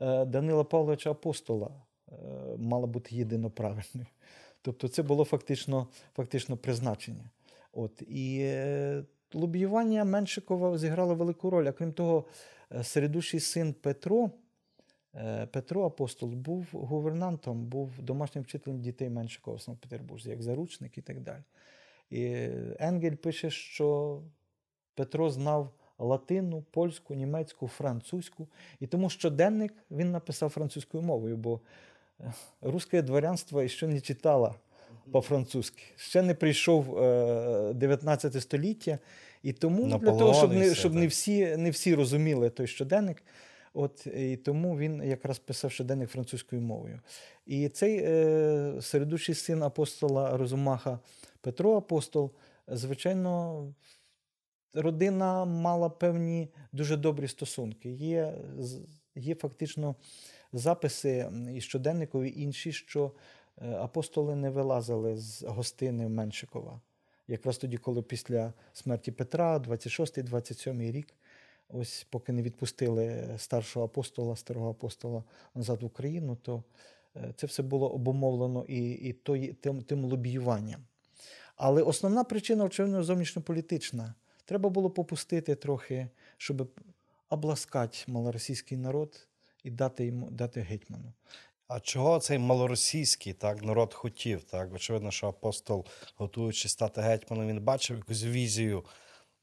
е, 0.00 0.24
Данила 0.24 0.64
Павловича 0.64 1.10
Апостола 1.10 1.70
е, 2.08 2.14
мала 2.58 2.86
бути 2.86 3.16
єдино 3.16 3.50
правильною. 3.50 4.06
Тобто 4.62 4.88
це 4.88 5.02
було 5.02 5.24
фактично, 5.24 5.86
фактично 6.16 6.56
призначення. 6.56 7.30
От, 7.72 8.02
і 8.08 8.38
е, 8.40 9.04
лобіювання 9.34 10.04
Меншикова 10.04 10.78
зіграло 10.78 11.14
велику 11.14 11.50
роль. 11.50 11.66
А 11.66 11.72
крім 11.72 11.92
того, 11.92 12.24
середущий 12.82 13.40
син 13.40 13.72
Петро, 13.72 14.30
Петро 15.50 15.84
Апостол, 15.84 16.28
був 16.28 16.66
гувернантом, 16.72 17.66
був 17.66 17.90
домашнім 18.02 18.44
вчителем 18.44 18.80
дітей 18.80 19.10
Меншикова 19.10 19.56
в 19.56 19.60
Санкт-Петербурзі, 19.60 20.30
як 20.30 20.42
заручник 20.42 20.98
і 20.98 21.00
так 21.00 21.20
далі. 21.20 21.42
І 22.10 22.48
Енгель 22.78 23.14
пише, 23.14 23.50
що 23.50 24.20
Петро 24.94 25.30
знав 25.30 25.72
латину, 25.98 26.64
польську, 26.70 27.14
німецьку, 27.14 27.68
французьку. 27.68 28.48
І 28.80 28.86
тому 28.86 29.10
щоденник 29.10 29.74
він 29.90 30.10
написав 30.10 30.50
французькою 30.50 31.02
мовою, 31.02 31.36
бо 31.36 31.60
е, 32.20 32.32
русське 32.60 33.02
дворянство 33.02 33.68
ще 33.68 33.86
не 33.86 34.00
читало 34.00 34.54
по-французьки. 35.12 35.82
Ще 35.96 36.22
не 36.22 36.34
прийшов 36.34 36.98
е, 36.98 37.72
19 37.74 38.42
століття. 38.42 38.98
І 39.42 39.52
тому 39.52 39.86
для 39.86 39.98
того, 39.98 40.34
щоб 40.34 40.52
не, 40.52 40.74
щоб 40.74 40.94
не, 40.94 41.06
всі, 41.06 41.56
не 41.56 41.70
всі 41.70 41.94
розуміли 41.94 42.50
той 42.50 42.66
щоденник, 42.66 43.22
от, 43.72 44.06
і 44.06 44.36
тому 44.36 44.78
він 44.78 45.02
якраз 45.02 45.38
писав 45.38 45.72
щоденник 45.72 46.10
французькою 46.10 46.62
мовою. 46.62 47.00
І 47.46 47.68
цей 47.68 48.00
е, 48.04 48.74
середущий 48.80 49.34
син 49.34 49.62
апостола 49.62 50.36
Розумаха 50.36 50.98
Петро 51.40 51.76
Апостол, 51.76 52.30
звичайно, 52.68 53.74
родина 54.74 55.44
мала 55.44 55.88
певні 55.88 56.48
дуже 56.72 56.96
добрі 56.96 57.28
стосунки. 57.28 57.90
Є, 57.90 58.34
є 59.14 59.34
фактично 59.34 59.94
записи 60.52 61.30
і 61.54 61.60
щоденникові 61.60 62.32
інші, 62.36 62.72
що 62.72 63.12
е, 63.58 63.72
апостоли 63.72 64.36
не 64.36 64.50
вилазили 64.50 65.16
з 65.16 65.42
гостини 65.42 66.08
Меншикова. 66.08 66.80
Якраз 67.28 67.58
тоді, 67.58 67.76
коли 67.76 68.02
після 68.02 68.52
смерті 68.72 69.12
Петра, 69.12 69.58
26-27 69.58 70.92
рік, 70.92 71.14
ось 71.72 72.06
поки 72.10 72.32
не 72.32 72.42
відпустили 72.42 73.34
старшого 73.38 73.84
апостола, 73.84 74.36
старого 74.36 74.70
апостола 74.70 75.24
назад 75.54 75.82
в 75.82 75.84
Україну, 75.84 76.36
то 76.42 76.62
Е, 77.16 77.32
Це 77.36 77.46
все 77.46 77.62
було 77.62 77.90
обумовлено 77.90 78.64
і, 78.68 78.90
і 78.90 79.12
той, 79.12 79.52
тим, 79.52 79.82
тим 79.82 80.04
лобіюванням. 80.04 80.84
Але 81.56 81.82
основна 81.82 82.24
причина, 82.24 82.64
очевидно, 82.64 83.02
зовнішньополітична. 83.02 84.14
Треба 84.44 84.70
було 84.70 84.90
попустити 84.90 85.54
трохи, 85.54 86.08
щоб 86.36 86.70
обласкати 87.28 87.98
малоросійський 88.06 88.78
народ 88.78 89.28
і 89.64 89.70
дати 89.70 90.06
йому 90.06 90.30
дати 90.30 90.60
гетьману. 90.60 91.12
А 91.68 91.80
чого 91.80 92.18
цей 92.18 92.38
малоросійський 92.38 93.32
так, 93.32 93.62
народ 93.62 93.94
хотів? 93.94 94.42
Так? 94.42 94.74
Очевидно, 94.74 95.10
що 95.10 95.28
апостол, 95.28 95.86
готуючи 96.16 96.68
стати 96.68 97.00
гетьманом, 97.00 97.48
він 97.48 97.60
бачив 97.60 97.96
якусь 97.96 98.24
візію 98.24 98.84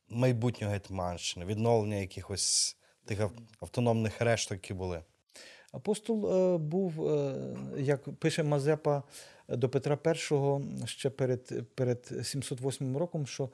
майбутнього 0.09 0.73
гетьманщини, 0.73 1.45
відновлення 1.45 1.95
якихось 1.95 2.77
тих 3.05 3.29
автономних 3.59 4.21
решток, 4.21 4.55
які 4.55 4.73
були. 4.73 5.01
Апостол 5.71 6.33
е, 6.33 6.57
був, 6.57 7.07
е, 7.07 7.35
як 7.77 8.09
пише 8.19 8.43
Мазепа 8.43 9.03
е, 9.49 9.55
до 9.55 9.69
Петра 9.69 9.97
І 10.05 10.87
ще 10.87 11.09
перед, 11.09 11.73
перед 11.75 12.05
708 12.23 12.97
роком, 12.97 13.27
що 13.27 13.49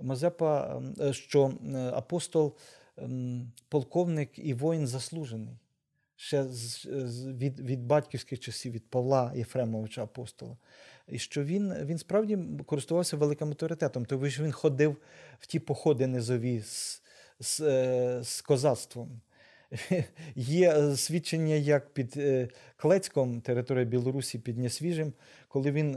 Мазепа, 0.00 0.82
е, 1.00 1.12
що 1.12 1.52
апостол 1.92 2.56
ем, 2.96 3.52
полковник 3.68 4.38
і 4.38 4.54
воїн 4.54 4.86
заслужений. 4.86 5.58
Ще 6.16 6.42
від, 6.42 7.60
від 7.60 7.82
батьківських 7.86 8.40
часів, 8.40 8.72
від 8.72 8.90
Павла 8.90 9.32
Єфремовича 9.36 10.02
апостола. 10.02 10.56
І 11.08 11.18
що 11.18 11.44
він, 11.44 11.74
він 11.84 11.98
справді 11.98 12.38
користувався 12.66 13.16
великим 13.16 13.48
авторитетом, 13.48 14.04
тому 14.04 14.30
що 14.30 14.42
він 14.42 14.52
ходив 14.52 14.96
в 15.38 15.46
ті 15.46 15.58
походи 15.58 16.06
низові 16.06 16.60
з, 16.60 17.02
з, 17.40 17.60
е, 17.60 18.20
з 18.22 18.40
козацтвом. 18.40 19.20
Є 20.34 20.70
е, 20.70 20.96
свідчення, 20.96 21.54
як 21.54 21.94
під 21.94 22.14
е, 22.16 22.48
Клецьком, 22.76 23.40
територія 23.40 23.84
Білорусі, 23.84 24.38
під 24.38 24.58
Несвіжим, 24.58 25.12
коли 25.48 25.70
він 25.70 25.96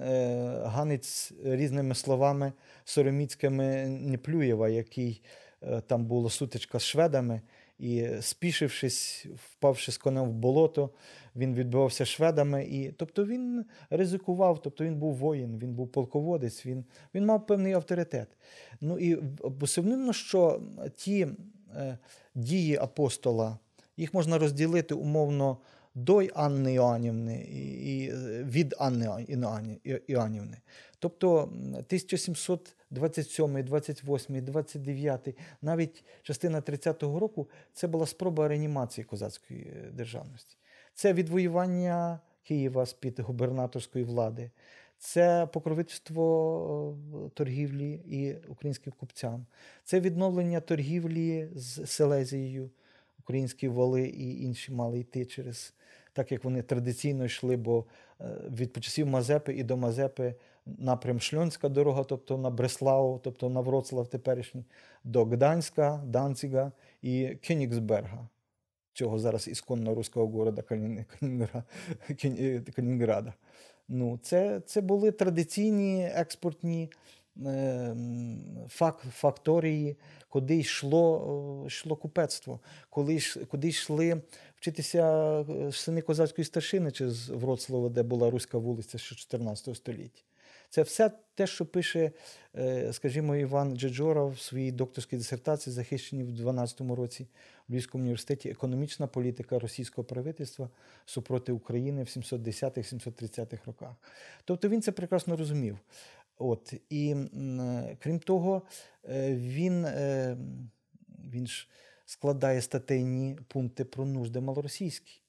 ганить 0.63 1.33
різними 1.43 1.95
словами 1.95 2.53
сороміцькими 2.85 3.87
Неплюєва, 3.87 4.69
який 4.69 5.21
там 5.87 6.05
була 6.05 6.29
сутичка 6.29 6.79
з 6.79 6.83
шведами, 6.83 7.41
і, 7.81 8.07
спішившись, 8.21 9.25
впавши 9.35 9.91
з 9.91 9.97
конем 9.97 10.29
в 10.29 10.33
болото, 10.33 10.89
він 11.35 11.55
відбувався 11.55 12.05
шведами. 12.05 12.63
І, 12.63 12.91
Тобто 12.91 13.25
він 13.25 13.65
ризикував, 13.89 14.61
тобто 14.61 14.83
він 14.83 14.95
був 14.95 15.15
воїн, 15.15 15.59
він 15.59 15.73
був 15.73 15.87
полководець, 15.87 16.65
він 16.65 16.85
він 17.13 17.25
мав 17.25 17.45
певний 17.45 17.73
авторитет. 17.73 18.27
Ну 18.81 18.99
і 18.99 19.15
безсумнівно, 19.43 20.13
що 20.13 20.61
ті 20.95 21.27
е, 21.75 21.97
дії 22.35 22.77
апостола, 22.77 23.57
їх 23.97 24.13
можна 24.13 24.37
розділити 24.37 24.93
умовно 24.93 25.57
до 25.95 26.23
Анни 26.33 26.73
Іоаннівни 26.73 27.41
і 27.83 28.09
е, 28.09 28.43
від 28.43 28.75
Анни 28.79 29.27
Іоаннівни. 30.07 30.57
Тобто 30.99 31.41
1700 31.41 32.75
27, 32.91 33.63
28, 33.63 34.41
29, 34.45 35.37
навіть 35.61 36.03
частина 36.21 36.61
30-го 36.61 37.19
року 37.19 37.49
це 37.73 37.87
була 37.87 38.05
спроба 38.05 38.47
реанімації 38.47 39.05
козацької 39.05 39.61
е, 39.61 39.91
державності. 39.91 40.57
Це 40.93 41.13
відвоювання 41.13 42.19
Києва 42.43 42.85
з 42.85 42.93
під 42.93 43.19
губернаторської 43.19 44.05
влади, 44.05 44.51
це 44.97 45.47
покровительство 45.53 46.97
е, 47.25 47.29
торгівлі 47.33 47.91
і 47.93 48.35
українським 48.47 48.93
купцям, 48.99 49.45
це 49.83 49.99
відновлення 49.99 50.59
торгівлі 50.59 51.49
з 51.55 51.85
Селезією. 51.85 52.69
Українські 53.19 53.67
воли 53.67 54.01
і 54.07 54.43
інші 54.43 54.71
мали 54.71 54.99
йти 54.99 55.25
через 55.25 55.73
так, 56.13 56.31
як 56.31 56.43
вони 56.43 56.61
традиційно 56.61 57.25
йшли, 57.25 57.57
бо 57.57 57.85
е, 58.21 58.25
від 58.49 58.73
почасів 58.73 59.07
Мазепи 59.07 59.53
і 59.53 59.63
до 59.63 59.77
Мазепи 59.77 60.35
напрям 60.65 61.19
Шльонська 61.19 61.69
дорога, 61.69 62.03
тобто 62.03 62.37
на 62.37 62.49
Бреслау, 62.49 63.19
тобто 63.23 63.49
на 63.49 63.61
Вроцлав 63.61 64.07
теперішній, 64.07 64.65
до 65.03 65.25
Гданська, 65.25 66.03
Данцига 66.05 66.71
і 67.01 67.27
Кенігсберга, 67.41 68.27
цього 68.93 69.19
зараз 69.19 69.47
ісконно 69.47 69.95
руського 69.95 70.27
города 70.27 70.63
е, 70.71 71.05
Калінінграда. 72.75 73.33
Ну, 73.87 74.19
це, 74.23 74.61
це 74.65 74.81
були 74.81 75.11
традиційні 75.11 76.05
експортні 76.15 76.89
е, 77.45 77.95
фак, 78.69 79.05
факторії, 79.11 79.97
куди 80.29 80.57
йшло, 80.57 81.63
йшло 81.67 81.95
купецтво, 81.95 82.59
коли, 82.89 83.19
куди 83.47 83.67
йшли 83.67 84.21
вчитися 84.55 85.05
е, 85.41 85.71
сини 85.71 86.01
козацької 86.01 86.45
старшини 86.45 86.91
чи 86.91 87.09
з 87.09 87.29
Вроцлава, 87.29 87.89
де 87.89 88.03
була 88.03 88.29
Руська 88.29 88.57
вулиця 88.57 88.97
ще 88.97 89.15
14 89.15 89.75
століття. 89.75 90.21
Це 90.71 90.81
все 90.81 91.11
те, 91.35 91.47
що 91.47 91.65
пише, 91.65 92.11
е, 92.55 92.93
скажімо, 92.93 93.35
Іван 93.35 93.77
Джеджора 93.77 94.25
в 94.25 94.39
своїй 94.39 94.71
докторській 94.71 95.17
дисертації, 95.17 95.73
захищеній 95.73 96.23
в 96.23 96.31
12 96.31 96.95
році 96.95 97.27
в 97.67 97.73
Львівському 97.73 98.01
університеті 98.01 98.49
Економічна 98.49 99.07
політика 99.07 99.59
російського 99.59 100.05
правительства 100.05 100.69
супроти 101.05 101.51
України 101.51 102.03
в 102.03 102.05
710-730-х 102.05 103.65
роках. 103.65 103.95
Тобто 104.45 104.69
він 104.69 104.81
це 104.81 104.91
прекрасно 104.91 105.37
розумів. 105.37 105.77
От, 106.37 106.73
і 106.89 107.15
крім 107.99 108.19
того, 108.19 108.61
е, 109.09 109.35
він, 109.35 109.85
е, 109.85 110.37
він 111.33 111.47
ж 111.47 111.67
складає 112.05 112.61
статейні 112.61 113.37
пункти 113.47 113.85
про 113.85 114.05
нужди 114.05 114.39
малоросійські. 114.39 115.21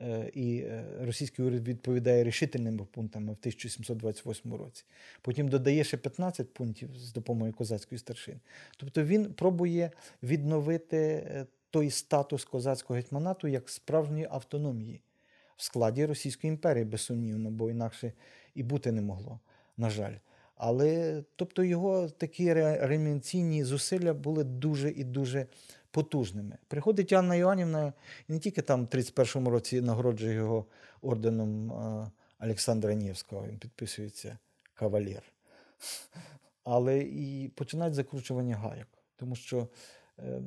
Е, 0.00 0.30
І 0.34 0.58
е, 0.58 0.84
російський 1.00 1.44
уряд 1.44 1.68
відповідає 1.68 2.24
рішительними 2.24 2.84
пунктами 2.84 3.26
в 3.26 3.36
1728 3.40 4.54
році. 4.54 4.84
Потім 5.22 5.48
додає 5.48 5.84
ще 5.84 5.96
15 5.96 6.54
пунктів 6.54 6.90
з 6.96 7.12
допомогою 7.12 7.52
козацької 7.52 7.98
старшини. 7.98 8.40
Тобто 8.76 9.04
він 9.04 9.34
пробує 9.34 9.90
відновити 10.22 10.96
е, 10.96 11.46
той 11.70 11.90
статус 11.90 12.44
козацького 12.44 12.96
гетьманату 12.96 13.48
як 13.48 13.70
справжньої 13.70 14.28
автономії 14.30 15.00
в 15.56 15.62
складі 15.62 16.06
Російської 16.06 16.48
імперії, 16.48 16.84
безсумнівно, 16.84 17.50
бо 17.50 17.70
інакше 17.70 18.12
і 18.54 18.62
бути 18.62 18.92
не 18.92 19.00
могло, 19.00 19.40
на 19.76 19.90
жаль. 19.90 20.14
Але 20.56 21.22
тобто 21.36 21.64
його 21.64 22.08
такі 22.08 22.48
ре- 22.54 22.86
реанімаційні 22.86 23.64
зусилля 23.64 24.14
були 24.14 24.44
дуже 24.44 24.90
і 24.90 25.04
дуже 25.04 25.46
потужними. 25.94 26.58
Приходить 26.68 27.12
Анна 27.12 27.36
Іоанівна 27.36 27.92
і 28.28 28.32
не 28.32 28.38
тільки 28.38 28.62
там 28.62 28.84
в 28.84 28.88
31-му 28.88 29.50
році 29.50 29.80
нагороджує 29.80 30.34
його 30.34 30.66
орденом 31.02 31.72
е, 31.72 32.10
Олександра 32.40 32.94
Нєвського, 32.94 33.46
він 33.46 33.58
підписується 33.58 34.38
кавалер. 34.74 35.22
Але 36.64 36.98
і 36.98 37.48
починають 37.54 37.94
закручування 37.94 38.56
гайок. 38.56 38.88
Тому 39.16 39.36
що, 39.36 39.68
ем, 40.18 40.42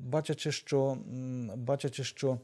бачачи, 0.00 0.52
що, 0.52 0.98
бачачи, 1.56 2.04
що 2.04 2.40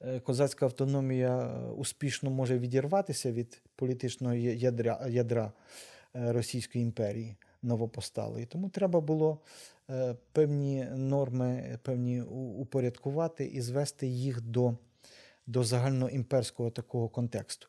е, 0.00 0.20
козацька 0.20 0.66
автономія 0.66 1.38
е, 1.38 1.70
успішно 1.70 2.30
може 2.30 2.58
відірватися 2.58 3.32
від 3.32 3.62
політичного 3.76 4.34
ядра, 4.34 5.06
ядра 5.08 5.52
Російської 6.14 6.84
імперії 6.84 7.36
новопосталої. 7.62 8.46
Тому 8.46 8.68
треба 8.68 9.00
було 9.00 9.38
е, 9.90 10.16
певні 10.32 10.84
норми, 10.94 11.78
певні 11.82 12.22
упорядкувати 12.22 13.46
і 13.46 13.60
звести 13.60 14.06
їх 14.06 14.40
до, 14.40 14.74
до 15.46 15.64
загальноімперського 15.64 16.70
такого 16.70 17.08
контексту. 17.08 17.68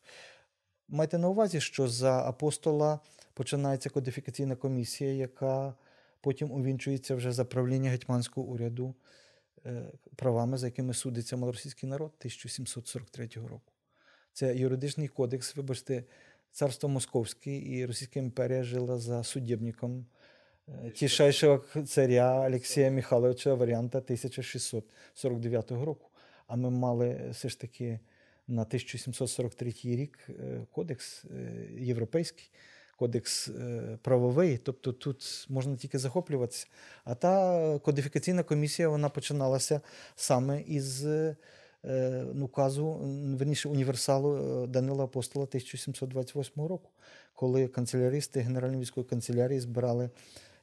Майте 0.88 1.18
на 1.18 1.28
увазі, 1.28 1.60
що 1.60 1.88
за 1.88 2.28
апостола 2.28 3.00
починається 3.34 3.90
кодифікаційна 3.90 4.56
комісія, 4.56 5.12
яка 5.12 5.74
потім 6.20 6.50
увінчується 6.50 7.14
вже 7.14 7.32
за 7.32 7.44
правління 7.44 7.90
гетьманського 7.90 8.46
уряду 8.46 8.94
е, 9.66 9.92
правами, 10.16 10.58
за 10.58 10.66
якими 10.66 10.94
судиться 10.94 11.36
малоросійський 11.36 11.88
народ 11.88 12.12
1743 12.18 13.28
року. 13.34 13.72
Це 14.32 14.56
юридичний 14.56 15.08
кодекс, 15.08 15.56
вибачте, 15.56 16.04
царство 16.54 16.88
Московське 16.88 17.56
і 17.56 17.86
Російська 17.86 18.20
імперія 18.20 18.62
жила 18.62 18.98
за 18.98 19.24
суддівником 19.24 20.06
е, 20.68 20.90
тішайшого 20.90 21.64
царя 21.86 22.46
Олексія 22.46 22.90
Михайловича 22.90 23.54
варіанта 23.54 23.98
1649 23.98 25.70
року. 25.70 26.10
А 26.46 26.56
ми 26.56 26.70
мали 26.70 27.28
все 27.30 27.48
ж 27.48 27.60
таки 27.60 28.00
на 28.48 28.62
1743 28.62 29.74
рік 29.84 30.18
е, 30.28 30.66
кодекс 30.72 31.24
е, 31.24 31.68
європейський, 31.78 32.50
кодекс 32.96 33.50
правовий, 34.02 34.58
тобто 34.58 34.92
тут 34.92 35.46
можна 35.48 35.76
тільки 35.76 35.98
захоплюватися. 35.98 36.66
А 37.04 37.14
та 37.14 37.78
кодифікаційна 37.78 38.42
комісія 38.42 38.88
вона 38.88 39.08
починалася 39.08 39.80
саме 40.16 40.60
із 40.60 41.06
указу, 42.40 43.00
верніше 43.38 43.68
універсалу 43.68 44.36
е, 44.36 44.66
Данила 44.66 45.04
Апостола 45.04 45.42
1728 45.44 46.66
року, 46.66 46.90
коли 47.34 47.68
канцеляристи 47.68 48.40
Генеральної 48.40 48.82
військової 48.82 49.10
канцелярії 49.10 49.60
збирали 49.60 50.10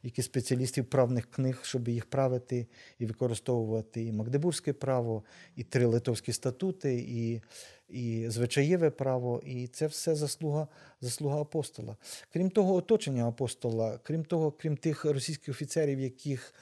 якісь 0.04 0.26
спеціалістів 0.26 0.86
правних 0.86 1.32
книг, 1.32 1.60
щоб 1.64 1.88
їх 1.88 2.06
правити 2.06 2.68
і 3.00 3.06
використовувати 3.06 4.04
і 4.04 4.12
Магдебурзьке 4.12 4.74
право, 4.74 5.24
і 5.56 5.64
три 5.64 5.86
литовські 5.86 6.34
статути, 6.34 7.06
і, 7.10 7.42
і 7.90 8.30
звичаєве 8.30 8.90
право. 8.90 9.42
І 9.46 9.68
це 9.68 9.88
все 9.88 10.16
заслуга, 10.16 10.68
заслуга 11.02 11.42
апостола. 11.42 11.98
Крім 12.34 12.50
того, 12.50 12.76
оточення 12.76 13.28
апостола, 13.28 14.00
крім 14.04 14.26
того, 14.26 14.52
крім 14.52 14.78
тих 14.78 15.06
російських 15.06 15.56
офіцерів, 15.56 16.00
яких 16.00 16.54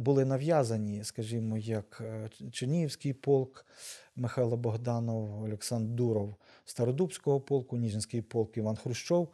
були 0.00 0.24
нав'язані, 0.24 1.04
скажімо, 1.04 1.58
як 1.58 2.02
е, 2.04 2.30
Чернігівський 2.52 3.12
полк 3.12 3.66
Михайло 4.16 4.56
Богданов, 4.56 5.44
Олександр 5.44 5.94
Дуров 5.94 6.34
Стародубського 6.64 7.40
полку, 7.40 7.76
Ніжинський 7.76 8.22
полк 8.22 8.56
Іван 8.56 8.76
Хрущов, 8.76 9.28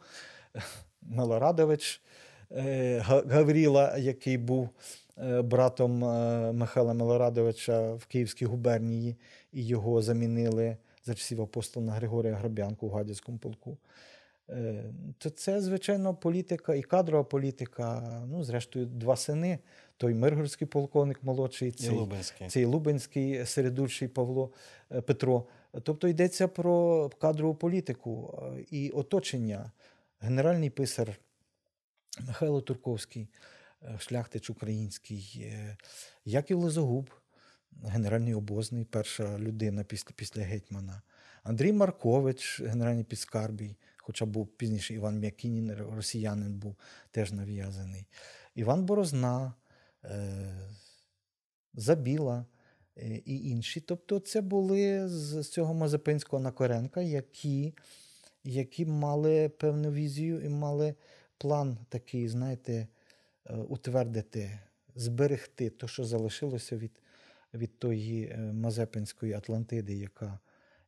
Милорадович 1.01 2.01
е, 2.51 2.99
Гавріла, 3.05 3.97
який 3.97 4.37
був 4.37 4.69
е, 5.17 5.41
братом 5.41 5.99
Михайла 6.57 6.93
Милорадовича 6.93 7.93
в 7.93 8.05
Київській 8.05 8.45
губернії, 8.45 9.15
і 9.51 9.65
його 9.65 10.01
замінили 10.01 10.77
за 11.05 11.13
часів 11.13 11.41
апостола 11.41 11.93
Григорія 11.93 12.33
Грабянку 12.33 12.87
в 12.87 12.91
Гадяцькому 12.91 13.37
полку. 13.37 13.77
То 15.17 15.29
це, 15.29 15.61
звичайно, 15.61 16.15
політика 16.15 16.75
і 16.75 16.81
кадрова 16.81 17.23
політика. 17.23 18.21
Ну, 18.27 18.43
зрештою, 18.43 18.85
два 18.85 19.15
сини. 19.15 19.59
Той 19.97 20.13
Миргородський 20.13 20.67
полковник 20.67 21.23
молодший, 21.23 21.69
І 21.69 21.71
цей, 21.71 21.89
Лубенський. 21.89 22.47
цей 22.47 22.65
Лубенський 22.65 23.45
середульший 23.45 24.07
Павло 24.07 24.51
е, 24.91 25.01
Петро. 25.01 25.47
Тобто 25.83 26.07
йдеться 26.07 26.47
про 26.47 27.09
кадрову 27.09 27.55
політику 27.55 28.39
е, 28.57 28.65
і 28.71 28.89
оточення. 28.89 29.71
Генеральний 30.19 30.69
писар 30.69 31.19
Михайло 32.27 32.61
Турковський, 32.61 33.29
е, 33.83 33.97
шляхтич 33.99 34.49
український, 34.49 35.51
Яків 36.25 36.59
Лизогуб, 36.59 37.09
генеральний 37.83 38.33
обозний, 38.33 38.85
перша 38.85 39.37
людина 39.39 39.83
після, 39.83 40.11
після 40.15 40.41
гетьмана. 40.41 41.01
Андрій 41.43 41.73
Маркович, 41.73 42.61
генеральний 42.61 43.03
підскарбій, 43.03 43.75
хоча 43.97 44.25
був 44.25 44.47
пізніше 44.47 44.93
Іван 44.93 45.19
М'якінін, 45.19 45.73
росіянин 45.73 46.53
був 46.53 46.75
теж 47.11 47.31
нав'язаний. 47.31 48.05
Іван 48.55 48.85
Борозна, 48.85 49.53
Забіла 51.73 52.45
е, 52.97 53.21
і 53.25 53.49
інші. 53.49 53.81
Тобто, 53.81 54.19
це 54.19 54.41
були 54.41 55.09
з 55.09 55.43
цього 55.43 55.73
Мазепинського 55.73 56.43
Накоренка, 56.43 57.01
які, 57.01 57.73
які 58.43 58.85
мали 58.85 59.49
певну 59.49 59.91
візію 59.91 60.41
і 60.41 60.49
мали 60.49 60.95
план 61.37 61.77
такий, 61.89 62.29
знаєте, 62.29 62.87
е, 63.45 63.55
утвердити, 63.55 64.59
зберегти 64.95 65.69
те, 65.69 65.87
що 65.87 66.05
залишилося 66.05 66.77
від, 66.77 67.01
від 67.53 67.79
тої 67.79 68.25
е, 68.25 68.37
Мазепинської 68.37 69.33
Атлантиди, 69.33 69.93
яка, 69.93 70.39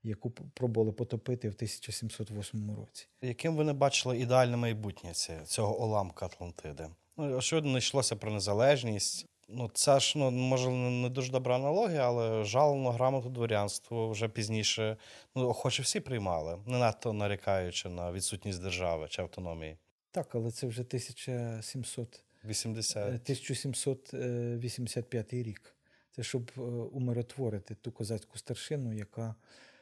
яку 0.03 0.31
пробували 0.31 0.91
потопити 0.91 1.49
в 1.49 1.53
1708 1.53 2.75
році. 2.75 3.07
Яким 3.21 3.55
ви 3.55 3.63
не 3.63 3.73
бачили 3.73 4.19
ідеальне 4.19 4.57
майбутнє 4.57 5.13
цього 5.45 5.83
уламка 5.83 6.25
Атлантиди? 6.25 6.89
Ну, 7.17 7.37
очевидно, 7.37 7.71
не 7.71 7.77
йшлося 7.77 8.15
про 8.15 8.31
незалежність. 8.31 9.25
Ну, 9.47 9.69
це 9.73 9.99
ж 9.99 10.17
ну, 10.17 10.31
може 10.31 10.69
не 10.69 11.09
дуже 11.09 11.31
добра 11.31 11.55
аналогія, 11.55 12.07
але 12.07 12.43
жалено 12.43 12.91
грамоту 12.91 13.29
дворянство 13.29 14.09
вже 14.09 14.29
пізніше 14.29 14.97
ну, 15.35 15.49
охоче 15.49 15.83
всі 15.83 15.99
приймали, 15.99 16.57
не 16.65 16.77
надто 16.77 17.13
нарікаючи 17.13 17.89
на 17.89 18.11
відсутність 18.11 18.61
держави 18.61 19.07
чи 19.09 19.21
автономії. 19.21 19.77
Так, 20.11 20.35
але 20.35 20.51
це 20.51 20.67
вже 20.67 20.81
1700 20.81 22.23
80. 22.45 22.97
Е, 22.97 23.07
1785 23.07 25.33
рік. 25.33 25.75
Це 26.11 26.23
щоб 26.23 26.51
е, 26.57 26.61
умиротворити 26.61 27.75
ту 27.75 27.91
козацьку 27.91 28.37
старшину, 28.37 28.93
яка 28.93 29.35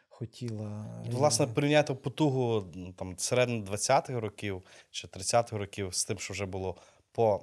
хотіла. 0.10 1.02
Власне, 1.12 1.46
е, 1.46 1.48
прийняти 1.48 1.94
потугу 1.94 2.66
там 2.96 3.18
середини 3.18 3.66
20-х 3.66 4.20
років 4.20 4.64
чи 4.92 5.08
30-х 5.08 5.58
років 5.58 5.96
з 5.96 6.06
тим, 6.06 6.20
що 6.20 6.34
вже 6.34 6.46
було 6.46 6.78
по 7.14 7.42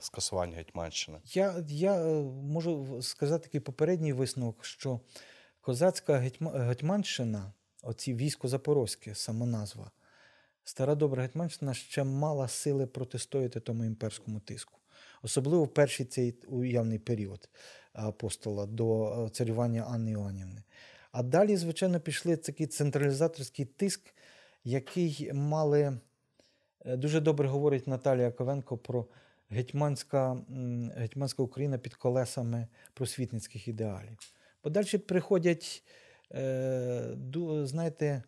скасуванню 0.00 0.56
Гетьманщини. 0.56 1.18
Я, 1.24 1.64
я 1.68 1.94
е, 1.94 2.22
можу 2.42 3.02
сказати 3.02 3.42
такий 3.42 3.60
попередній 3.60 4.12
висновок, 4.12 4.64
що 4.64 5.00
козацька 5.60 6.30
гетьманщина, 6.54 7.52
оці 7.82 8.14
військо 8.14 8.48
Запорозьке, 8.48 9.14
самоназва, 9.14 9.90
стара 10.64 10.94
добра 10.94 11.22
гетьманщина 11.22 11.74
ще 11.74 12.04
мала 12.04 12.48
сили 12.48 12.86
протистояти 12.86 13.60
тому 13.60 13.84
імперському 13.84 14.40
тиску. 14.40 14.78
Особливо 15.22 15.64
в 15.64 15.74
перший 15.74 16.06
цей 16.06 16.34
уявний 16.48 16.98
період 16.98 17.48
апостола 17.92 18.66
до 18.66 19.06
е, 19.26 19.30
царювання 19.30 19.82
Анни 19.82 20.10
Іоаннівни. 20.10 20.62
А 21.12 21.22
далі, 21.22 21.56
звичайно, 21.56 22.00
пішли 22.00 22.36
такий 22.36 22.66
централізаторський 22.66 23.64
тиск, 23.64 24.14
який 24.64 25.30
мали 25.32 25.80
Е, 25.82 26.09
Дуже 26.84 27.20
добре 27.20 27.48
говорить 27.48 27.86
Наталія 27.86 28.30
Ковенко 28.30 28.78
про 28.78 29.06
гетьманська, 29.50 30.36
гетьманська 30.96 31.42
Україна 31.42 31.78
під 31.78 31.94
колесами 31.94 32.66
просвітницьких 32.94 33.68
ідеалів. 33.68 34.18
Бо 34.64 34.70
далі 34.70 34.98
приходять, 34.98 35.82
е, 36.34 37.16
знаєте, 37.62 38.22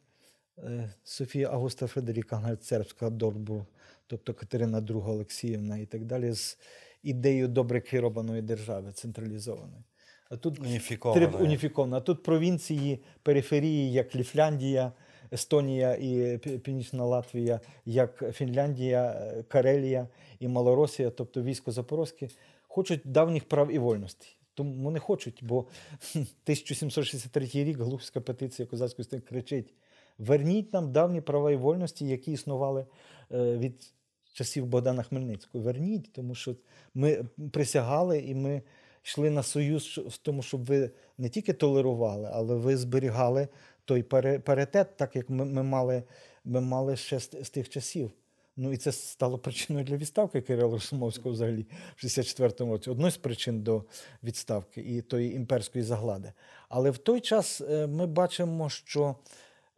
е, 0.58 0.94
Софія 1.04 1.50
Августа 1.50 1.86
Фредеріка 1.86 2.56
Цербська 2.56 3.10
Дорбур, 3.10 3.64
тобто 4.06 4.34
Катерина 4.34 4.80
II 4.80 5.08
Олексіївна 5.10 5.78
і 5.78 5.86
так 5.86 6.04
далі, 6.04 6.32
з 6.32 6.58
ідеєю 7.02 7.48
добре 7.48 7.80
керованої 7.80 8.42
держави, 8.42 8.92
централізованої. 8.92 9.82
А 10.30 10.36
тут 10.36 10.60
Уніфіковано. 10.60 11.20
Триб 11.20 11.42
уніфіковано. 11.42 11.96
А 11.96 12.00
тут 12.00 12.22
провінції, 12.22 13.02
периферії, 13.22 13.92
як 13.92 14.16
Ліфляндія, 14.16 14.92
Естонія 15.32 15.94
і 15.94 16.38
Північна 16.38 17.04
Латвія, 17.04 17.60
як 17.84 18.34
Фінляндія, 18.34 19.04
е, 19.04 19.42
Карелія 19.48 20.08
і 20.40 20.48
Малоросія, 20.48 21.10
тобто 21.10 21.42
військо 21.42 21.72
Запорозьке, 21.72 22.28
хочуть 22.68 23.00
давніх 23.04 23.44
прав 23.48 23.72
і 23.72 23.78
вольностей. 23.78 24.36
Тому 24.54 24.84
вони 24.84 24.98
хочуть, 24.98 25.44
бо 25.44 25.58
1763 26.14 27.48
рік 27.54 27.78
Глухська 27.78 28.20
петиція 28.20 28.66
козацької 28.66 29.04
сторони 29.04 29.26
кричить: 29.28 29.74
верніть 30.18 30.72
нам 30.72 30.92
давні 30.92 31.20
права 31.20 31.52
і 31.52 31.56
вольності, 31.56 32.06
які 32.06 32.32
існували 32.32 32.86
е, 33.32 33.56
від 33.56 33.92
часів 34.32 34.66
Богдана 34.66 35.02
Хмельницького. 35.02 35.64
Верніть, 35.64 36.12
тому 36.12 36.34
що 36.34 36.56
ми 36.94 37.24
присягали 37.52 38.18
і 38.18 38.34
ми 38.34 38.62
йшли 39.04 39.30
на 39.30 39.42
союз 39.42 40.00
в 40.06 40.16
тому, 40.16 40.42
щоб 40.42 40.64
ви 40.64 40.90
не 41.18 41.28
тільки 41.28 41.52
толерували, 41.52 42.30
але 42.32 42.54
ви 42.54 42.76
зберігали 42.76 43.48
той 43.84 44.02
паритет, 44.38 44.96
так 44.96 45.16
як 45.16 45.30
ми, 45.30 45.44
ми, 45.44 45.62
мали, 45.62 46.02
ми 46.44 46.60
мали 46.60 46.96
ще 46.96 47.20
з, 47.20 47.30
з 47.42 47.50
тих 47.50 47.68
часів. 47.68 48.10
Ну 48.56 48.72
і 48.72 48.76
це 48.76 48.92
стало 48.92 49.38
причиною 49.38 49.84
для 49.84 49.96
відставки 49.96 50.40
Кирила 50.40 50.72
Росумовського 50.72 51.30
взагалі 51.32 51.66
в 51.96 52.04
64-му 52.04 52.72
році. 52.72 52.90
Одною 52.90 53.10
з 53.10 53.16
причин 53.16 53.62
до 53.62 53.84
відставки 54.22 54.80
і 54.80 55.02
тої 55.02 55.34
імперської 55.34 55.84
заглади. 55.84 56.32
Але 56.68 56.90
в 56.90 56.98
той 56.98 57.20
час 57.20 57.60
е, 57.60 57.86
ми 57.86 58.06
бачимо, 58.06 58.68
що 58.68 59.16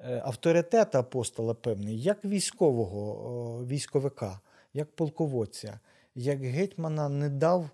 е, 0.01 0.23
авторитет 0.25 0.95
апостола 0.95 1.55
певний, 1.55 2.03
як 2.03 2.25
військового 2.25 3.65
військовика, 3.67 4.41
як 4.75 4.91
полководця, 4.93 5.81
як 6.15 6.41
гетьмана 6.41 7.09
не 7.09 7.29
дав, 7.29 7.71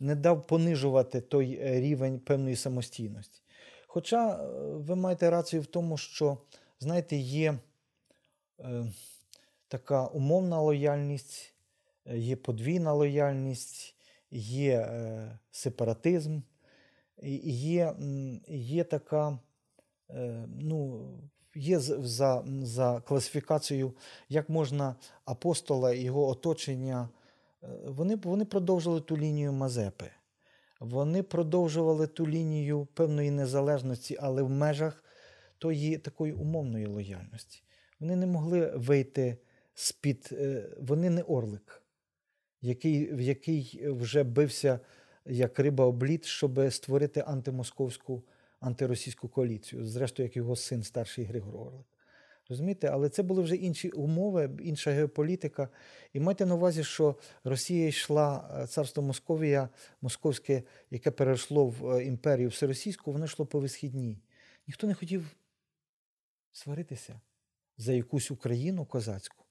не 0.00 0.14
дав 0.14 0.46
понижувати 0.46 1.20
той 1.20 1.60
е, 1.62 1.80
рівень 1.80 2.18
певної 2.18 2.56
самостійності. 2.56 3.40
Хоча 3.94 4.32
е, 4.32 4.46
ви 4.76 4.96
маєте 4.96 5.30
рацію 5.30 5.62
в 5.62 5.66
тому, 5.66 5.96
що, 5.96 6.38
знаєте, 6.80 7.16
є 7.16 7.58
е, 8.60 8.86
така 9.68 10.06
умовна 10.06 10.60
лояльність, 10.60 11.54
е, 12.06 12.18
є 12.18 12.36
подвійна 12.36 12.92
лояльність, 12.92 13.94
є 14.30 14.78
е, 14.78 15.38
сепаратизм, 15.50 16.40
є, 17.22 17.94
є 18.48 18.84
така, 18.84 19.38
е, 20.10 20.48
ну, 20.58 21.08
є 21.54 21.78
за, 21.80 22.44
за 22.62 23.00
класифікацією, 23.00 23.92
як 24.28 24.48
можна 24.48 24.96
апостола 25.24 25.92
і 25.92 26.00
його 26.00 26.28
оточення, 26.28 27.08
е, 27.62 27.66
вони, 27.86 28.16
вони 28.16 28.44
продовжили 28.44 29.00
ту 29.00 29.16
лінію 29.16 29.52
Мазепи. 29.52 30.10
Вони 30.80 31.22
продовжували 31.22 32.06
ту 32.06 32.28
лінію 32.28 32.86
певної 32.94 33.30
незалежності, 33.30 34.16
але 34.20 34.42
в 34.42 34.50
межах 34.50 35.04
тої 35.58 35.98
такої 35.98 36.32
умовної 36.32 36.86
лояльності. 36.86 37.62
Вони 38.00 38.16
не 38.16 38.26
могли 38.26 38.72
вийти 38.76 39.36
з-під, 39.74 40.28
е, 40.32 40.68
вони 40.80 41.10
не 41.10 41.22
орлик, 41.22 41.82
який, 42.62 43.14
в 43.14 43.20
який 43.20 43.88
вже 43.88 44.22
бився 44.22 44.80
як 45.26 45.58
риба 45.58 45.84
об 45.84 46.04
лід, 46.04 46.24
щоб 46.24 46.72
створити 46.72 47.24
антимосковську, 47.26 48.22
антиросійську 48.60 49.28
коаліцію. 49.28 49.86
Зрештою, 49.86 50.26
як 50.26 50.36
його 50.36 50.56
син, 50.56 50.82
старший 50.82 51.24
Григор 51.24 51.56
Орлик. 51.56 51.86
Розумієте, 52.48 52.88
але 52.92 53.08
це 53.08 53.22
були 53.22 53.42
вже 53.42 53.56
інші 53.56 53.90
умови, 53.90 54.50
інша 54.62 54.90
геополітика. 54.90 55.68
І 56.12 56.20
майте 56.20 56.46
на 56.46 56.54
увазі, 56.54 56.84
що 56.84 57.16
Росія 57.44 57.88
йшла, 57.88 58.58
е, 58.62 58.66
царство 58.66 59.02
Московія, 59.02 59.68
московське, 60.02 60.62
яке 60.90 61.10
перейшло 61.10 61.66
в 61.66 61.90
е, 61.90 62.04
імперію 62.04 62.48
всеросійську, 62.48 63.12
воно 63.12 63.24
йшло 63.24 63.46
по 63.46 63.60
висхідній. 63.60 64.18
Ніхто 64.66 64.86
не 64.86 64.94
хотів 64.94 65.36
сваритися 66.52 67.20
за 67.76 67.92
якусь 67.92 68.30
Україну 68.30 68.86
козацьку, 68.86 69.44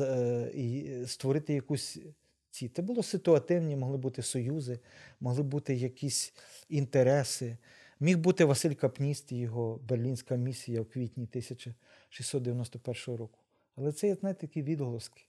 е, 0.00 0.50
і 0.54 0.92
створити 1.06 1.54
якусь 1.54 1.98
ці. 2.50 2.68
Це 2.68 2.82
було 2.82 3.02
ситуативні, 3.02 3.76
могли 3.76 3.96
бути 3.96 4.22
союзи, 4.22 4.78
могли 5.20 5.42
бути 5.42 5.74
якісь 5.74 6.34
інтереси. 6.68 7.56
Міг 8.00 8.18
бути 8.18 8.44
Василь 8.44 8.74
Капніст 8.74 9.32
і 9.32 9.36
його 9.36 9.80
берлінська 9.88 10.36
місія 10.36 10.80
в 10.80 10.86
квітні 10.86 11.24
1691 11.24 13.16
року. 13.16 13.38
Але 13.76 13.92
це 13.92 14.06
є, 14.06 14.14
знаєте, 14.14 14.40
такі 14.40 14.62
відголоски. 14.62 15.22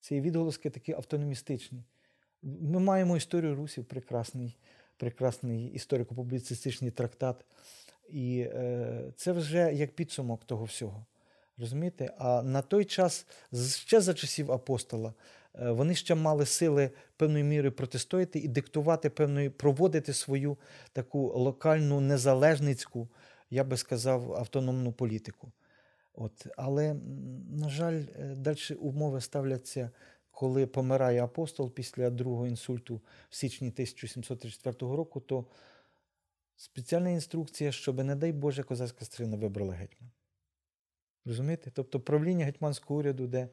Це 0.00 0.14
є 0.14 0.20
відголоски 0.20 0.70
такі 0.70 0.92
автономістичні. 0.92 1.84
Ми 2.42 2.80
маємо 2.80 3.16
історію 3.16 3.54
русів, 3.54 3.84
прекрасний, 3.84 4.56
прекрасний 4.96 5.78
історико-публіцистичний 5.78 6.90
трактат. 6.90 7.44
І 8.08 8.38
е, 8.40 9.12
це 9.16 9.32
вже 9.32 9.74
як 9.74 9.92
підсумок 9.92 10.44
того 10.44 10.64
всього. 10.64 11.06
Розумієте? 11.58 12.14
А 12.18 12.42
на 12.42 12.62
той 12.62 12.84
час, 12.84 13.26
ще 13.76 14.00
за 14.00 14.14
часів 14.14 14.52
апостола, 14.52 15.14
вони 15.54 15.94
ще 15.94 16.14
мали 16.14 16.46
сили 16.46 16.90
певною 17.16 17.44
мірою 17.44 17.72
протистояти 17.72 18.38
і 18.38 18.48
диктувати 18.48 19.10
певною, 19.10 19.50
проводити 19.50 20.12
свою 20.12 20.56
таку 20.92 21.18
локальну 21.18 22.00
незалежницьку, 22.00 23.08
я 23.50 23.64
би 23.64 23.76
сказав, 23.76 24.32
автономну 24.32 24.92
політику. 24.92 25.52
От. 26.14 26.46
Але, 26.56 26.94
на 27.50 27.68
жаль, 27.68 28.02
далі 28.36 28.74
умови 28.80 29.20
ставляться, 29.20 29.90
коли 30.30 30.66
помирає 30.66 31.24
апостол 31.24 31.74
після 31.74 32.10
другого 32.10 32.46
інсульту 32.46 33.00
в 33.30 33.36
січні 33.36 33.68
1734 33.68 34.96
року, 34.96 35.20
то 35.20 35.46
спеціальна 36.56 37.10
інструкція, 37.10 37.72
щоб, 37.72 38.04
не 38.04 38.16
дай 38.16 38.32
Боже, 38.32 38.62
козацька 38.62 39.04
стрина 39.04 39.36
вибрала 39.36 39.74
гетьман. 39.74 40.10
Розумієте? 41.24 41.70
Тобто 41.74 42.00
правління 42.00 42.44
гетьманського 42.44 43.00
уряду, 43.00 43.26
де, 43.26 43.48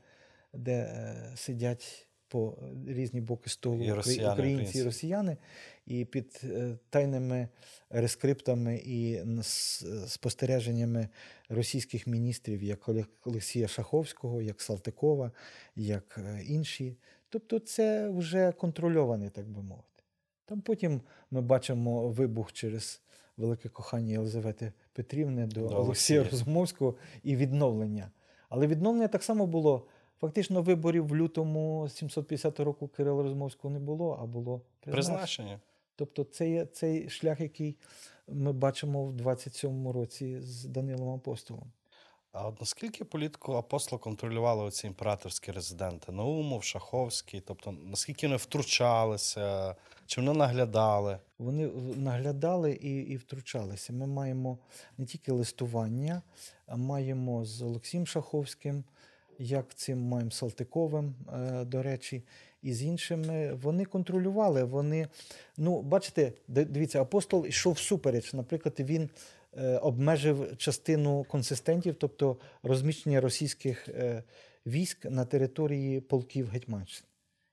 де 0.53 0.71
е, 0.71 1.31
сидять 1.35 2.09
по 2.29 2.57
різні 2.87 3.21
боки 3.21 3.49
столу 3.49 3.83
І 3.83 3.93
росіяни, 3.93 4.33
українці 4.33 4.77
і 4.77 4.83
росіяни, 4.83 5.37
і 5.85 6.05
під 6.05 6.41
е, 6.43 6.77
тайними 6.89 7.47
рескриптами 7.89 8.81
і 8.85 9.19
спостереженнями 10.07 11.09
російських 11.49 12.07
міністрів, 12.07 12.63
як 12.63 12.89
Олексія 13.25 13.67
Шаховського, 13.67 14.41
як 14.41 14.61
Салтикова, 14.61 15.31
як 15.75 16.19
е, 16.25 16.43
інші. 16.43 16.97
Тобто 17.29 17.59
це 17.59 18.09
вже 18.09 18.51
контрольоване, 18.51 19.29
так 19.29 19.49
би 19.49 19.61
мовити. 19.61 20.03
Там 20.45 20.61
потім 20.61 21.01
ми 21.31 21.41
бачимо 21.41 22.09
вибух 22.09 22.53
через 22.53 23.01
велике 23.37 23.69
кохання 23.69 24.11
Єлизавети 24.11 24.73
Петрівни 24.93 25.47
до, 25.47 25.67
До 25.67 25.75
Олексія. 25.75 26.23
Розумовського 26.23 26.95
і 27.23 27.35
відновлення. 27.35 28.11
Але 28.49 28.67
відновлення 28.67 29.07
так 29.07 29.23
само 29.23 29.47
було. 29.47 29.87
Фактично 30.21 30.61
виборів 30.61 31.07
в 31.07 31.15
лютому 31.15 31.89
750 31.89 32.59
року 32.59 32.87
Кирила 32.87 33.23
Розумовського 33.23 33.73
не 33.73 33.79
було, 33.79 34.19
а 34.21 34.25
було 34.25 34.61
призначення. 34.79 35.17
Призначення. 35.17 35.59
Тобто 35.95 36.23
це 36.23 36.49
є 36.49 36.65
цей 36.65 37.09
шлях, 37.09 37.39
який 37.39 37.77
ми 38.27 38.53
бачимо 38.53 39.05
в 39.05 39.15
27-му 39.15 39.91
році 39.93 40.41
з 40.41 40.65
Данилом 40.65 41.09
Апостолом. 41.15 41.71
А 42.31 42.47
от 42.47 42.59
наскільки 42.59 43.05
політику 43.05 43.53
апостола 43.53 43.99
контролювали 43.99 44.63
оці 44.63 44.87
імператорські 44.87 45.51
резиденти? 45.51 46.11
Наумов, 46.11 46.63
Шаховський, 46.63 47.41
тобто 47.41 47.71
наскільки 47.71 48.27
вони 48.27 48.37
втручалися, 48.37 49.75
чи 50.05 50.21
вони 50.21 50.33
наглядали? 50.33 51.19
Вони 51.39 51.67
наглядали 51.95 52.71
і, 52.71 52.97
і 52.97 53.17
втручалися. 53.17 53.93
Ми 53.93 54.07
маємо 54.07 54.57
не 54.97 55.05
тільки 55.05 55.31
листування, 55.31 56.21
а 56.67 56.75
маємо 56.75 57.45
з 57.45 57.61
Олексієм 57.61 58.07
Шаховським, 58.07 58.83
як 59.39 59.75
цим 59.75 60.01
маємо 60.01 60.31
Салтиковим, 60.31 61.15
е, 61.33 61.65
до 61.65 61.83
речі, 61.83 62.23
і 62.61 62.73
з 62.73 62.83
іншими. 62.83 63.53
Вони 63.53 63.85
контролювали. 63.85 64.63
Вони, 64.63 65.07
ну, 65.57 65.81
бачите, 65.81 66.33
дивіться, 66.47 67.01
апостол 67.01 67.45
йшов 67.45 67.73
всупереч. 67.73 68.33
Наприклад, 68.33 68.75
він 68.79 69.09
е, 69.57 69.77
обмежив 69.77 70.57
частину 70.57 71.25
консистентів, 71.29 71.95
тобто 71.99 72.37
розміщення 72.63 73.21
російських 73.21 73.87
е, 73.87 74.23
військ 74.65 75.05
на 75.05 75.25
території 75.25 76.01
полків 76.01 76.49
Гетьманщини. 76.49 77.07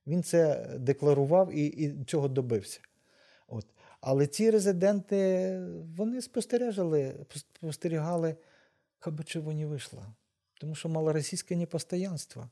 Він 0.06 0.22
це 0.22 0.70
декларував 0.78 1.54
і, 1.54 1.66
і 1.66 2.04
цього 2.04 2.28
добився. 2.28 2.80
От. 3.48 3.66
Але 4.00 4.26
ці 4.26 4.50
резиденти 4.50 5.60
вони 5.96 6.22
спостережали, 6.22 7.14
спостерігали, 7.34 8.36
как 8.98 9.14
бы 9.14 9.24
чого 9.24 9.52
не 9.52 9.66
вийшло. 9.66 10.06
Тому 10.60 10.74
що 10.74 10.88
малоросійське 10.88 11.56
непостоянство. 11.56 12.50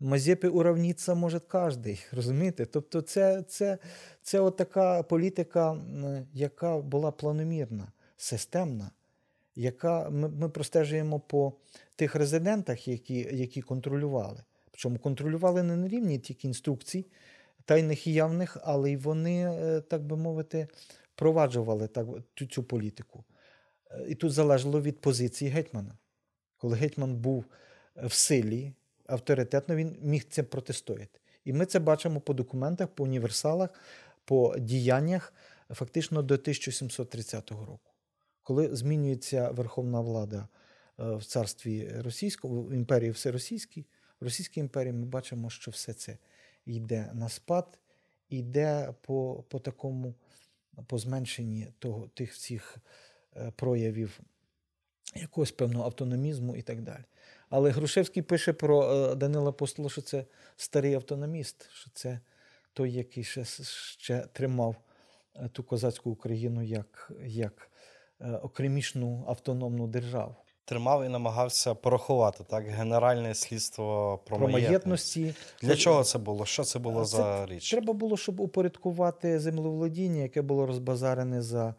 Мазепи 0.00 0.48
уравниться 0.48 1.14
може 1.14 1.40
кожен, 1.40 1.98
розумієте? 2.12 2.66
Тобто, 2.66 3.00
це, 3.00 3.42
це, 3.42 3.78
це 4.22 4.50
така 4.50 5.02
політика, 5.02 5.78
яка 6.32 6.78
була 6.78 7.10
планомірна, 7.10 7.92
системна, 8.16 8.90
яка 9.54 10.10
ми, 10.10 10.28
ми 10.28 10.48
простежуємо 10.48 11.20
по 11.20 11.52
тих 11.96 12.14
резидентах, 12.14 12.88
які, 12.88 13.28
які 13.32 13.62
контролювали. 13.62 14.44
Причому 14.70 14.98
контролювали 14.98 15.62
не 15.62 15.76
на 15.76 15.88
рівні 15.88 16.18
тільки 16.18 16.48
інструкцій, 16.48 17.06
тайних 17.64 18.06
і 18.06 18.12
явних, 18.12 18.56
але 18.62 18.90
й 18.90 18.96
вони, 18.96 19.46
е, 19.46 19.80
так 19.80 20.02
би 20.06 20.16
мовити, 20.16 20.68
впроваджували 21.14 21.88
так, 21.88 22.06
цю, 22.34 22.46
цю 22.46 22.62
політику. 22.62 23.24
Е, 23.90 24.06
І 24.08 24.14
тут 24.14 24.32
залежало 24.32 24.80
від 24.80 25.00
позиції 25.00 25.50
гетьмана. 25.50 25.98
Коли 26.56 26.76
гетьман 26.76 27.16
був 27.16 27.44
е, 27.96 28.06
в 28.06 28.12
силі, 28.12 28.72
авторитетно, 29.06 29.76
він 29.76 29.96
міг 30.02 30.24
це 30.28 30.42
протистояти. 30.42 31.20
І 31.44 31.52
ми 31.52 31.66
це 31.66 31.78
бачимо 31.78 32.20
по 32.20 32.34
документах, 32.34 32.88
по 32.88 33.04
універсалах, 33.04 33.70
по 34.24 34.56
діяннях 34.58 35.32
фактично 35.70 36.22
до 36.22 36.34
1730 36.34 37.50
року. 37.50 37.90
Коли 38.42 38.76
змінюється 38.76 39.50
верховна 39.50 40.00
влада 40.00 40.48
е, 41.00 41.14
в 41.14 41.24
царстві 41.24 41.92
російському, 41.96 42.62
в 42.62 42.72
імперії 42.72 43.10
всеросійській, 43.10 43.86
в 44.20 44.24
Російській 44.24 44.60
імперії 44.60 44.92
ми 44.92 45.06
бачимо, 45.06 45.50
що 45.50 45.70
все 45.70 45.92
це 45.92 46.18
йде 46.66 47.10
на 47.14 47.28
спад, 47.28 47.78
йде 48.28 48.94
по, 49.00 49.44
по 49.48 49.58
такому 49.58 50.14
по 50.86 50.98
зменшенні 50.98 51.68
того, 51.78 52.08
тих 52.08 52.32
всіх 52.32 52.76
е, 53.36 53.52
проявів 53.56 54.20
якогось 55.14 55.52
певного 55.52 55.84
автономізму 55.84 56.56
і 56.56 56.62
так 56.62 56.82
далі. 56.82 57.04
Але 57.50 57.70
Грушевський 57.70 58.22
пише 58.22 58.52
про 58.52 58.92
е, 58.92 59.14
Данила 59.14 59.48
Апостола, 59.48 59.88
що 59.88 60.02
це 60.02 60.24
старий 60.56 60.94
автономіст, 60.94 61.70
що 61.72 61.90
це 61.94 62.20
той, 62.72 62.92
який 62.92 63.24
ще, 63.24 63.44
ще 63.98 64.20
тримав 64.32 64.76
е, 65.36 65.48
ту 65.52 65.62
козацьку 65.62 66.10
Україну 66.10 66.62
як, 66.62 67.12
як 67.24 67.70
е, 68.20 68.30
окремішну 68.30 69.24
автономну 69.28 69.86
державу. 69.86 70.34
Тримав 70.66 71.04
і 71.04 71.08
намагався 71.08 71.74
порахувати 71.74 72.44
так 72.44 72.66
генеральне 72.66 73.34
слідство 73.34 74.20
про, 74.26 74.36
Про 74.36 74.48
маєтності. 74.48 75.34
Для 75.62 75.76
чого 75.76 76.04
це 76.04 76.18
було? 76.18 76.46
Що 76.46 76.64
це 76.64 76.78
було 76.78 77.00
А 77.00 77.04
за 77.04 77.46
річ? 77.46 77.70
Треба 77.70 77.92
було, 77.92 78.16
щоб 78.16 78.40
упорядкувати 78.40 79.40
землеволодіння, 79.40 80.22
яке 80.22 80.42
було 80.42 80.66
розбазарене 80.66 81.42
за. 81.42 81.74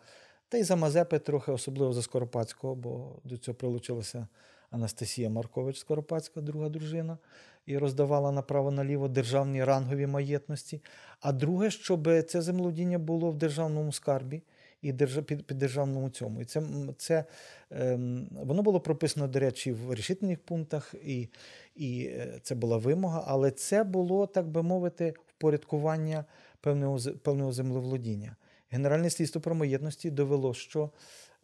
Та 0.55 0.59
й 0.59 0.63
за 0.63 0.75
Мазепи 0.75 1.19
трохи, 1.19 1.51
особливо 1.51 1.93
за 1.93 2.01
Скоропадського, 2.01 2.75
бо 2.75 3.15
до 3.23 3.37
цього 3.37 3.55
прилучилася 3.55 4.27
Анастасія 4.69 5.29
Маркович 5.29 5.79
Скоропадська, 5.79 6.41
друга 6.41 6.69
дружина, 6.69 7.17
і 7.65 7.77
роздавала 7.77 8.31
направо-наліво 8.31 9.07
державні 9.07 9.63
рангові 9.63 10.07
маєтності. 10.07 10.81
А 11.19 11.31
друге, 11.31 11.71
щоб 11.71 12.09
це 12.27 12.41
землеволодіння 12.41 12.99
було 12.99 13.31
в 13.31 13.35
державному 13.35 13.91
скарбі 13.91 14.41
і 14.81 14.93
під, 14.93 15.45
державному 15.47 16.09
цьому. 16.09 16.41
І 16.41 16.45
це, 16.45 16.63
це 16.97 17.25
ем, 17.71 18.27
воно 18.31 18.61
було 18.61 18.79
прописано, 18.79 19.27
до 19.27 19.39
речі, 19.39 19.71
в 19.71 19.93
рішительних 19.93 20.39
пунктах, 20.39 20.95
і, 21.03 21.29
і 21.75 22.05
е, 22.05 22.39
це 22.43 22.55
була 22.55 22.77
вимога, 22.77 23.23
але 23.27 23.51
це 23.51 23.83
було, 23.83 24.27
так 24.27 24.47
би 24.47 24.63
мовити, 24.63 25.13
впорядкування 25.27 26.25
певного, 26.61 26.99
певного 27.23 27.51
землеволодіння. 27.51 28.35
Генеральне 28.75 29.09
слідство 29.09 29.41
про 29.41 29.55
маєтності 29.55 30.11
довело, 30.11 30.53
що, 30.53 30.89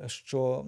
що 0.06 0.66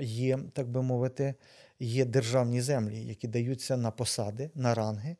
є, 0.00 0.38
так 0.52 0.68
би 0.68 0.82
мовити, 0.82 1.34
є 1.80 2.04
державні 2.04 2.60
землі, 2.60 3.04
які 3.04 3.28
даються 3.28 3.76
на 3.76 3.90
посади, 3.90 4.50
на 4.54 4.74
ранги 4.74 5.16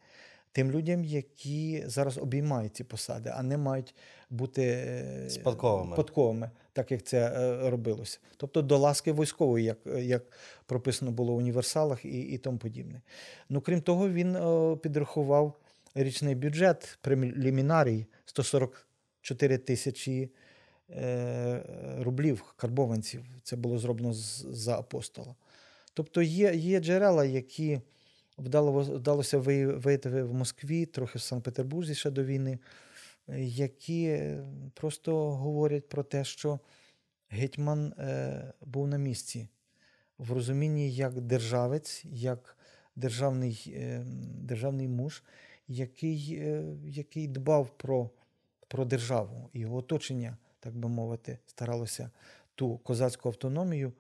тим 0.55 0.70
людям, 0.70 1.05
які 1.05 1.85
зараз 1.87 2.18
обіймають 2.18 2.76
ці 2.76 2.85
посади, 2.85 3.32
а 3.35 3.43
не 3.43 3.57
мають 3.57 3.95
бути 4.30 4.62
е, 4.62 5.30
Спадковими. 5.30 5.93
спадковими, 5.93 6.51
так 6.72 6.91
як 6.91 7.03
це 7.03 7.18
е, 7.18 7.70
робилося. 7.70 8.18
Тобто 8.37 8.62
до 8.62 8.78
ласки 8.78 9.12
військової, 9.12 9.64
як, 9.64 9.78
як 9.99 10.22
прописано 10.66 11.11
було 11.11 11.35
в 11.35 11.37
універсалах 11.37 12.05
і, 12.05 12.20
і 12.20 12.39
тому 12.39 12.59
подібне. 12.59 13.01
Ну, 13.49 13.61
крім 13.61 13.80
того, 13.80 14.09
він 14.09 14.37
е, 14.37 14.76
підрахував 14.76 15.55
річний 15.95 16.35
бюджет 16.35 16.99
прелімінарій 17.01 18.07
144 18.24 19.59
тисячі 19.59 20.22
е, 20.22 20.28
рублів 21.99 22.55
карбованців. 22.57 23.24
Це 23.43 23.57
було 23.57 23.78
зроблено 23.78 24.12
за 24.14 24.78
апостола. 24.78 25.35
Тобто 25.95 26.22
є, 26.22 26.55
є 26.55 26.80
джерела, 26.80 27.24
які 27.24 27.80
вдало, 28.39 28.80
вдалося 28.80 29.39
виявити 29.39 30.22
в 30.22 30.35
Москві, 30.35 30.87
трохи 30.87 31.18
в 31.18 31.22
Санкт-Петербурзі 31.22 31.95
ще 31.95 32.11
до 32.11 32.24
війни, 32.24 32.59
е, 33.28 33.45
які 33.45 34.05
е, 34.05 34.45
просто 34.74 35.30
говорять 35.30 35.89
про 35.89 36.03
те, 36.03 36.24
що 36.24 36.59
гетьман 37.28 37.93
е, 37.99 38.53
був 38.61 38.89
на 38.89 38.99
місці 38.99 39.49
в 40.18 40.32
розумінні 40.32 40.91
як 40.91 41.20
державець, 41.20 42.05
як 42.05 42.57
державний, 42.97 43.74
е, 43.76 44.05
державний 44.35 44.89
муж, 44.89 45.22
який, 45.68 46.35
е, 46.41 46.64
який 46.85 47.28
дбав 47.28 47.70
про, 47.76 48.11
про 48.68 48.85
державу. 48.85 49.51
Його 49.55 49.76
оточення, 49.76 50.37
так 50.65 50.77
би 50.77 50.89
мовити, 50.89 51.39
старалося 51.47 52.11
ту 52.55 52.79
козацьку 52.79 53.29
автономію 53.29 53.93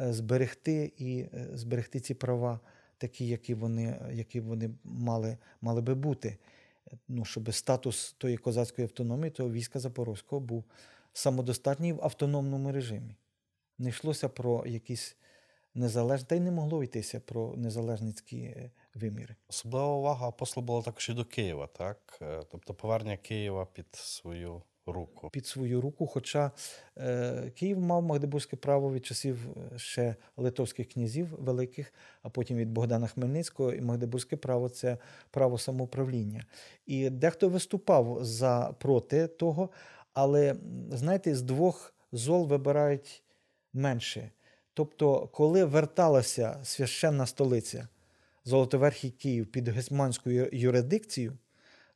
е, 0.00 0.12
зберегти 0.12 0.92
і 0.98 1.20
е, 1.20 1.48
зберегти 1.54 2.00
ці 2.00 2.14
права, 2.14 2.60
такі, 2.98 3.26
які 3.26 3.54
вони, 3.54 4.00
які 4.12 4.40
вони 4.40 4.70
мали, 4.84 5.38
мали 5.60 5.80
би 5.80 5.94
бути. 5.94 6.38
Ну, 7.08 7.24
щоб 7.24 7.54
статус 7.54 8.12
тої 8.18 8.36
козацької 8.36 8.84
автономії, 8.84 9.30
того 9.30 9.50
війська 9.50 9.78
Запорозького 9.78 10.40
був 10.40 10.64
самодостатній 11.12 11.92
в 11.92 12.04
автономному 12.04 12.72
режимі. 12.72 13.16
Не 13.78 13.88
йшлося 13.88 14.28
про 14.28 14.66
якісь 14.66 15.16
незалежні, 15.74 16.26
та 16.26 16.34
й 16.34 16.40
не 16.40 16.50
могло 16.50 16.82
йтися 16.82 17.20
про 17.20 17.56
незалежницькі 17.56 18.38
е, 18.38 18.70
виміри. 18.94 19.36
Особлива 19.48 19.94
увага 19.94 20.28
апостола 20.28 20.66
була 20.66 20.82
також 20.82 21.08
і 21.08 21.12
до 21.12 21.24
Києва, 21.24 21.66
так? 21.66 22.18
Е, 22.22 22.42
Тобто 22.50 22.74
повернення 22.74 23.16
Києва 23.16 23.66
під 23.66 23.86
свою 23.92 24.62
руку. 24.86 25.30
під 25.32 25.46
свою 25.46 25.80
руку. 25.80 26.06
Хоча 26.06 26.50
е, 26.98 27.50
Київ 27.54 27.80
мав 27.80 28.02
Магдебурзьке 28.02 28.56
право 28.56 28.92
від 28.92 29.06
часів 29.06 29.38
е, 29.74 29.78
ще 29.78 30.16
литовських 30.36 30.88
князів 30.88 31.28
великих, 31.38 31.94
а 32.22 32.28
потім 32.28 32.56
від 32.56 32.70
Богдана 32.70 33.06
Хмельницького, 33.06 33.72
і 33.72 33.80
Магдебурзьке 33.80 34.36
право 34.36 34.68
це 34.68 34.98
право 35.30 35.58
самоуправління. 35.58 36.46
І 36.86 37.10
дехто 37.10 37.48
виступав 37.48 38.18
за 38.24 38.74
проти 38.78 39.26
того, 39.26 39.70
але 40.12 40.56
знаєте, 40.90 41.34
з 41.34 41.42
двох 41.42 41.94
зол 42.12 42.46
вибирають 42.46 43.22
менше. 43.72 44.30
Тобто, 44.74 45.26
коли 45.26 45.64
верталася 45.64 46.60
священна 46.62 47.26
столиця 47.26 47.88
Золотоверхий 48.44 49.10
Київ 49.10 49.46
під 49.46 49.68
гетьманську 49.68 50.30
юрисдикцію, 50.52 51.32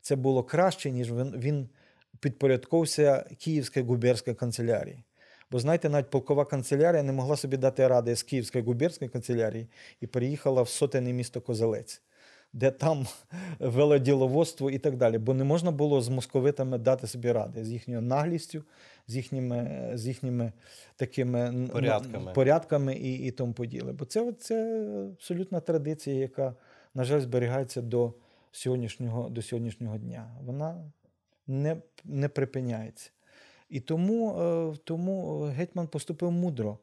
це 0.01 0.16
було 0.16 0.45
краще, 0.45 0.91
ніж 0.91 1.12
він, 1.12 1.34
він 1.37 1.68
підпорядковувався 2.21 3.25
Київській 3.39 3.83
губернській 3.83 4.35
канцелярії. 4.35 5.05
Бо 5.51 5.59
знаєте, 5.59 5.89
навіть 5.89 6.11
полкова 6.11 6.45
канцелярія 6.45 7.03
не 7.03 7.12
могла 7.12 7.37
собі 7.37 7.57
дати 7.57 7.89
ради 7.89 8.17
з 8.17 8.23
Київської 8.23 8.64
губернської 8.64 9.11
канцелярії 9.11 9.67
і 10.01 10.07
переїхала 10.07 10.62
в 10.62 10.69
сотене 10.69 11.12
місто 11.12 11.41
Козелець, 11.41 12.03
де 12.53 12.71
там 12.71 13.07
вело 13.59 13.99
діловодство 13.99 14.71
і 14.71 14.79
так 14.79 14.97
далі. 14.97 15.19
Бо 15.19 15.35
не 15.35 15.45
можна 15.45 15.71
було 15.71 16.01
з 16.01 16.09
московитами 16.09 16.79
дати 16.79 17.07
собі 17.07 17.33
ради 17.33 17.64
з 17.64 17.71
їхньою 17.71 18.01
наглістю, 18.01 18.64
з 19.09 19.17
їхніми, 19.17 19.91
з 19.95 20.07
їхніми 20.07 20.53
такими 20.97 21.69
Порядками. 21.73 22.33
порядками 22.33 22.95
і, 22.95 23.14
і 23.14 23.31
тому 23.31 23.53
поділе. 23.53 23.93
Бо 23.93 24.05
це, 24.05 24.33
це 24.33 24.85
абсолютна 25.12 25.61
традиція, 25.61 26.17
яка, 26.17 26.55
на 26.95 27.05
жаль, 27.05 27.21
зберігається 27.21 27.83
до 27.83 28.12
сьогоднішнього, 28.53 29.29
до 29.29 29.43
сьогоднішнього 29.43 29.99
дня. 29.99 30.31
Вона 30.45 30.85
не, 31.47 31.76
не 32.05 32.28
припиняється. 32.28 33.11
І 33.68 33.80
тому, 33.80 34.40
е, 34.40 34.76
тому 34.84 35.40
гетьман 35.40 35.88
поступив 35.88 36.30
мудро. 36.32 36.78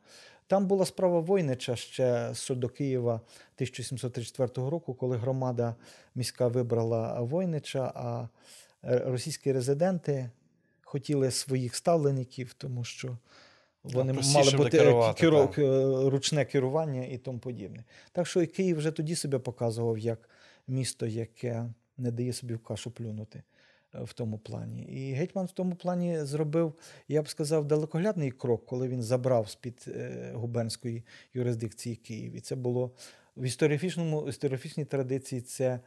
Там 0.48 0.68
була 0.68 0.86
справа 0.86 1.20
Войнича 1.20 1.76
ще 1.76 2.32
щодо 2.34 2.70
Києва 2.70 3.14
1734 3.56 4.70
року, 4.70 4.94
коли 4.94 5.18
громада 5.18 5.76
міська 6.16 6.48
вибрала 6.48 7.22
Войнича, 7.22 7.92
а 7.96 8.28
е, 8.84 9.00
російські 9.06 9.52
резиденти 9.52 10.30
хотіли 10.84 11.32
своїх 11.32 11.76
ставленників, 11.76 12.54
тому 12.54 12.84
що 12.84 13.18
вони 13.84 14.14
простіше 14.14 14.38
мали 14.38 14.58
бути 14.58 14.78
керувати, 14.78 15.22
керу- 15.22 16.06
е, 16.06 16.10
ручне 16.10 16.46
керування 16.46 17.06
і 17.06 17.18
тому 17.18 17.40
подібне. 17.40 17.84
Так 18.12 18.28
що 18.28 18.42
і 18.42 18.48
Київ 18.48 18.78
вже 18.78 18.92
тоді 18.92 19.16
себе 19.16 19.40
показував 19.40 19.98
як 19.98 20.30
місто, 20.68 21.06
яке 21.08 21.66
не 21.98 22.12
дає 22.12 22.34
собі 22.34 22.54
в 22.54 22.60
кашу 22.64 22.92
плюнути 22.92 23.40
е, 23.40 23.44
в 23.94 24.14
тому 24.14 24.38
плані. 24.38 24.84
І 24.84 25.14
гетьман 25.14 25.46
в 25.46 25.52
тому 25.52 25.76
плані 25.76 26.26
зробив, 26.26 26.74
я 27.08 27.22
б 27.22 27.30
сказав, 27.30 27.66
далекоглядний 27.66 28.32
крок, 28.32 28.66
коли 28.66 28.88
він 28.88 29.04
забрав 29.04 29.50
з-під 29.50 29.86
е, 29.88 30.32
губернської 30.36 31.04
юрисдикції 31.34 31.96
Київ. 31.96 32.36
І 32.36 32.40
це 32.40 32.56
було 32.56 32.92
в 33.38 33.44
історіофічному, 33.44 34.30
історіофічній 34.30 34.86
традиції 34.86 35.42
це 35.42 35.80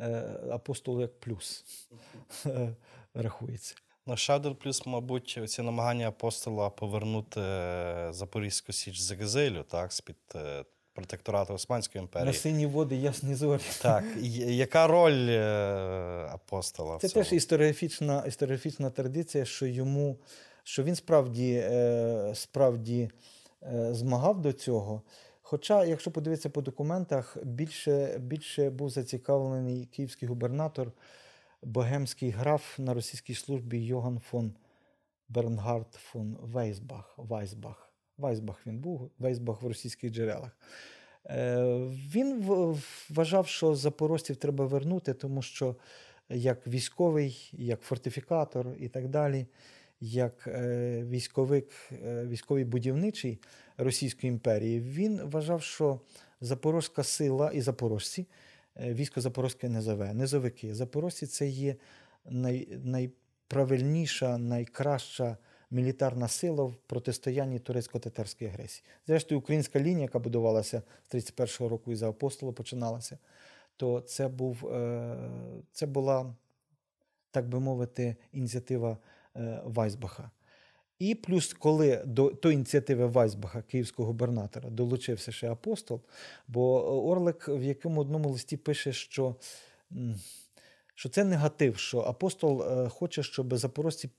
е, 0.00 0.06
апостол 0.50 1.00
як 1.00 1.20
плюс 1.20 1.64
е, 2.46 2.76
рахується. 3.14 3.74
Ну, 4.06 4.16
ще 4.16 4.34
один 4.34 4.54
плюс, 4.54 4.86
мабуть, 4.86 5.40
ці 5.46 5.62
намагання 5.62 6.08
апостола 6.08 6.70
повернути 6.70 7.40
е, 7.40 8.08
Запорізьку 8.10 8.72
Січ 8.72 9.00
з 9.00 9.10
екзилю, 9.10 9.62
так, 9.62 9.92
з-під 9.92 10.16
е, 10.34 10.64
протекторату 10.94 11.54
Османської 11.54 12.02
імперії. 12.02 12.26
На 12.26 12.32
сині 12.32 12.66
води 12.66 12.96
ясні 12.96 13.34
зорі. 13.34 13.60
Так, 13.82 14.04
яка 14.20 14.86
роль 14.86 15.28
е, 15.28 16.28
апостола? 16.32 16.96
в 16.96 17.00
Це 17.00 17.08
цьому? 17.08 17.24
теж 17.24 17.32
історіофічна, 17.32 18.24
історіофічна 18.26 18.90
традиція, 18.90 19.44
що 19.44 19.66
йому, 19.66 20.18
що 20.64 20.82
він 20.82 20.94
справді, 20.94 21.52
е, 21.64 22.32
справді 22.34 23.10
е, 23.62 23.94
змагав 23.94 24.40
до 24.40 24.52
цього. 24.52 25.02
Хоча, 25.42 25.84
якщо 25.84 26.10
подивитися 26.10 26.50
по 26.50 26.62
документах, 26.62 27.36
більше, 27.42 28.18
більше 28.18 28.70
був 28.70 28.90
зацікавлений 28.90 29.84
київський 29.86 30.28
губернатор, 30.28 30.92
богемський 31.62 32.30
граф 32.30 32.78
на 32.78 32.94
російській 32.94 33.34
службі 33.34 33.78
Йоган 33.78 34.20
фон 34.30 34.52
Бернгард 35.28 35.94
фон 35.94 36.36
Вейсбах. 36.42 37.14
Вайсбах. 37.16 37.83
Вайсбах 38.18 38.66
він 38.66 38.78
був, 38.78 39.10
Вейсбах 39.18 39.62
в 39.62 39.66
російських 39.66 40.12
джерелах. 40.12 40.56
Е, 41.26 41.64
Він 42.14 42.42
вважав, 43.10 43.46
що 43.46 43.74
запорожців 43.74 44.36
треба 44.36 44.66
вернути, 44.66 45.14
тому 45.14 45.42
що 45.42 45.76
як 46.28 46.66
військовий, 46.66 47.50
як 47.52 47.80
фортифікатор 47.80 48.66
і 48.78 48.88
так 48.88 49.08
далі, 49.08 49.46
як 50.00 50.46
е, 50.46 51.04
військовик, 51.04 51.70
е, 51.92 52.26
військовий 52.26 52.64
будівничий 52.64 53.38
Російської 53.76 54.32
імперії, 54.32 54.80
він 54.80 55.20
вважав, 55.24 55.62
що 55.62 56.00
запорозька 56.40 57.02
сила 57.02 57.50
і 57.50 57.60
запорожці, 57.60 58.26
військо 58.76 59.20
Запорозьке 59.20 59.68
низове, 59.68 60.14
низовики. 60.14 60.74
Запорожці 60.74 61.26
це 61.26 61.48
є 61.48 61.76
най, 62.24 62.68
найправильніша, 62.84 64.38
найкраща 64.38 65.36
мілітарна 65.70 66.28
сила 66.28 66.64
в 66.64 66.74
протистоянні 66.86 67.58
турецько-татарській 67.58 68.46
агресії. 68.46 68.84
Зрештою, 69.06 69.38
українська 69.38 69.80
лінія, 69.80 70.02
яка 70.02 70.18
будувалася 70.18 70.82
з 71.08 71.14
31-го 71.14 71.68
року 71.68 71.92
і 71.92 71.96
за 71.96 72.08
апостола 72.08 72.52
починалася, 72.52 73.18
то 73.76 74.00
це, 74.00 74.28
був, 74.28 74.66
е, 74.66 75.16
це 75.72 75.86
була, 75.86 76.34
так 77.30 77.48
би 77.48 77.60
мовити, 77.60 78.16
ініціатива 78.32 78.98
е, 79.36 79.62
Вайсбаха. 79.64 80.30
І 80.98 81.14
плюс, 81.14 81.54
коли 81.54 82.02
до 82.06 82.30
тої 82.30 82.54
ініціативи 82.54 83.06
Вайсбаха, 83.06 83.62
київського 83.62 84.06
губернатора, 84.06 84.70
долучився 84.70 85.32
ще 85.32 85.52
апостол, 85.52 86.00
бо 86.48 87.06
Орлик 87.08 87.48
в 87.48 87.62
якому 87.62 88.00
одному 88.00 88.28
листі 88.28 88.56
пише, 88.56 88.92
що, 88.92 89.36
що 90.94 91.08
це 91.08 91.24
негатив, 91.24 91.76
що 91.76 92.00
апостол 92.00 92.62
е, 92.62 92.88
хоче, 92.88 93.22
щоб 93.22 93.56
запорожці 93.56 94.10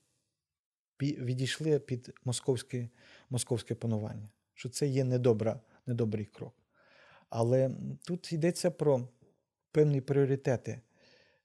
відійшли 1.01 1.79
під 1.79 2.13
московське, 2.25 2.89
московське 3.29 3.75
панування, 3.75 4.29
що 4.53 4.69
це 4.69 4.87
є 4.87 5.03
недобра, 5.03 5.59
недобрий 5.85 6.25
крок. 6.25 6.53
Але 7.29 7.71
тут 8.05 8.33
йдеться 8.33 8.71
про 8.71 9.07
певні 9.71 10.01
пріоритети. 10.01 10.81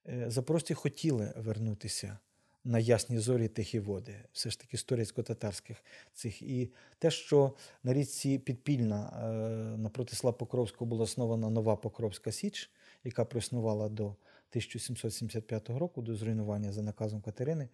Е, 0.09 0.31
Запорожці 0.31 0.75
хотіли 0.75 1.33
вернутися 1.37 2.19
на 2.65 2.79
ясні 2.79 3.19
зорі 3.19 3.49
тихі 3.49 3.81
води, 3.81 4.15
все 4.33 4.51
ж 4.51 4.61
таки 4.61 4.77
з 4.77 4.85
турецько-татарських 4.85 5.85
цих. 6.13 6.43
І 6.43 6.73
те, 6.99 7.11
що 7.11 7.53
на 7.83 7.93
річці 7.93 8.39
Підпільна 8.39 9.23
е, 9.23 9.29
напроти 9.79 10.17
села 10.17 10.33
Покровського 10.33 10.89
була 10.89 11.03
основана 11.03 11.51
нова 11.51 11.77
Покровська 11.77 12.33
Січ, 12.33 12.71
яка 13.05 13.25
проіснувала 13.25 13.89
до 13.89 14.05
1775 14.05 15.71
року 15.71 16.03
до 16.03 16.17
зруйнування 16.17 16.73
за 16.73 16.83
наказом 16.83 17.21
Катерини. 17.21 17.69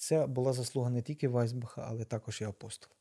Це 0.00 0.26
була 0.26 0.52
заслуга 0.52 0.90
не 0.90 1.02
тільки 1.02 1.28
Вайсбаха, 1.28 1.86
але 1.90 2.04
також 2.04 2.40
і 2.40 2.44
апостола. 2.44 2.94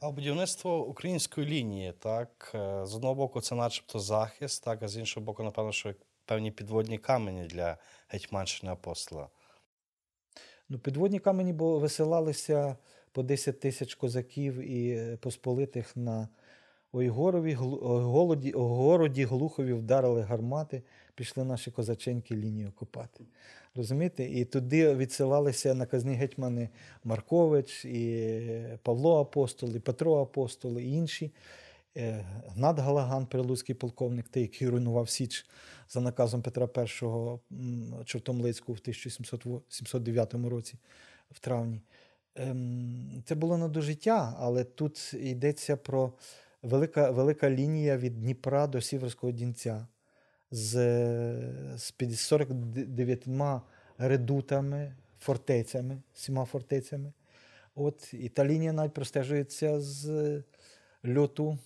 А 0.00 0.10
будівництво 0.10 0.86
української 0.86 1.46
лінії, 1.46 1.92
так, 1.92 2.52
е, 2.54 2.86
з 2.86 2.94
одного 2.94 3.14
боку, 3.14 3.40
це 3.40 3.54
начебто 3.54 3.98
захист, 3.98 4.64
так, 4.64 4.82
а 4.82 4.88
з 4.88 4.96
іншого 4.96 5.26
боку, 5.26 5.42
напевно, 5.42 5.72
що 5.72 5.94
певні 6.24 6.50
підводні 6.50 6.98
камені 6.98 7.46
для 7.46 7.76
Гетьманщини 8.08 8.72
апостола. 8.72 9.28
Ну, 10.68 10.78
підводні 10.78 11.20
камені 11.20 11.52
бо 11.52 11.78
висилалися 11.78 12.76
по 13.12 13.22
10 13.22 13.60
тисяч 13.60 13.94
козаків 13.94 14.54
і 14.58 14.90
е, 14.90 15.16
посполитих 15.16 15.96
на 15.96 16.28
Ойгорові, 16.94 17.54
Глу- 17.54 17.90
Ойголоді, 17.90 18.52
Ойгороді, 18.54 19.24
Глухові 19.24 19.72
вдарили 19.72 20.22
гармати, 20.22 20.82
пішли 21.14 21.44
наші 21.44 21.70
козаченьки 21.70 22.36
лінію 22.36 22.72
копати. 22.74 23.24
Розумієте? 23.74 24.24
І 24.24 24.44
туди 24.44 24.94
відсилалися 24.94 25.74
наказні 25.74 26.14
гетьмани 26.14 26.68
Маркович, 27.04 27.84
і 27.84 28.28
Павло 28.82 29.20
Апостол, 29.20 29.76
і 29.76 29.78
Петро 29.78 30.20
Апостол, 30.22 30.78
і 30.78 30.92
інші. 30.92 31.32
Е, 31.96 32.24
Гнат 32.48 32.78
Галаган, 32.78 33.26
прилуцький 33.26 33.74
полковник, 33.74 34.28
той, 34.28 34.42
який 34.42 34.68
руйнував 34.68 35.08
Січ 35.08 35.46
за 35.88 36.00
наказом 36.00 36.42
Петра 36.42 36.68
І 37.50 38.04
Чортомлицьку 38.04 38.72
в 38.72 38.78
1709 38.78 40.34
році, 40.34 40.74
в 41.30 41.38
травні. 41.38 41.80
Ем, 42.34 43.22
Це 43.24 43.34
було 43.34 43.58
не 43.58 43.68
до 43.68 43.80
життя, 43.80 44.36
але 44.38 44.64
тут 44.64 45.14
йдеться 45.14 45.76
про 45.76 46.12
велика, 46.64 47.10
велика 47.10 47.50
лінія 47.50 47.96
від 47.96 48.20
Дніпра 48.20 48.66
до 48.66 48.80
Сіверського 48.80 49.32
Дінця 49.32 49.86
з, 50.50 50.72
з 51.76 51.90
50 51.90 52.20
49 52.20 53.28
редутами, 53.98 54.96
фортецями, 55.18 56.02
всіма 56.14 56.44
фортецями. 56.44 57.12
От, 57.74 58.14
і 58.14 58.28
та 58.28 58.44
лінія 58.44 58.72
навіть 58.72 58.94
простежується 58.94 59.80
з 59.80 60.42
льоту 61.16 61.58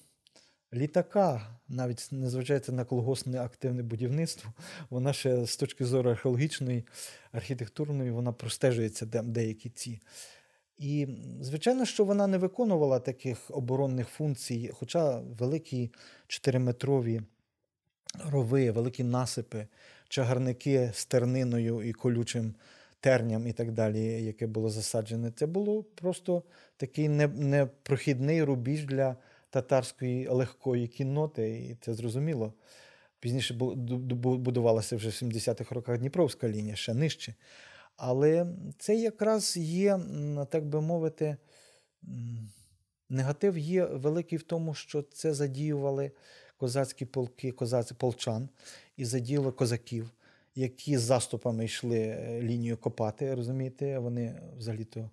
літака, 0.74 1.59
навіть 1.68 2.09
незважаючи 2.11 2.72
на 2.72 2.84
колгоспне 2.84 3.40
активне 3.40 3.82
будівництво, 3.82 4.53
вона 4.90 5.12
ще 5.12 5.46
з 5.46 5.57
точки 5.57 5.84
зору 5.84 6.11
археологічної, 6.11 6.84
архітектурної, 7.32 8.11
вона 8.11 8.32
простежується 8.32 9.07
де, 9.07 9.22
деякі 9.22 9.70
ці. 9.70 10.01
І, 10.79 11.07
звичайно, 11.41 11.85
що 11.85 12.05
вона 12.05 12.26
не 12.26 12.39
виконувала 12.39 12.99
таких 12.99 13.39
оборонних 13.51 14.09
функцій, 14.09 14.70
хоча 14.74 15.18
великі 15.18 15.91
чотириметрові 16.26 17.22
рови, 18.31 18.70
великі 18.70 19.05
насипи, 19.05 19.66
чагарники 20.09 20.91
з 20.95 21.05
терниною 21.05 21.83
і 21.83 21.93
колючим 21.93 22.55
терням 23.01 23.47
і 23.47 23.53
так 23.53 23.72
далі, 23.72 24.24
яке 24.24 24.47
було 24.47 24.70
засаджене, 24.70 25.31
це 25.31 25.47
було 25.47 25.83
просто 25.83 26.43
такий 26.76 27.09
непрохідний 27.09 28.45
рубіж 28.45 28.85
для 28.85 29.16
татарської 29.51 30.29
легкої 30.29 30.89
кінноти, 30.89 31.51
і 31.51 31.76
це 31.81 31.95
зрозуміло. 31.95 32.53
Пізніше 33.20 33.55
бу- 33.55 33.74
ду- 33.74 34.07
ду- 34.07 34.37
будувалася 34.39 34.97
вже 34.97 35.09
в 35.09 35.12
70-х 35.12 35.74
роках 35.74 35.99
Дніпровська 35.99 36.49
лінія, 36.49 36.76
ще 36.76 36.95
нижче. 36.95 37.35
Але 37.99 38.46
це 38.78 38.96
якраз 38.96 39.57
є, 39.57 40.01
так 40.51 40.66
би 40.66 40.80
мовити, 40.80 41.36
негатив 43.09 43.59
є 43.59 43.84
великий 43.84 44.38
в 44.38 44.42
тому, 44.42 44.74
що 44.74 45.03
це 45.03 45.34
задіювали 45.34 46.11
козацькі 46.57 47.05
полки, 47.05 47.53
козаці 47.53 47.94
полчан 47.94 48.49
і 48.96 49.05
задіяли 49.05 49.53
козаків, 49.53 50.11
які 50.55 50.99
з 50.99 51.01
заступами 51.01 51.64
йшли 51.64 51.99
е, 51.99 52.42
лінію 52.42 52.76
копати, 52.76 53.34
розумієте? 53.34 53.99
Вони 53.99 54.40
взагалі-то 54.59 55.11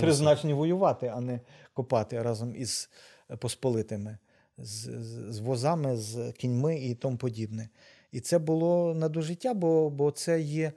призначені 0.00 0.52
воювати, 0.52 1.12
а 1.14 1.20
не 1.20 1.40
копати 1.72 2.22
разом 2.22 2.56
із 2.56 2.90
е, 3.30 3.36
посполитими, 3.36 4.18
з, 4.58 4.90
з, 5.32 5.38
возами, 5.38 5.96
з 5.96 6.32
кіньми 6.32 6.76
і 6.76 6.94
тому 6.94 7.16
подібне. 7.16 7.68
І 8.12 8.20
це 8.20 8.38
було 8.38 8.94
на 8.94 9.08
до 9.08 9.22
життя, 9.22 9.54
бо, 9.54 9.90
бо 9.90 10.10
це 10.10 10.40
є 10.40 10.72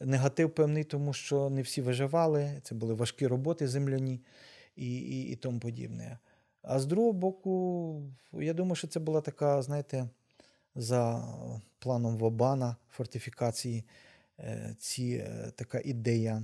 негатив 0.00 0.50
певний, 0.54 0.84
тому 0.84 1.12
що 1.12 1.50
не 1.50 1.62
всі 1.62 1.82
виживали, 1.82 2.60
це 2.62 2.74
були 2.74 2.94
важкі 2.94 3.26
роботи 3.26 3.68
земляні 3.68 4.20
і, 4.76 4.96
і, 4.96 5.22
і 5.22 5.36
тому 5.36 5.60
подібне. 5.60 6.18
А 6.62 6.78
з 6.78 6.86
другого 6.86 7.12
боку, 7.12 8.02
я 8.32 8.52
думаю, 8.52 8.74
що 8.74 8.88
це 8.88 9.00
була 9.00 9.20
така, 9.20 9.62
знаєте, 9.62 10.08
за 10.74 11.24
планом 11.78 12.16
Вобана 12.16 12.76
фортифікації, 12.90 13.84
е, 14.38 14.74
ці, 14.78 15.24
е, 15.26 15.52
така 15.56 15.80
ідея. 15.84 16.42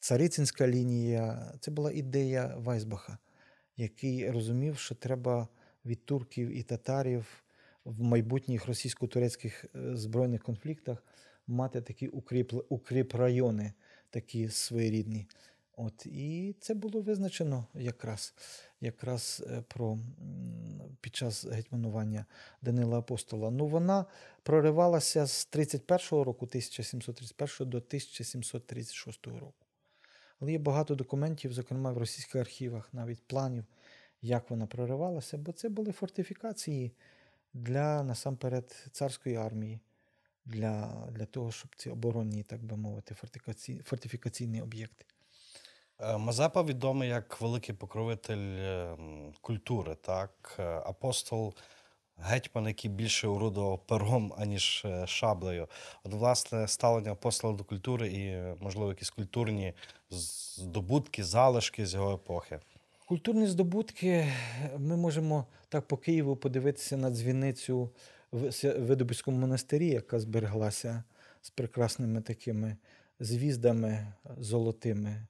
Царицинська 0.00 0.68
лінія 0.68 1.52
це 1.60 1.70
була 1.70 1.92
ідея 1.92 2.54
Вайсбаха, 2.58 3.18
який 3.76 4.30
розумів, 4.30 4.78
що 4.78 4.94
треба 4.94 5.48
від 5.84 6.04
турків 6.04 6.48
і 6.48 6.62
татарів 6.62 7.44
в 7.84 8.02
майбутніх 8.02 8.66
російсько-турецьких 8.66 9.64
е, 9.64 9.96
збройних 9.96 10.42
конфліктах 10.42 11.02
мати 11.46 11.80
такі 11.80 12.08
укріп, 12.08 12.52
укріп 12.68 13.14
райони, 13.14 13.72
такі 14.10 14.48
своєрідні. 14.48 15.26
От, 15.76 16.06
і 16.06 16.54
це 16.60 16.74
було 16.74 17.00
визначено 17.00 17.66
якраз, 17.74 18.34
якраз 18.80 19.44
е, 19.50 19.62
про, 19.68 19.98
під 21.00 21.16
час 21.16 21.44
гетьманування 21.44 22.26
Данила 22.62 22.98
Апостола. 22.98 23.50
Ну, 23.50 23.66
вона 23.66 24.04
проривалася 24.42 25.26
з 25.26 25.46
31 25.46 25.98
року, 26.10 26.46
1731 26.46 27.70
до 27.70 27.76
1736 27.76 29.26
року. 29.26 29.54
Але 30.40 30.52
є 30.52 30.58
багато 30.58 30.94
документів, 30.94 31.52
зокрема 31.52 31.92
в 31.92 31.98
російських 31.98 32.40
архівах, 32.40 32.88
навіть 32.92 33.22
планів, 33.26 33.64
як 34.22 34.50
вона 34.50 34.66
проривалася, 34.66 35.38
бо 35.38 35.52
це 35.52 35.68
були 35.68 35.92
фортифікації 35.92 36.92
для 37.54 38.02
насамперед 38.02 38.88
царської 38.92 39.36
армії, 39.36 39.80
для, 40.46 41.06
для 41.10 41.26
того, 41.26 41.52
щоб 41.52 41.70
ці 41.76 41.90
оборонні, 41.90 42.42
так 42.42 42.64
би 42.64 42.76
мовити, 42.76 43.14
фортифікаційні, 43.14 43.80
фортифікаційні 43.82 44.62
об'єкти. 44.62 45.04
Е, 46.00 46.18
Мазепа 46.18 46.62
відомий 46.62 47.08
як 47.08 47.40
великий 47.40 47.74
покровитель 47.74 48.56
е, 48.58 48.96
культури, 49.40 49.96
так? 50.00 50.56
Е, 50.58 50.62
Апостол 50.62 51.54
гетьман, 52.18 52.66
який 52.66 52.90
більше 52.90 53.28
орудував 53.28 53.86
пером, 53.86 54.34
аніж 54.38 54.86
шаблею. 55.06 55.68
От, 56.04 56.12
власне, 56.12 56.68
ставлення 56.68 57.12
апостола 57.12 57.54
до 57.54 57.64
культури 57.64 58.08
і, 58.08 58.54
можливо, 58.64 58.88
якісь 58.88 59.10
культурні 59.10 59.72
здобутки, 60.10 61.24
залишки 61.24 61.86
з 61.86 61.94
його 61.94 62.14
епохи. 62.14 62.60
Культурні 63.08 63.46
здобутки 63.46 64.32
ми 64.78 64.96
можемо 64.96 65.46
так 65.68 65.86
по 65.88 65.96
Києву 65.96 66.36
подивитися 66.36 66.96
на 66.96 67.10
дзвіницю 67.10 67.90
в 68.34 68.78
Видобицькому 68.78 69.38
монастирі, 69.38 69.86
яка 69.86 70.20
збереглася 70.20 71.02
з 71.42 71.50
прекрасними 71.50 72.20
такими 72.20 72.76
звіздами 73.20 74.12
золотими, 74.38 75.26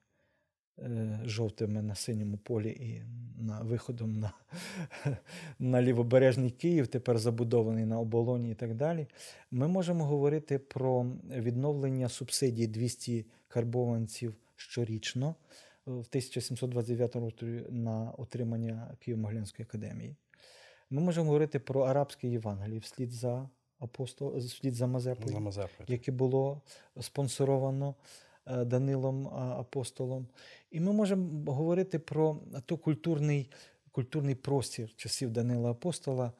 е, 0.79 1.19
жовтими 1.25 1.81
на 1.81 1.95
синьому 1.95 2.37
полі 2.37 2.69
і 2.69 3.03
на 3.43 3.61
виходом 3.61 4.19
на, 4.19 4.33
на 5.59 5.81
лівобережний 5.81 6.51
Київ, 6.51 6.87
тепер 6.87 7.19
забудований 7.19 7.85
на 7.85 7.99
оболоні 7.99 8.51
і 8.51 8.55
так 8.55 8.75
далі. 8.75 9.07
Ми 9.51 9.67
можемо 9.67 10.05
говорити 10.05 10.59
про 10.59 11.03
відновлення 11.29 12.09
субсидій 12.09 12.67
200 12.67 13.25
карбованців 13.47 14.35
щорічно 14.55 15.35
в 15.85 15.91
1729 15.91 17.15
році 17.15 17.45
на 17.69 18.11
отримання 18.11 18.97
Києво-Могилянської 19.07 19.61
академії. 19.61 20.15
Ми 20.89 21.01
можемо 21.01 21.25
говорити 21.25 21.59
про 21.59 21.81
арабське 21.81 22.27
Євангеліє 22.27 22.79
вслід 22.79 23.11
за 23.11 23.49
апостол, 23.79 24.37
вслід 24.37 24.75
за 24.75 24.87
Мазепою 24.87 25.33
За 25.33 25.39
Мазепою. 25.39 25.85
яке 25.87 26.11
було 26.11 26.61
спонсоровано 27.01 27.95
е, 28.45 28.65
Данилом 28.65 29.27
апостолом. 29.27 30.27
І 30.71 30.79
ми 30.79 30.93
можемо 30.93 31.51
говорити 31.53 31.99
про 31.99 32.39
то 32.65 32.77
культурний, 32.77 33.49
культурний 33.91 34.35
простір 34.35 34.93
часів 34.95 35.31
Данила 35.31 35.71
Апостола. 35.71 36.31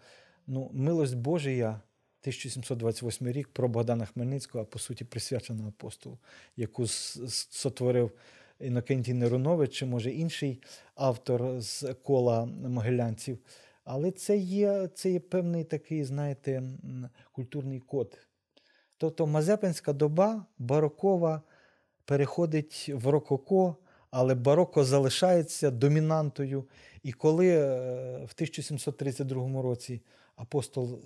Ну, 0.47 0.69
милость 0.73 1.15
Божия, 1.15 1.69
1728 1.69 3.27
рік, 3.27 3.47
про 3.47 3.67
Богдана 3.67 4.05
Хмельницького, 4.05 4.61
а 4.63 4.65
по 4.65 4.79
суті 4.79 5.05
присвячена 5.05 5.67
апостолу, 5.67 6.17
яку 6.55 6.87
сотворив 6.87 8.11
Інокентій 8.59 9.13
Неронович, 9.13 9.73
чи 9.73 9.85
може 9.85 10.11
інший 10.11 10.61
автор 10.95 11.61
з 11.61 11.93
кола 11.93 12.45
могилянців. 12.45 13.39
Але 13.85 14.11
це 14.11 14.37
є, 14.37 14.89
це 14.93 15.11
є 15.11 15.19
певний 15.19 15.63
такий, 15.63 16.03
знаєте, 16.03 16.63
культурний 17.31 17.79
код 17.79 18.19
Тобто 18.97 19.27
Мазепинська 19.27 19.93
доба 19.93 20.45
барокова 20.57 21.41
переходить 22.05 22.91
в 22.93 23.07
рококо, 23.07 23.75
але 24.11 24.35
бароко 24.35 24.83
залишається 24.83 25.71
домінантою. 25.71 26.67
І 27.03 27.11
коли 27.11 27.47
е, 27.47 27.65
в 28.17 28.33
1732 28.35 29.61
році 29.61 30.01
апостол 30.35 31.01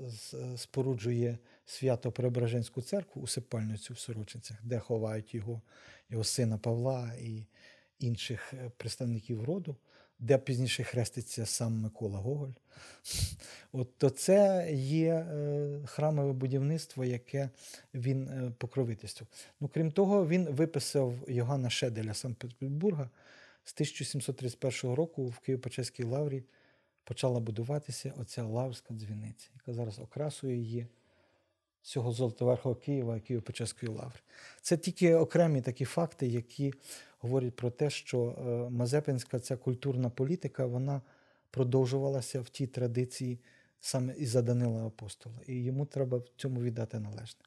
споруджує 0.58 1.38
свято 1.66 2.12
Преображенську 2.12 2.82
церкву 2.82 3.22
усипальницю 3.22 3.94
в 3.94 4.00
Сорочинцях, 4.00 4.58
де 4.64 4.80
ховають 4.80 5.36
його, 5.36 5.62
його 6.10 6.24
сина 6.24 6.58
Павла 6.58 7.12
і 7.22 7.46
інших 8.00 8.54
е, 8.54 8.72
представників 8.78 9.44
роду, 9.44 9.76
де 10.20 10.38
пізніше 10.38 10.84
хреститься 10.84 11.46
сам 11.46 11.74
Микола 11.74 12.20
Гоголь. 12.20 12.50
От 13.72 13.98
То 13.98 14.10
це 14.10 14.70
є 14.74 15.14
е, 15.14 15.80
храмове 15.86 16.34
будівництво, 16.34 17.06
яке 17.06 17.50
він 17.94 18.28
е, 18.28 18.52
покровительствував. 18.58 19.34
Ну, 19.60 19.68
Крім 19.68 19.92
того, 19.92 20.28
він 20.28 20.50
виписав 20.50 21.14
Йоганна 21.28 21.70
Шеделя 21.70 22.14
Санкт-Петербурга 22.14 23.10
з 23.64 23.74
1731 23.74 24.96
року 24.96 25.26
в 25.26 25.40
Києво-Печерській 25.48 26.06
лаврі 26.06 26.44
почала 27.04 27.40
будуватися 27.40 28.14
оця 28.18 28.44
лаврська 28.44 28.94
дзвіниця, 28.94 29.50
яка 29.56 29.74
зараз 29.74 30.00
окрасою 30.00 30.62
є 30.62 30.88
цього 31.82 32.12
Золотоверхого 32.12 32.76
Києва 32.76 33.18
і 33.18 33.20
Києво-Печерської 33.20 33.90
лаври. 33.90 34.20
Це 34.62 34.78
тільки 34.78 35.16
окремі 35.16 35.62
такі 35.62 35.86
факти, 35.86 36.28
які 36.28 36.74
говорять 37.20 37.56
про 37.56 37.72
те, 37.72 37.90
що 37.90 38.24
е, 38.28 38.70
Мазепинська 38.70 39.40
ця 39.40 39.58
культурна 39.58 40.10
політика 40.10 40.66
вона 40.66 41.02
продовжувалася 41.52 42.42
в 42.42 42.50
тій 42.50 42.68
традиції 42.68 43.40
саме 43.82 44.14
і 44.18 44.26
за 44.26 44.42
Данила 44.42 44.88
Апостола. 44.88 45.36
І 45.48 45.64
йому 45.64 45.86
треба 45.86 46.18
в 46.18 46.26
цьому 46.38 46.62
віддати 46.62 47.00
належне. 47.00 47.42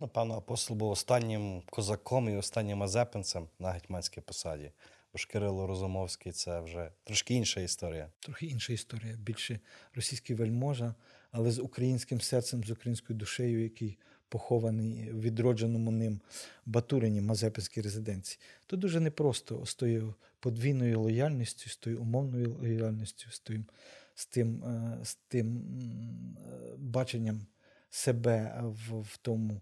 Напевно, 0.00 0.34
апостол 0.34 0.76
був 0.76 0.90
останнім 0.90 1.62
козаком 1.70 2.28
і 2.28 2.36
останнім 2.36 2.78
мазепинцем 2.78 3.48
на 3.58 3.70
гетьманській 3.70 4.20
посаді. 4.20 4.70
Бо 5.12 5.18
ж 5.18 5.28
Кирило 5.28 5.66
Розумовський 5.66 6.32
це 6.32 6.60
вже 6.60 6.90
трошки 7.04 7.34
інша 7.34 7.60
історія. 7.60 8.10
Трохи 8.20 8.46
інша 8.46 8.72
історія. 8.72 9.16
Більше 9.16 9.60
російський 9.94 10.36
вельможа, 10.36 10.94
але 11.32 11.50
з 11.50 11.58
українським 11.58 12.20
серцем, 12.20 12.64
з 12.64 12.70
українською 12.70 13.18
душею, 13.18 13.62
який 13.62 13.98
похований 14.28 15.10
в 15.12 15.20
відродженому 15.20 15.90
ним 15.90 16.20
Батурині 16.66 17.20
Мазепинській 17.20 17.80
резиденції. 17.80 18.40
То 18.66 18.76
дуже 18.76 19.00
непросто 19.00 19.66
з 19.66 19.74
тою 19.74 20.14
подвійною 20.40 21.00
лояльністю, 21.00 21.70
з 21.70 21.76
тою 21.76 22.00
умовною 22.00 22.56
лояльністю, 22.60 23.30
з 23.30 23.40
тим, 23.40 23.66
з 24.14 24.26
тим, 24.26 24.64
е, 24.64 24.98
з 25.04 25.14
тим 25.14 25.56
е, 25.56 26.76
баченням 26.78 27.46
себе 27.90 28.62
в, 28.62 29.00
в 29.00 29.16
тому 29.16 29.60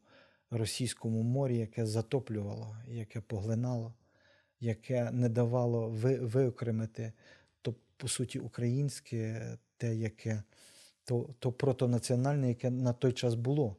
російському 0.51 1.23
морі, 1.23 1.59
яке 1.59 1.87
затоплювало, 1.87 2.77
яке 2.89 3.21
поглинало, 3.21 3.95
яке 4.61 5.11
не 5.11 5.29
давало 5.29 5.89
ви, 5.89 6.17
виокремити 6.17 7.13
то, 7.63 7.75
по 7.97 8.09
суті, 8.09 8.39
українське, 8.39 9.49
те, 9.77 9.97
яке 9.97 10.43
то, 11.11 11.27
то 11.39 11.53
протонаціональне, 11.53 12.49
яке 12.49 12.71
на 12.71 12.93
той 12.93 13.13
час 13.13 13.35
було. 13.35 13.77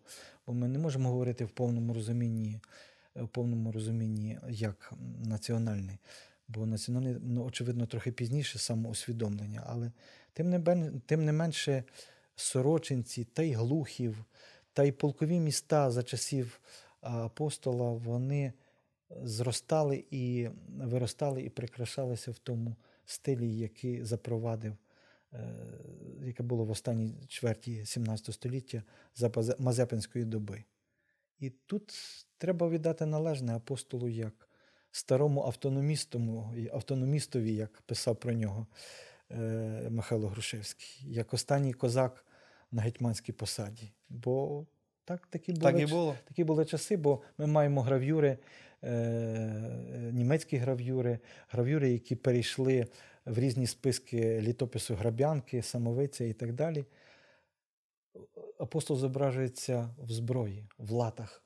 Бо 0.48 0.54
ми 0.54 0.68
не 0.68 0.80
можемо 0.80 1.10
говорити 1.10 1.46
в 1.46 1.50
повному 1.50 1.94
розумінні, 1.94 2.60
в 3.16 3.28
повному 3.28 3.72
розумінні 3.72 4.38
як 4.50 4.94
національний. 5.26 5.98
Бо 6.48 6.66
національний, 6.66 7.16
ну, 7.22 7.46
очевидно, 7.46 7.86
трохи 7.86 8.12
пізніше 8.12 8.60
самоусвідомлення, 8.60 9.64
але 9.66 9.92
тим 10.34 10.50
не, 10.50 10.92
тим 11.06 11.26
не 11.26 11.32
менше 11.32 11.84
сорочинці 12.36 13.24
та 13.24 13.44
й 13.44 13.54
глухів, 13.54 14.26
та 14.74 14.84
й 14.84 14.92
полкові 14.92 15.40
міста 15.40 15.92
за 15.92 16.04
часів 16.04 16.60
апостола 17.02 17.92
вони 17.92 18.54
зростали 19.24 20.04
і 20.12 20.50
виростали 20.78 21.42
і 21.44 21.50
прикрашалися 21.50 22.32
в 22.32 22.38
тому 22.38 22.76
стилі, 23.06 23.58
який 23.58 24.04
запровадив 24.04 24.74
Е, 24.74 24.91
яке 26.26 26.44
було 26.44 26.66
в 26.66 26.70
останній 26.70 27.26
чверті 27.28 27.86
17 27.86 28.36
століття 28.36 28.84
за 29.16 29.32
Мазепинської 29.60 30.26
доби. 30.26 30.64
І 31.40 31.50
тут 31.50 31.94
треба 32.38 32.70
віддати 32.70 33.06
належне 33.06 33.56
апостолу 33.56 34.10
як 34.10 34.50
старому 34.92 35.42
автономістому, 35.42 36.54
автономістові, 36.74 37.54
як 37.54 37.82
писав 37.82 38.16
про 38.16 38.34
нього 38.34 38.68
е, 39.32 39.88
Михайло 39.90 40.28
Грушевський, 40.28 41.14
як 41.14 41.34
останній 41.34 41.74
козак 41.74 42.26
на 42.72 42.82
гетьманській 42.82 43.32
посаді. 43.32 43.92
Бо 44.10 44.66
так, 45.06 45.28
такі 45.28 45.54
були, 45.54 45.72
так 45.72 45.82
і 45.82 45.86
було. 45.86 46.16
такі 46.28 46.44
були 46.44 46.66
часи, 46.66 46.98
бо 46.98 47.22
ми 47.38 47.48
маємо 47.48 47.82
гравюри, 47.82 48.38
е, 48.84 50.10
німецькі 50.14 50.58
гравюри, 50.58 51.20
гравюри, 51.50 51.92
які 51.92 52.16
перейшли 52.16 52.88
в 53.26 53.40
різні 53.40 53.68
списки 53.68 54.42
літопису 54.42 54.96
Грабянки, 54.96 55.62
Самовиця 55.62 56.26
і 56.26 56.34
так 56.34 56.54
далі. 56.54 56.86
Апостол 58.60 58.98
зображується 58.98 59.96
в 59.98 60.12
зброї, 60.12 60.68
в 60.78 60.92
латах, 60.92 61.44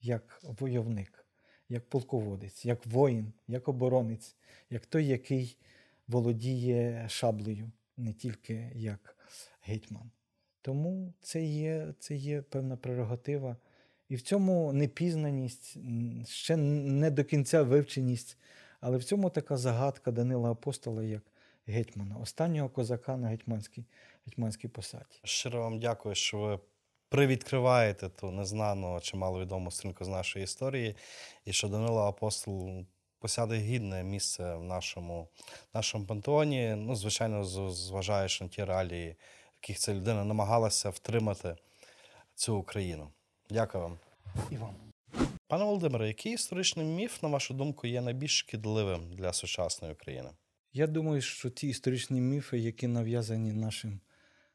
як 0.00 0.40
войовник, 0.42 1.26
як 1.68 1.88
полководець, 1.88 2.64
як 2.64 2.86
воїн, 2.86 3.32
як 3.48 3.68
оборонець, 3.68 4.36
як 4.70 4.86
той, 4.86 5.06
який 5.06 5.58
володіє 6.08 7.06
шаблею, 7.08 7.72
не 7.96 8.12
тільки 8.12 8.72
як 8.74 9.16
гетьман. 9.62 10.10
Тому 10.62 11.14
це 11.20 11.44
є, 11.44 11.94
це 11.98 12.14
є 12.14 12.42
певна 12.42 12.76
прерогатива. 12.76 13.56
І 14.08 14.16
в 14.16 14.22
цьому 14.22 14.72
непізнаність, 14.72 15.78
ще 16.28 16.56
не 16.56 17.10
до 17.10 17.24
кінця 17.24 17.62
вивченість 17.62 18.38
але 18.80 18.96
в 18.96 19.04
цьому 19.04 19.30
така 19.30 19.56
загадка 19.56 20.10
Данила 20.10 20.50
Апостола 20.50 21.02
як 21.02 21.22
гетьмана, 21.66 22.16
останнього 22.16 22.68
козака 22.68 23.16
на 23.16 23.28
гетьманській 23.28 23.84
гетьманській 24.26 24.68
посаді. 24.68 25.20
Щиро 25.24 25.60
вам 25.60 25.78
дякую, 25.78 26.14
що 26.14 26.38
ви 26.38 26.58
привідкриваєте 27.08 28.08
ту 28.08 28.30
незнану 28.30 29.00
чи 29.00 29.16
маловідому 29.16 29.70
стрінку 29.70 30.04
з 30.04 30.08
нашої 30.08 30.42
історії, 30.44 30.96
і 31.44 31.52
що 31.52 31.68
Данило 31.68 32.00
Апостол 32.00 32.84
посяде 33.18 33.56
гідне 33.56 34.04
місце 34.04 34.54
в 34.54 34.64
нашому 34.64 35.28
нашому 35.74 36.06
пантеоні. 36.06 36.74
Ну, 36.76 36.96
звичайно, 36.96 37.44
зважаючи 37.70 38.44
на 38.44 38.50
ті 38.50 38.64
реалії, 38.64 39.10
в 39.10 39.56
яких 39.62 39.78
ця 39.78 39.94
людина 39.94 40.24
намагалася 40.24 40.90
втримати 40.90 41.56
цю 42.34 42.56
Україну. 42.56 43.10
Дякую 43.50 43.84
вам. 43.84 43.98
І 44.50 44.56
вам. 44.56 44.85
Пане 45.48 45.64
Володимире, 45.64 46.06
який 46.06 46.32
історичний 46.32 46.86
міф, 46.86 47.22
на 47.22 47.28
вашу 47.28 47.54
думку, 47.54 47.86
є 47.86 48.00
найбільш 48.00 48.38
шкідливим 48.38 49.12
для 49.12 49.32
сучасної 49.32 49.94
України? 49.94 50.28
Я 50.72 50.86
думаю, 50.86 51.20
що 51.20 51.50
ті 51.50 51.68
історичні 51.68 52.20
міфи, 52.20 52.58
які 52.58 52.86
нав'язані 52.86 53.52
нашим 53.52 54.00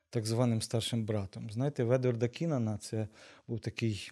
так 0.10 0.26
званим 0.26 0.62
старшим 0.62 1.06
братом. 1.06 1.52
Знаєте, 1.52 1.84
Ведорда 1.84 2.28
Кінана 2.28 2.78
це 2.78 3.08
був 3.48 3.60
такий 3.60 4.12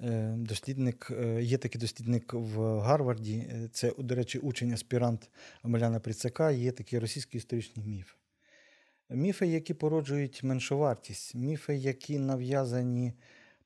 е, 0.00 0.34
дослідник, 0.38 1.10
е, 1.10 1.42
є 1.42 1.58
такий 1.58 1.80
дослідник 1.80 2.34
в 2.34 2.78
Гарварді. 2.78 3.36
Е, 3.36 3.68
це, 3.72 3.92
до 3.98 4.14
речі, 4.14 4.38
учень 4.38 4.72
аспірант 4.72 5.30
Омеляна 5.62 6.00
Прицака, 6.00 6.50
є 6.50 6.72
такі 6.72 6.98
російські 6.98 7.38
історичні 7.38 7.82
міфи. 7.82 8.14
Міфи, 9.10 9.46
які 9.46 9.74
породжують 9.74 10.42
меншовартість, 10.42 11.34
міфи, 11.34 11.76
які 11.76 12.18
нав'язані 12.18 13.12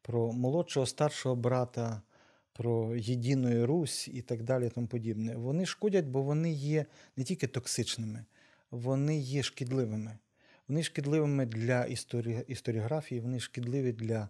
про 0.03 0.33
молодшого 0.33 0.87
старшого 0.87 1.37
брата 1.37 2.03
про 2.59 2.97
Єдиную 2.97 3.67
Русь 3.67 4.09
і 4.09 4.23
так 4.23 4.43
далі. 4.43 4.71
тому 4.75 4.87
подібне. 4.87 5.37
Вони 5.37 5.67
шкодять, 5.67 6.05
бо 6.05 6.23
вони 6.23 6.53
є 6.53 6.87
не 7.17 7.25
тільки 7.25 7.47
токсичними, 7.47 8.25
вони 8.71 9.19
є 9.19 9.43
шкідливими. 9.43 10.19
Вони 10.69 10.83
шкідливими 10.83 11.47
для 11.47 11.85
історі... 11.85 12.45
історіографії, 12.49 13.21
вони 13.21 13.41
шкідливі 13.41 13.93
для 13.93 14.29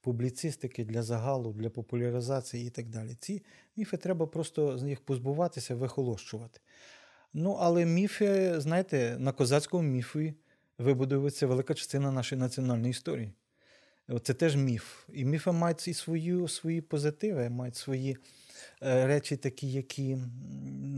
публіцистики, 0.00 0.84
для 0.84 1.02
загалу, 1.02 1.52
для 1.52 1.70
популяризації 1.70 2.66
і 2.66 2.70
так 2.70 2.88
далі. 2.88 3.16
Ці 3.20 3.42
міфи 3.76 3.96
треба 3.96 4.26
просто 4.26 4.78
з 4.78 4.82
них 4.82 5.00
позбуватися, 5.00 5.74
вихолощувати. 5.74 6.60
Ну, 7.32 7.52
але 7.60 7.84
міфи, 7.84 8.60
знаєте, 8.60 9.16
на 9.18 9.32
козацькому 9.32 9.88
міфі 9.88 10.34
вибудовується 10.78 11.46
велика 11.46 11.74
частина 11.74 12.12
нашої 12.12 12.40
національної 12.40 12.90
історії. 12.90 13.32
Це 14.22 14.34
теж 14.34 14.56
міф. 14.56 15.04
І 15.12 15.24
міфи 15.24 15.52
мають 15.52 15.88
і 15.88 15.94
свої, 15.94 16.48
свої 16.48 16.80
позитиви, 16.80 17.48
мають 17.50 17.76
свої 17.76 18.16
е, 18.82 19.06
речі, 19.06 19.36
такі, 19.36 19.72
які, 19.72 20.18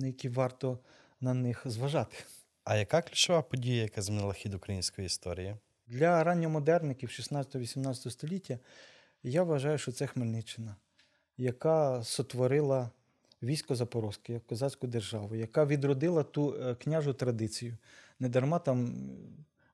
які 0.03 0.29
варто 0.29 0.79
на 1.21 1.35
них 1.35 1.63
зважати. 1.65 2.17
А 2.65 2.77
яка 2.77 3.03
ключова 3.03 3.43
подія, 3.43 3.83
яка 3.83 4.03
змінила 4.03 4.33
хід 4.33 4.55
української 4.55 5.07
історії? 5.07 5.57
Для 5.87 6.25
ранньомодерників 6.25 7.09
16-18 7.09 8.11
століття 8.11 8.59
я 9.23 9.43
вважаю, 9.43 9.79
що 9.79 9.93
це 9.93 10.07
Хмельниччина, 10.07 10.77
яка 11.37 12.05
сотворила 12.05 12.91
військо 13.43 13.75
Запорозьке, 13.75 14.33
як 14.33 14.47
козацьку 14.47 14.87
державу, 14.87 15.35
яка 15.35 15.67
відродила 15.67 16.23
ту 16.23 16.55
е, 16.55 16.75
княжу 16.75 17.13
традицію. 17.13 17.77
Недарма 18.21 18.59
там 18.59 18.95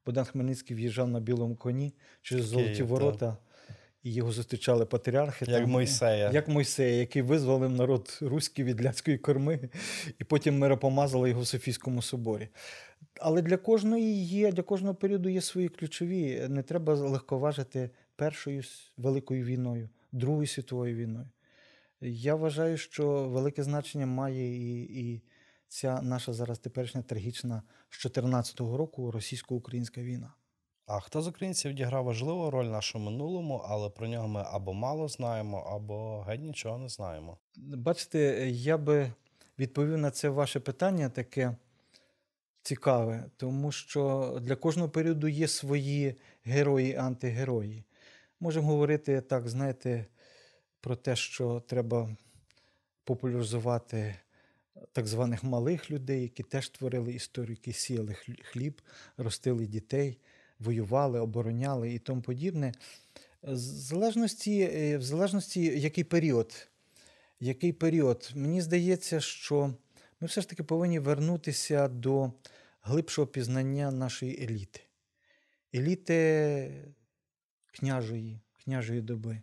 Богдан 0.06 0.24
Хмельницький 0.24 0.76
в'їжджав 0.76 1.08
на 1.08 1.20
білому 1.20 1.56
коні 1.56 1.94
через 2.22 2.44
Золоті 2.44 2.82
ворота. 2.82 3.36
І 4.02 4.14
його 4.14 4.32
зустрічали 4.32 4.86
патріархи. 4.86 5.44
Як 5.48 5.60
там, 5.60 5.70
Мойсея. 5.70 6.30
Як 6.30 6.48
Мойсея, 6.48 6.96
який 6.96 7.22
визволив 7.22 7.70
народ 7.70 8.18
руський 8.20 8.64
від 8.64 8.84
ляцької 8.84 9.18
корми, 9.18 9.58
і 10.18 10.24
потім 10.24 10.58
миропомазали 10.58 11.28
його 11.28 11.40
в 11.40 11.46
Софійському 11.46 12.02
соборі. 12.02 12.48
але 13.20 13.42
для 13.42 13.56
кожної 13.56 14.24
є, 14.24 14.52
для 14.52 14.62
кожного 14.62 14.94
періоду 14.94 15.28
є 15.28 15.40
свої 15.40 15.68
ключові. 15.68 16.46
Не 16.48 16.62
треба 16.62 16.94
легковажити 16.94 17.90
першою 18.16 18.62
великою 18.96 19.44
війною, 19.44 19.88
Другою 20.12 20.46
світовою 20.46 20.96
війною. 20.96 21.28
Я 22.00 22.34
вважаю, 22.34 22.76
що 22.76 23.28
велике 23.28 23.62
значення 23.62 24.06
має 24.06 24.56
і 24.56 24.82
і 24.82 25.22
ця 25.72 26.02
наша 26.02 26.32
зараз 26.32 26.58
теперішня 26.58 27.02
трагічна 27.02 27.62
з 27.90 28.02
2014 28.02 28.60
року 28.60 29.10
російсько-українська 29.10 30.00
війна. 30.00 30.34
А 30.86 31.00
хто 31.00 31.22
з 31.22 31.28
українців 31.28 31.70
відіграв 31.70 32.04
важливу 32.04 32.50
роль 32.50 32.66
в 32.66 32.70
нашому 32.70 33.10
минулому, 33.10 33.64
але 33.68 33.90
про 33.90 34.08
нього 34.08 34.28
ми 34.28 34.44
або 34.52 34.72
мало 34.72 35.08
знаємо, 35.08 35.58
або 35.58 36.20
геть 36.20 36.40
нічого 36.40 36.78
не 36.78 36.88
знаємо. 36.88 37.38
Бачите, 37.56 38.50
я 38.50 38.78
би 38.78 39.12
відповів 39.58 39.98
на 39.98 40.10
це 40.10 40.28
ваше 40.28 40.60
питання 40.60 41.08
таке 41.08 41.56
цікаве, 42.62 43.24
тому 43.36 43.72
що 43.72 44.38
для 44.42 44.56
кожного 44.56 44.88
періоду 44.88 45.28
є 45.28 45.48
свої 45.48 46.14
герої 46.44 46.90
і 46.90 46.96
антигерої. 46.96 47.84
Можемо 48.40 48.68
говорити 48.68 49.20
так, 49.20 49.48
знаєте, 49.48 50.06
про 50.80 50.96
те, 50.96 51.16
що 51.16 51.60
треба 51.60 52.16
популяризувати 53.04 54.14
так 54.92 55.06
званих 55.06 55.44
малих 55.44 55.90
людей, 55.90 56.22
які 56.22 56.42
теж 56.42 56.68
творили 56.68 57.12
історію, 57.12 57.50
які 57.50 57.72
сіяли 57.72 58.16
хліб, 58.42 58.82
ростили 59.16 59.66
дітей, 59.66 60.18
воювали, 60.58 61.20
обороняли 61.20 61.94
і 61.94 61.98
тому 61.98 62.22
подібне. 62.22 62.72
В 63.42 63.56
залежності, 63.56 64.60
е, 64.60 64.98
в 64.98 65.02
залежності, 65.02 65.60
який 65.80 66.04
період, 66.04 66.68
який 67.40 67.72
період, 67.72 68.30
мені 68.34 68.62
здається, 68.62 69.20
що 69.20 69.74
ми 70.20 70.28
все 70.28 70.40
ж 70.40 70.48
таки 70.48 70.62
повинні 70.62 70.98
вернутися 70.98 71.88
до 71.88 72.32
глибшого 72.82 73.26
пізнання 73.26 73.90
нашої 73.90 74.44
еліти, 74.44 74.80
еліти 75.74 76.84
княжої, 77.66 78.40
княжої 78.64 79.00
доби, 79.00 79.40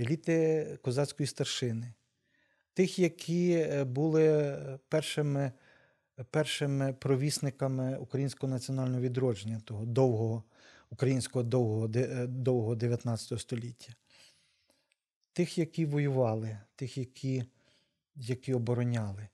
еліти 0.00 0.78
козацької 0.82 1.26
старшини, 1.26 1.94
тих, 2.78 2.98
які 2.98 3.52
е, 3.52 3.84
були 3.84 4.56
першими 4.88 5.52
першими 6.30 6.92
провісниками 6.92 7.98
українського 7.98 8.52
національного 8.52 9.00
відродження, 9.00 9.60
того 9.64 9.86
довгого 9.86 10.44
українського 10.90 11.42
довгого 11.42 11.90
е, 11.94 12.26
довгого 12.26 12.74
19 12.74 13.40
століття. 13.40 13.94
Тих, 15.32 15.58
які 15.58 15.86
воювали, 15.86 16.58
тих, 16.76 16.98
які 16.98 17.44
які 18.16 18.54
обороняли. 18.54 19.28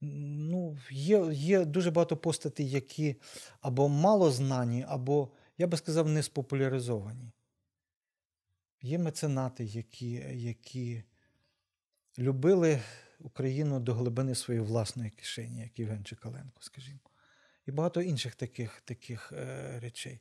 Ну, 0.00 0.78
Є 0.90 1.28
є 1.32 1.64
дуже 1.64 1.90
багато 1.90 2.16
постатей, 2.16 2.70
які 2.70 3.16
або 3.60 3.88
мало 3.88 4.30
знані, 4.30 4.84
або, 4.88 5.30
я 5.58 5.66
би 5.66 5.76
сказав, 5.76 6.08
не 6.08 6.22
спопуляризовані. 6.22 7.32
Є 8.82 8.98
меценати, 8.98 9.64
які 9.64 10.10
які 10.32 11.02
любили 12.18 12.80
Україну 13.20 13.80
до 13.80 13.94
глибини 13.94 14.34
своєї 14.34 14.66
власної 14.66 15.10
кишені, 15.10 15.60
як 15.60 15.78
Євген 15.78 16.04
Чекаленко, 16.04 16.62
скажімо. 16.62 16.98
І 17.66 17.70
багато 17.70 18.02
інших 18.02 18.34
таких 18.34 18.80
таких 18.84 19.32
е, 19.32 19.78
речей. 19.80 20.20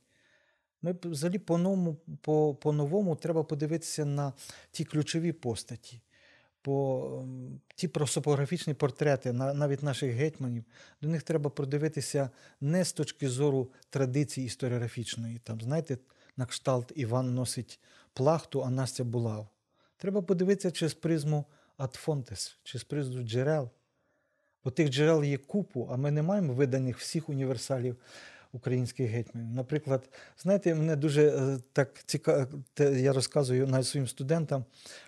Ми 0.81 0.95
взагалі 1.03 1.39
по-новому 1.39 1.97
по, 2.21 2.55
по 2.55 3.15
треба 3.15 3.43
подивитися 3.43 4.05
на 4.05 4.33
ті 4.71 4.85
ключові 4.85 5.31
постаті, 5.31 6.01
по 6.61 7.25
ті 7.75 7.87
просопографічні 7.87 8.73
портрети, 8.73 9.33
навіть 9.33 9.83
наших 9.83 10.13
гетьманів. 10.13 10.63
До 11.01 11.07
них 11.07 11.23
треба 11.23 11.49
продивитися 11.49 12.29
не 12.61 12.85
з 12.85 12.93
точки 12.93 13.29
зору 13.29 13.71
традиції 13.89 14.47
історіографічної. 14.47 15.39
Там, 15.39 15.61
знаєте, 15.61 15.97
на 16.37 16.45
кшталт 16.45 16.91
Іван 16.95 17.33
носить 17.33 17.79
плахту, 18.13 18.63
а 18.63 18.69
Настя 18.69 19.03
булав. 19.03 19.47
Треба 19.97 20.21
подивитися 20.21 20.71
через 20.71 20.93
призму 20.93 21.45
Атфонтес, 21.81 22.57
через 22.63 22.83
призму 22.83 23.23
джерел. 23.23 23.69
Бо 24.63 24.71
тих 24.71 24.89
джерел 24.89 25.23
є 25.23 25.37
купу, 25.37 25.89
а 25.91 25.97
ми 25.97 26.11
не 26.11 26.21
маємо 26.21 26.53
виданих 26.53 26.97
всіх 26.97 27.29
універсалів 27.29 27.97
українських 28.51 29.09
гетьманів. 29.09 29.53
Наприклад, 29.53 30.09
знаєте, 30.37 30.75
мене 30.75 30.95
дуже 30.95 31.27
е, 31.27 31.59
так 31.73 32.03
цікаво, 32.05 32.47
я 32.79 33.13
розказую 33.13 33.67
навіть 33.67 33.87
своїм 33.87 34.07
студентам 34.07 34.65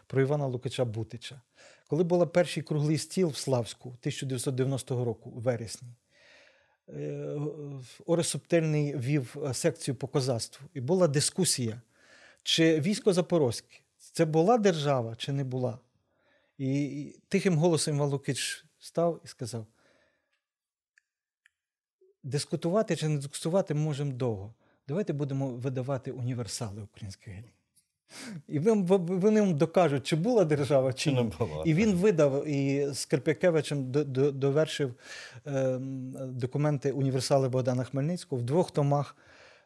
про 0.08 0.22
Івана 0.22 0.48
Лукача 0.48 0.86
Бутича. 0.86 1.41
Коли 1.88 2.04
був 2.04 2.32
перший 2.32 2.64
круглий 2.64 2.98
стіл 2.98 3.28
в 3.28 3.38
Славську 3.38 3.90
1990 3.90 5.06
року, 5.06 5.30
у 5.30 5.40
вересні, 5.40 5.88
е, 6.90 7.40
Орес 8.06 8.28
Субтельний 8.28 8.98
вів 8.98 9.36
е, 9.44 9.54
секцію 9.54 9.95
по 9.95 10.08
козацтву, 10.08 10.68
і 10.74 10.82
була 10.82 11.08
дискусія, 11.08 11.82
чи 12.44 12.80
військо 12.80 13.14
Запорозьке 13.14 13.80
це 14.12 14.26
була 14.26 14.58
держава, 14.58 15.16
чи 15.16 15.32
не 15.32 15.44
була. 15.44 15.80
І 16.58 17.16
тихим 17.28 17.58
голосом 17.58 17.96
Іван 17.96 18.10
Лукич 18.10 18.66
став 18.80 19.22
і 19.26 19.28
сказав: 19.28 19.66
дискутувати 22.24 22.96
чи 22.96 23.08
не 23.08 23.18
дискутувати 23.18 23.74
ми 23.74 23.82
можемо 23.82 24.12
довго. 24.12 24.54
Давайте 24.88 25.14
будемо 25.14 25.50
видавати 25.50 26.12
універсали 26.12 26.82
українських 26.82 27.34
генів. 27.34 27.54
І 28.48 28.60
вони 28.60 29.42
вам 29.42 29.58
докажуть, 29.58 30.08
чи 30.08 30.16
була 30.16 30.46
держава, 30.46 30.94
чи, 30.94 31.12
була. 31.12 31.64
І 31.66 31.74
він 31.74 31.96
видав 31.96 32.48
і 32.48 32.88
з 32.92 33.06
Керпякевичем 33.06 33.92
довершив 34.34 34.94
е, 35.48 35.80
документи 36.26 36.92
універсали 36.92 37.50
Богдана 37.50 37.84
Хмельницького 37.84 38.42
в 38.42 38.46
двох 38.46 38.72
томах. 38.72 39.16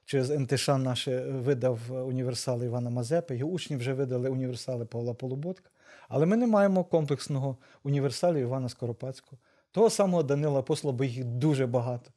Через 0.05 0.29
НТШ 0.29 0.67
наше 0.67 1.21
видав 1.21 1.79
універсали 2.07 2.65
Івана 2.65 2.89
Мазепи. 2.89 3.37
Його 3.37 3.51
учні 3.51 3.77
вже 3.77 3.93
видали 3.93 4.29
універсали 4.29 4.85
Павла 4.85 5.13
Полуботка. 5.13 5.69
Але 6.07 6.25
ми 6.25 6.37
не 6.37 6.47
маємо 6.47 6.83
комплексного 6.83 7.57
універсалів 7.83 8.41
Івана 8.41 8.69
Скоропадського, 8.69 9.37
того 9.71 9.89
самого 9.89 10.23
Данила 10.23 10.59
Апостола, 10.59 10.93
бо 10.93 11.03
їх 11.03 11.25
дуже 11.25 11.67
багато. 11.67 12.11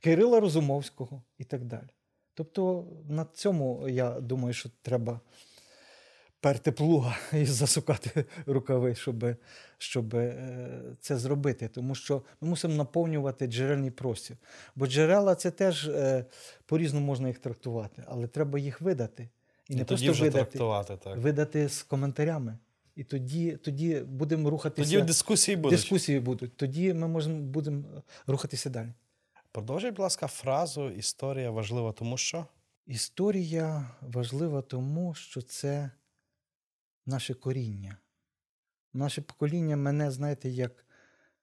Кирила 0.00 0.40
Розумовського 0.40 1.22
і 1.38 1.44
так 1.44 1.64
далі. 1.64 1.88
Тобто 2.34 2.84
на 3.08 3.24
цьому 3.24 3.88
я 3.88 4.20
думаю, 4.20 4.54
що 4.54 4.70
треба 4.82 5.20
перти 6.40 6.72
плуга 6.72 7.16
і 7.32 7.44
засукати 7.44 8.24
рукави, 8.46 8.94
щоб 8.94 9.24
щоб 9.78 10.14
е, 10.14 10.70
це 11.00 11.16
зробити. 11.16 11.68
Тому 11.68 11.94
що 11.94 12.22
ми 12.40 12.48
мусимо 12.48 12.74
наповнювати 12.74 13.46
джерельний 13.46 13.90
простір. 13.90 14.36
Бо 14.74 14.86
джерела 14.86 15.34
це 15.34 15.50
теж 15.50 15.88
е, 15.88 16.24
по-різному 16.66 17.06
можна 17.06 17.28
їх 17.28 17.38
трактувати, 17.38 18.04
але 18.06 18.26
треба 18.26 18.58
їх 18.58 18.80
видати. 18.80 19.28
І, 19.68 19.74
і 19.74 19.76
не 19.76 19.84
тоді 19.84 20.06
просто 20.06 20.24
видати, 20.24 20.58
так. 21.04 21.16
видати 21.16 21.68
з 21.68 21.82
коментарями. 21.82 22.58
І 22.96 23.04
тоді 23.04 23.56
тоді 23.56 24.00
будемо 24.00 24.50
рухатися. 24.50 24.90
Тоді 24.90 25.06
дискусії 25.06 25.56
будуть. 25.56 25.78
Дискусії 25.78 26.20
будуть. 26.20 26.56
Тоді 26.56 26.94
ми 26.94 27.08
можемо 27.08 27.40
будемо 27.40 28.02
рухатися 28.26 28.70
далі. 28.70 28.92
Продовжуй, 29.52 29.90
будь 29.90 29.98
ласка, 29.98 30.26
фразу 30.26 30.90
Історія 30.90 31.50
важлива, 31.50 31.92
тому 31.92 32.16
що. 32.16 32.46
Історія 32.86 33.90
важлива 34.00 34.62
тому, 34.62 35.14
що 35.14 35.42
це 35.42 35.90
наше 37.06 37.34
коріння. 37.34 37.96
Наше 38.92 39.22
покоління 39.22 39.76
мене, 39.76 40.10
знаєте, 40.10 40.48
як 40.48 40.86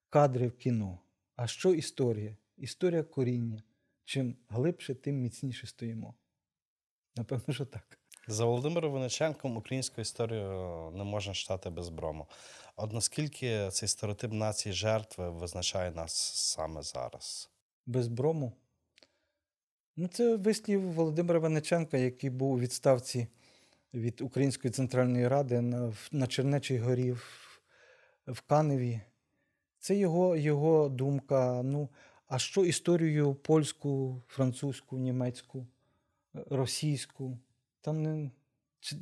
кадри 0.09 0.47
в 0.47 0.57
кіно. 0.57 0.99
А 1.35 1.47
що 1.47 1.73
історія? 1.73 2.37
Історія 2.57 3.03
коріння. 3.03 3.63
Чим 4.05 4.35
глибше, 4.49 4.95
тим 4.95 5.15
міцніше 5.15 5.67
стоїмо. 5.67 6.13
Напевно, 7.15 7.53
що 7.53 7.65
так. 7.65 7.99
За 8.27 8.45
Володимиром 8.45 8.93
Виниченком 8.93 9.57
українську 9.57 10.01
історію 10.01 10.91
не 10.95 11.03
можна 11.03 11.33
читати 11.33 11.69
без 11.69 11.89
брому. 11.89 12.27
От 12.75 12.93
наскільки 12.93 13.69
цей 13.71 13.89
стереотип 13.89 14.31
нації 14.31 14.73
жертви 14.73 15.29
визначає 15.29 15.91
нас 15.91 16.13
саме 16.35 16.81
зараз? 16.81 17.49
без 17.85 18.07
брому. 18.07 18.53
Ну, 19.95 20.07
Це 20.07 20.35
вислів 20.35 20.91
Володимира 20.91 21.39
Венеченка, 21.39 21.97
який 21.97 22.29
був 22.29 22.51
у 22.51 22.59
відставці 22.59 23.27
від 23.93 24.21
Української 24.21 24.71
центральної 24.71 25.27
ради 25.27 25.61
на 25.61 25.93
на 26.11 26.27
Чернечій 26.27 26.77
горі 26.77 27.11
в, 27.11 27.59
в 28.27 28.41
Каневі. 28.41 29.01
Це 29.79 29.95
його 29.95 30.35
його 30.35 30.89
думка. 30.89 31.61
Ну, 31.63 31.89
А 32.27 32.39
що 32.39 32.65
історію 32.65 33.35
польську, 33.35 34.21
французьку, 34.27 34.97
німецьку, 34.97 35.67
російську? 36.33 37.37
Там 37.83 38.01
не 38.03 38.29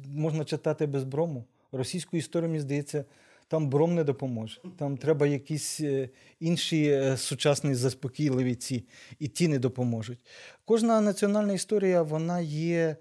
можна 0.08 0.46
читати 0.46 0.86
без 0.86 1.04
брому. 1.04 1.46
Російську 1.72 2.18
історію, 2.18 2.50
мені 2.50 2.62
здається, 2.62 3.06
там 3.48 3.70
бром 3.70 3.96
не 3.96 4.04
допоможе. 4.04 4.62
Там 4.78 4.98
треба 4.98 5.28
якісь 5.28 5.80
е, 5.82 6.10
інші 6.40 6.86
е, 6.86 7.18
сучасні 7.18 7.76
заспокійливі 7.76 8.56
ці, 8.56 8.86
і 9.20 9.28
ті 9.28 9.48
не 9.48 9.60
допоможуть. 9.60 10.20
Кожна 10.66 11.02
національна 11.02 11.54
історія 11.54 12.02
вона 12.02 12.40
є 12.40 12.96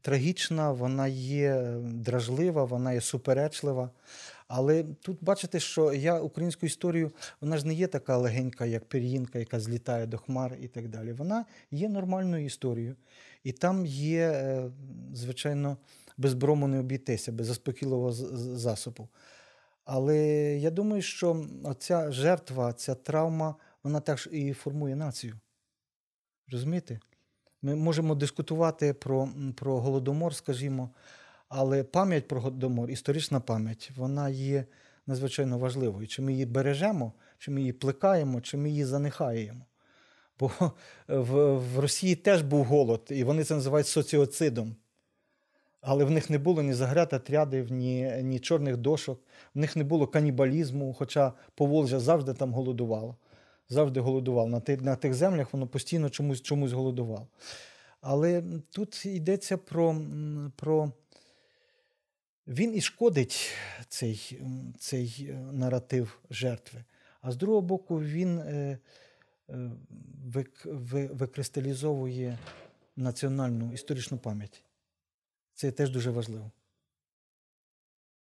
трагічна, 0.00 0.72
вона 0.72 1.06
є 1.08 1.74
дражлива, 1.82 2.64
вона 2.64 2.92
є 2.92 3.00
суперечлива. 3.00 3.90
Але 4.52 4.84
тут 4.84 5.18
бачите, 5.20 5.60
що 5.60 5.92
я 5.92 6.20
українську 6.20 6.66
історію, 6.66 7.12
вона 7.40 7.56
ж 7.56 7.66
не 7.66 7.74
є 7.74 7.86
така 7.86 8.16
легенька, 8.16 8.66
як 8.66 8.84
пір'їнка, 8.84 9.38
яка 9.38 9.60
злітає 9.60 10.06
до 10.06 10.18
хмар 10.18 10.56
і 10.60 10.68
так 10.68 10.88
далі. 10.88 11.12
Вона 11.12 11.44
є 11.70 11.88
нормальною 11.88 12.44
історією. 12.44 12.96
І 13.44 13.52
там 13.52 13.86
є, 13.86 14.20
е, 14.20 14.70
звичайно, 15.14 15.76
без 16.16 16.34
брому 16.34 16.68
не 16.68 16.78
обійтися, 16.78 17.32
без 17.32 17.46
заспокійливого 17.46 18.12
засобу. 18.12 19.08
Але 19.84 20.18
я 20.58 20.70
думаю, 20.70 21.02
що 21.02 21.46
ця 21.78 22.12
жертва, 22.12 22.72
ця 22.72 22.94
травма, 22.94 23.54
вона 23.84 24.00
також 24.00 24.28
і 24.32 24.52
формує 24.52 24.96
націю. 24.96 25.34
Розумієте? 26.48 27.00
Ми 27.62 27.74
можемо 27.74 28.14
дискутувати 28.14 28.94
про, 28.94 29.28
про 29.56 29.80
голодомор, 29.80 30.34
скажімо, 30.34 30.90
але 31.50 31.82
пам'ять 31.84 32.28
про 32.28 32.40
голодомор, 32.40 32.90
історична 32.90 33.40
пам'ять, 33.40 33.90
вона 33.96 34.28
є 34.28 34.64
надзвичайно 35.06 35.58
важливою. 35.58 36.06
Чи 36.06 36.22
ми 36.22 36.32
її 36.32 36.46
бережемо, 36.46 37.12
чи 37.38 37.50
ми 37.50 37.60
її 37.60 37.72
плекаємо, 37.72 38.40
чи 38.40 38.56
ми 38.56 38.70
її 38.70 38.84
занихаємо. 38.84 39.66
Бо 40.40 40.50
в, 41.08 41.54
в 41.58 41.78
Росії 41.78 42.14
теж 42.14 42.42
був 42.42 42.64
голод, 42.64 43.06
і 43.10 43.24
вони 43.24 43.44
це 43.44 43.54
називають 43.54 43.86
соціоцидом. 43.86 44.76
Але 45.80 46.04
в 46.04 46.10
них 46.10 46.30
не 46.30 46.38
було 46.38 46.62
ні 46.62 46.72
заград 46.72 47.12
отрядів, 47.12 47.72
ні, 47.72 48.12
ні 48.22 48.38
чорних 48.38 48.76
дошок, 48.76 49.20
в 49.54 49.58
них 49.58 49.76
не 49.76 49.84
було 49.84 50.06
канібалізму, 50.06 50.94
хоча 50.98 51.32
Поволжя 51.54 52.00
завжди 52.00 52.34
там 52.34 52.52
голодувало. 52.52 53.16
Завжди 53.68 54.00
голодувало. 54.00 54.48
На, 54.48 54.60
ти- 54.60 54.76
на 54.76 54.96
тих 54.96 55.14
землях 55.14 55.52
воно 55.52 55.66
постійно 55.66 56.10
чомусь, 56.10 56.42
чомусь 56.42 56.72
голодувало. 56.72 57.28
Але 58.00 58.42
тут 58.70 59.06
йдеться 59.06 59.56
про, 59.56 59.96
про. 60.56 60.92
Він 62.50 62.74
і 62.76 62.80
шкодить 62.80 63.50
цей, 63.88 64.40
цей 64.78 65.26
е, 65.30 65.32
наратив 65.52 66.20
жертви. 66.30 66.84
А 67.20 67.32
з 67.32 67.36
другого 67.36 67.62
боку, 67.62 68.02
він 68.02 68.38
е, 68.38 68.78
е, 69.48 69.70
вик, 70.24 70.62
ви, 70.64 71.06
викристалізовує 71.06 72.38
національну 72.96 73.72
історичну 73.72 74.18
пам'ять. 74.18 74.62
Це 75.54 75.72
теж 75.72 75.90
дуже 75.90 76.10
важливо. 76.10 76.50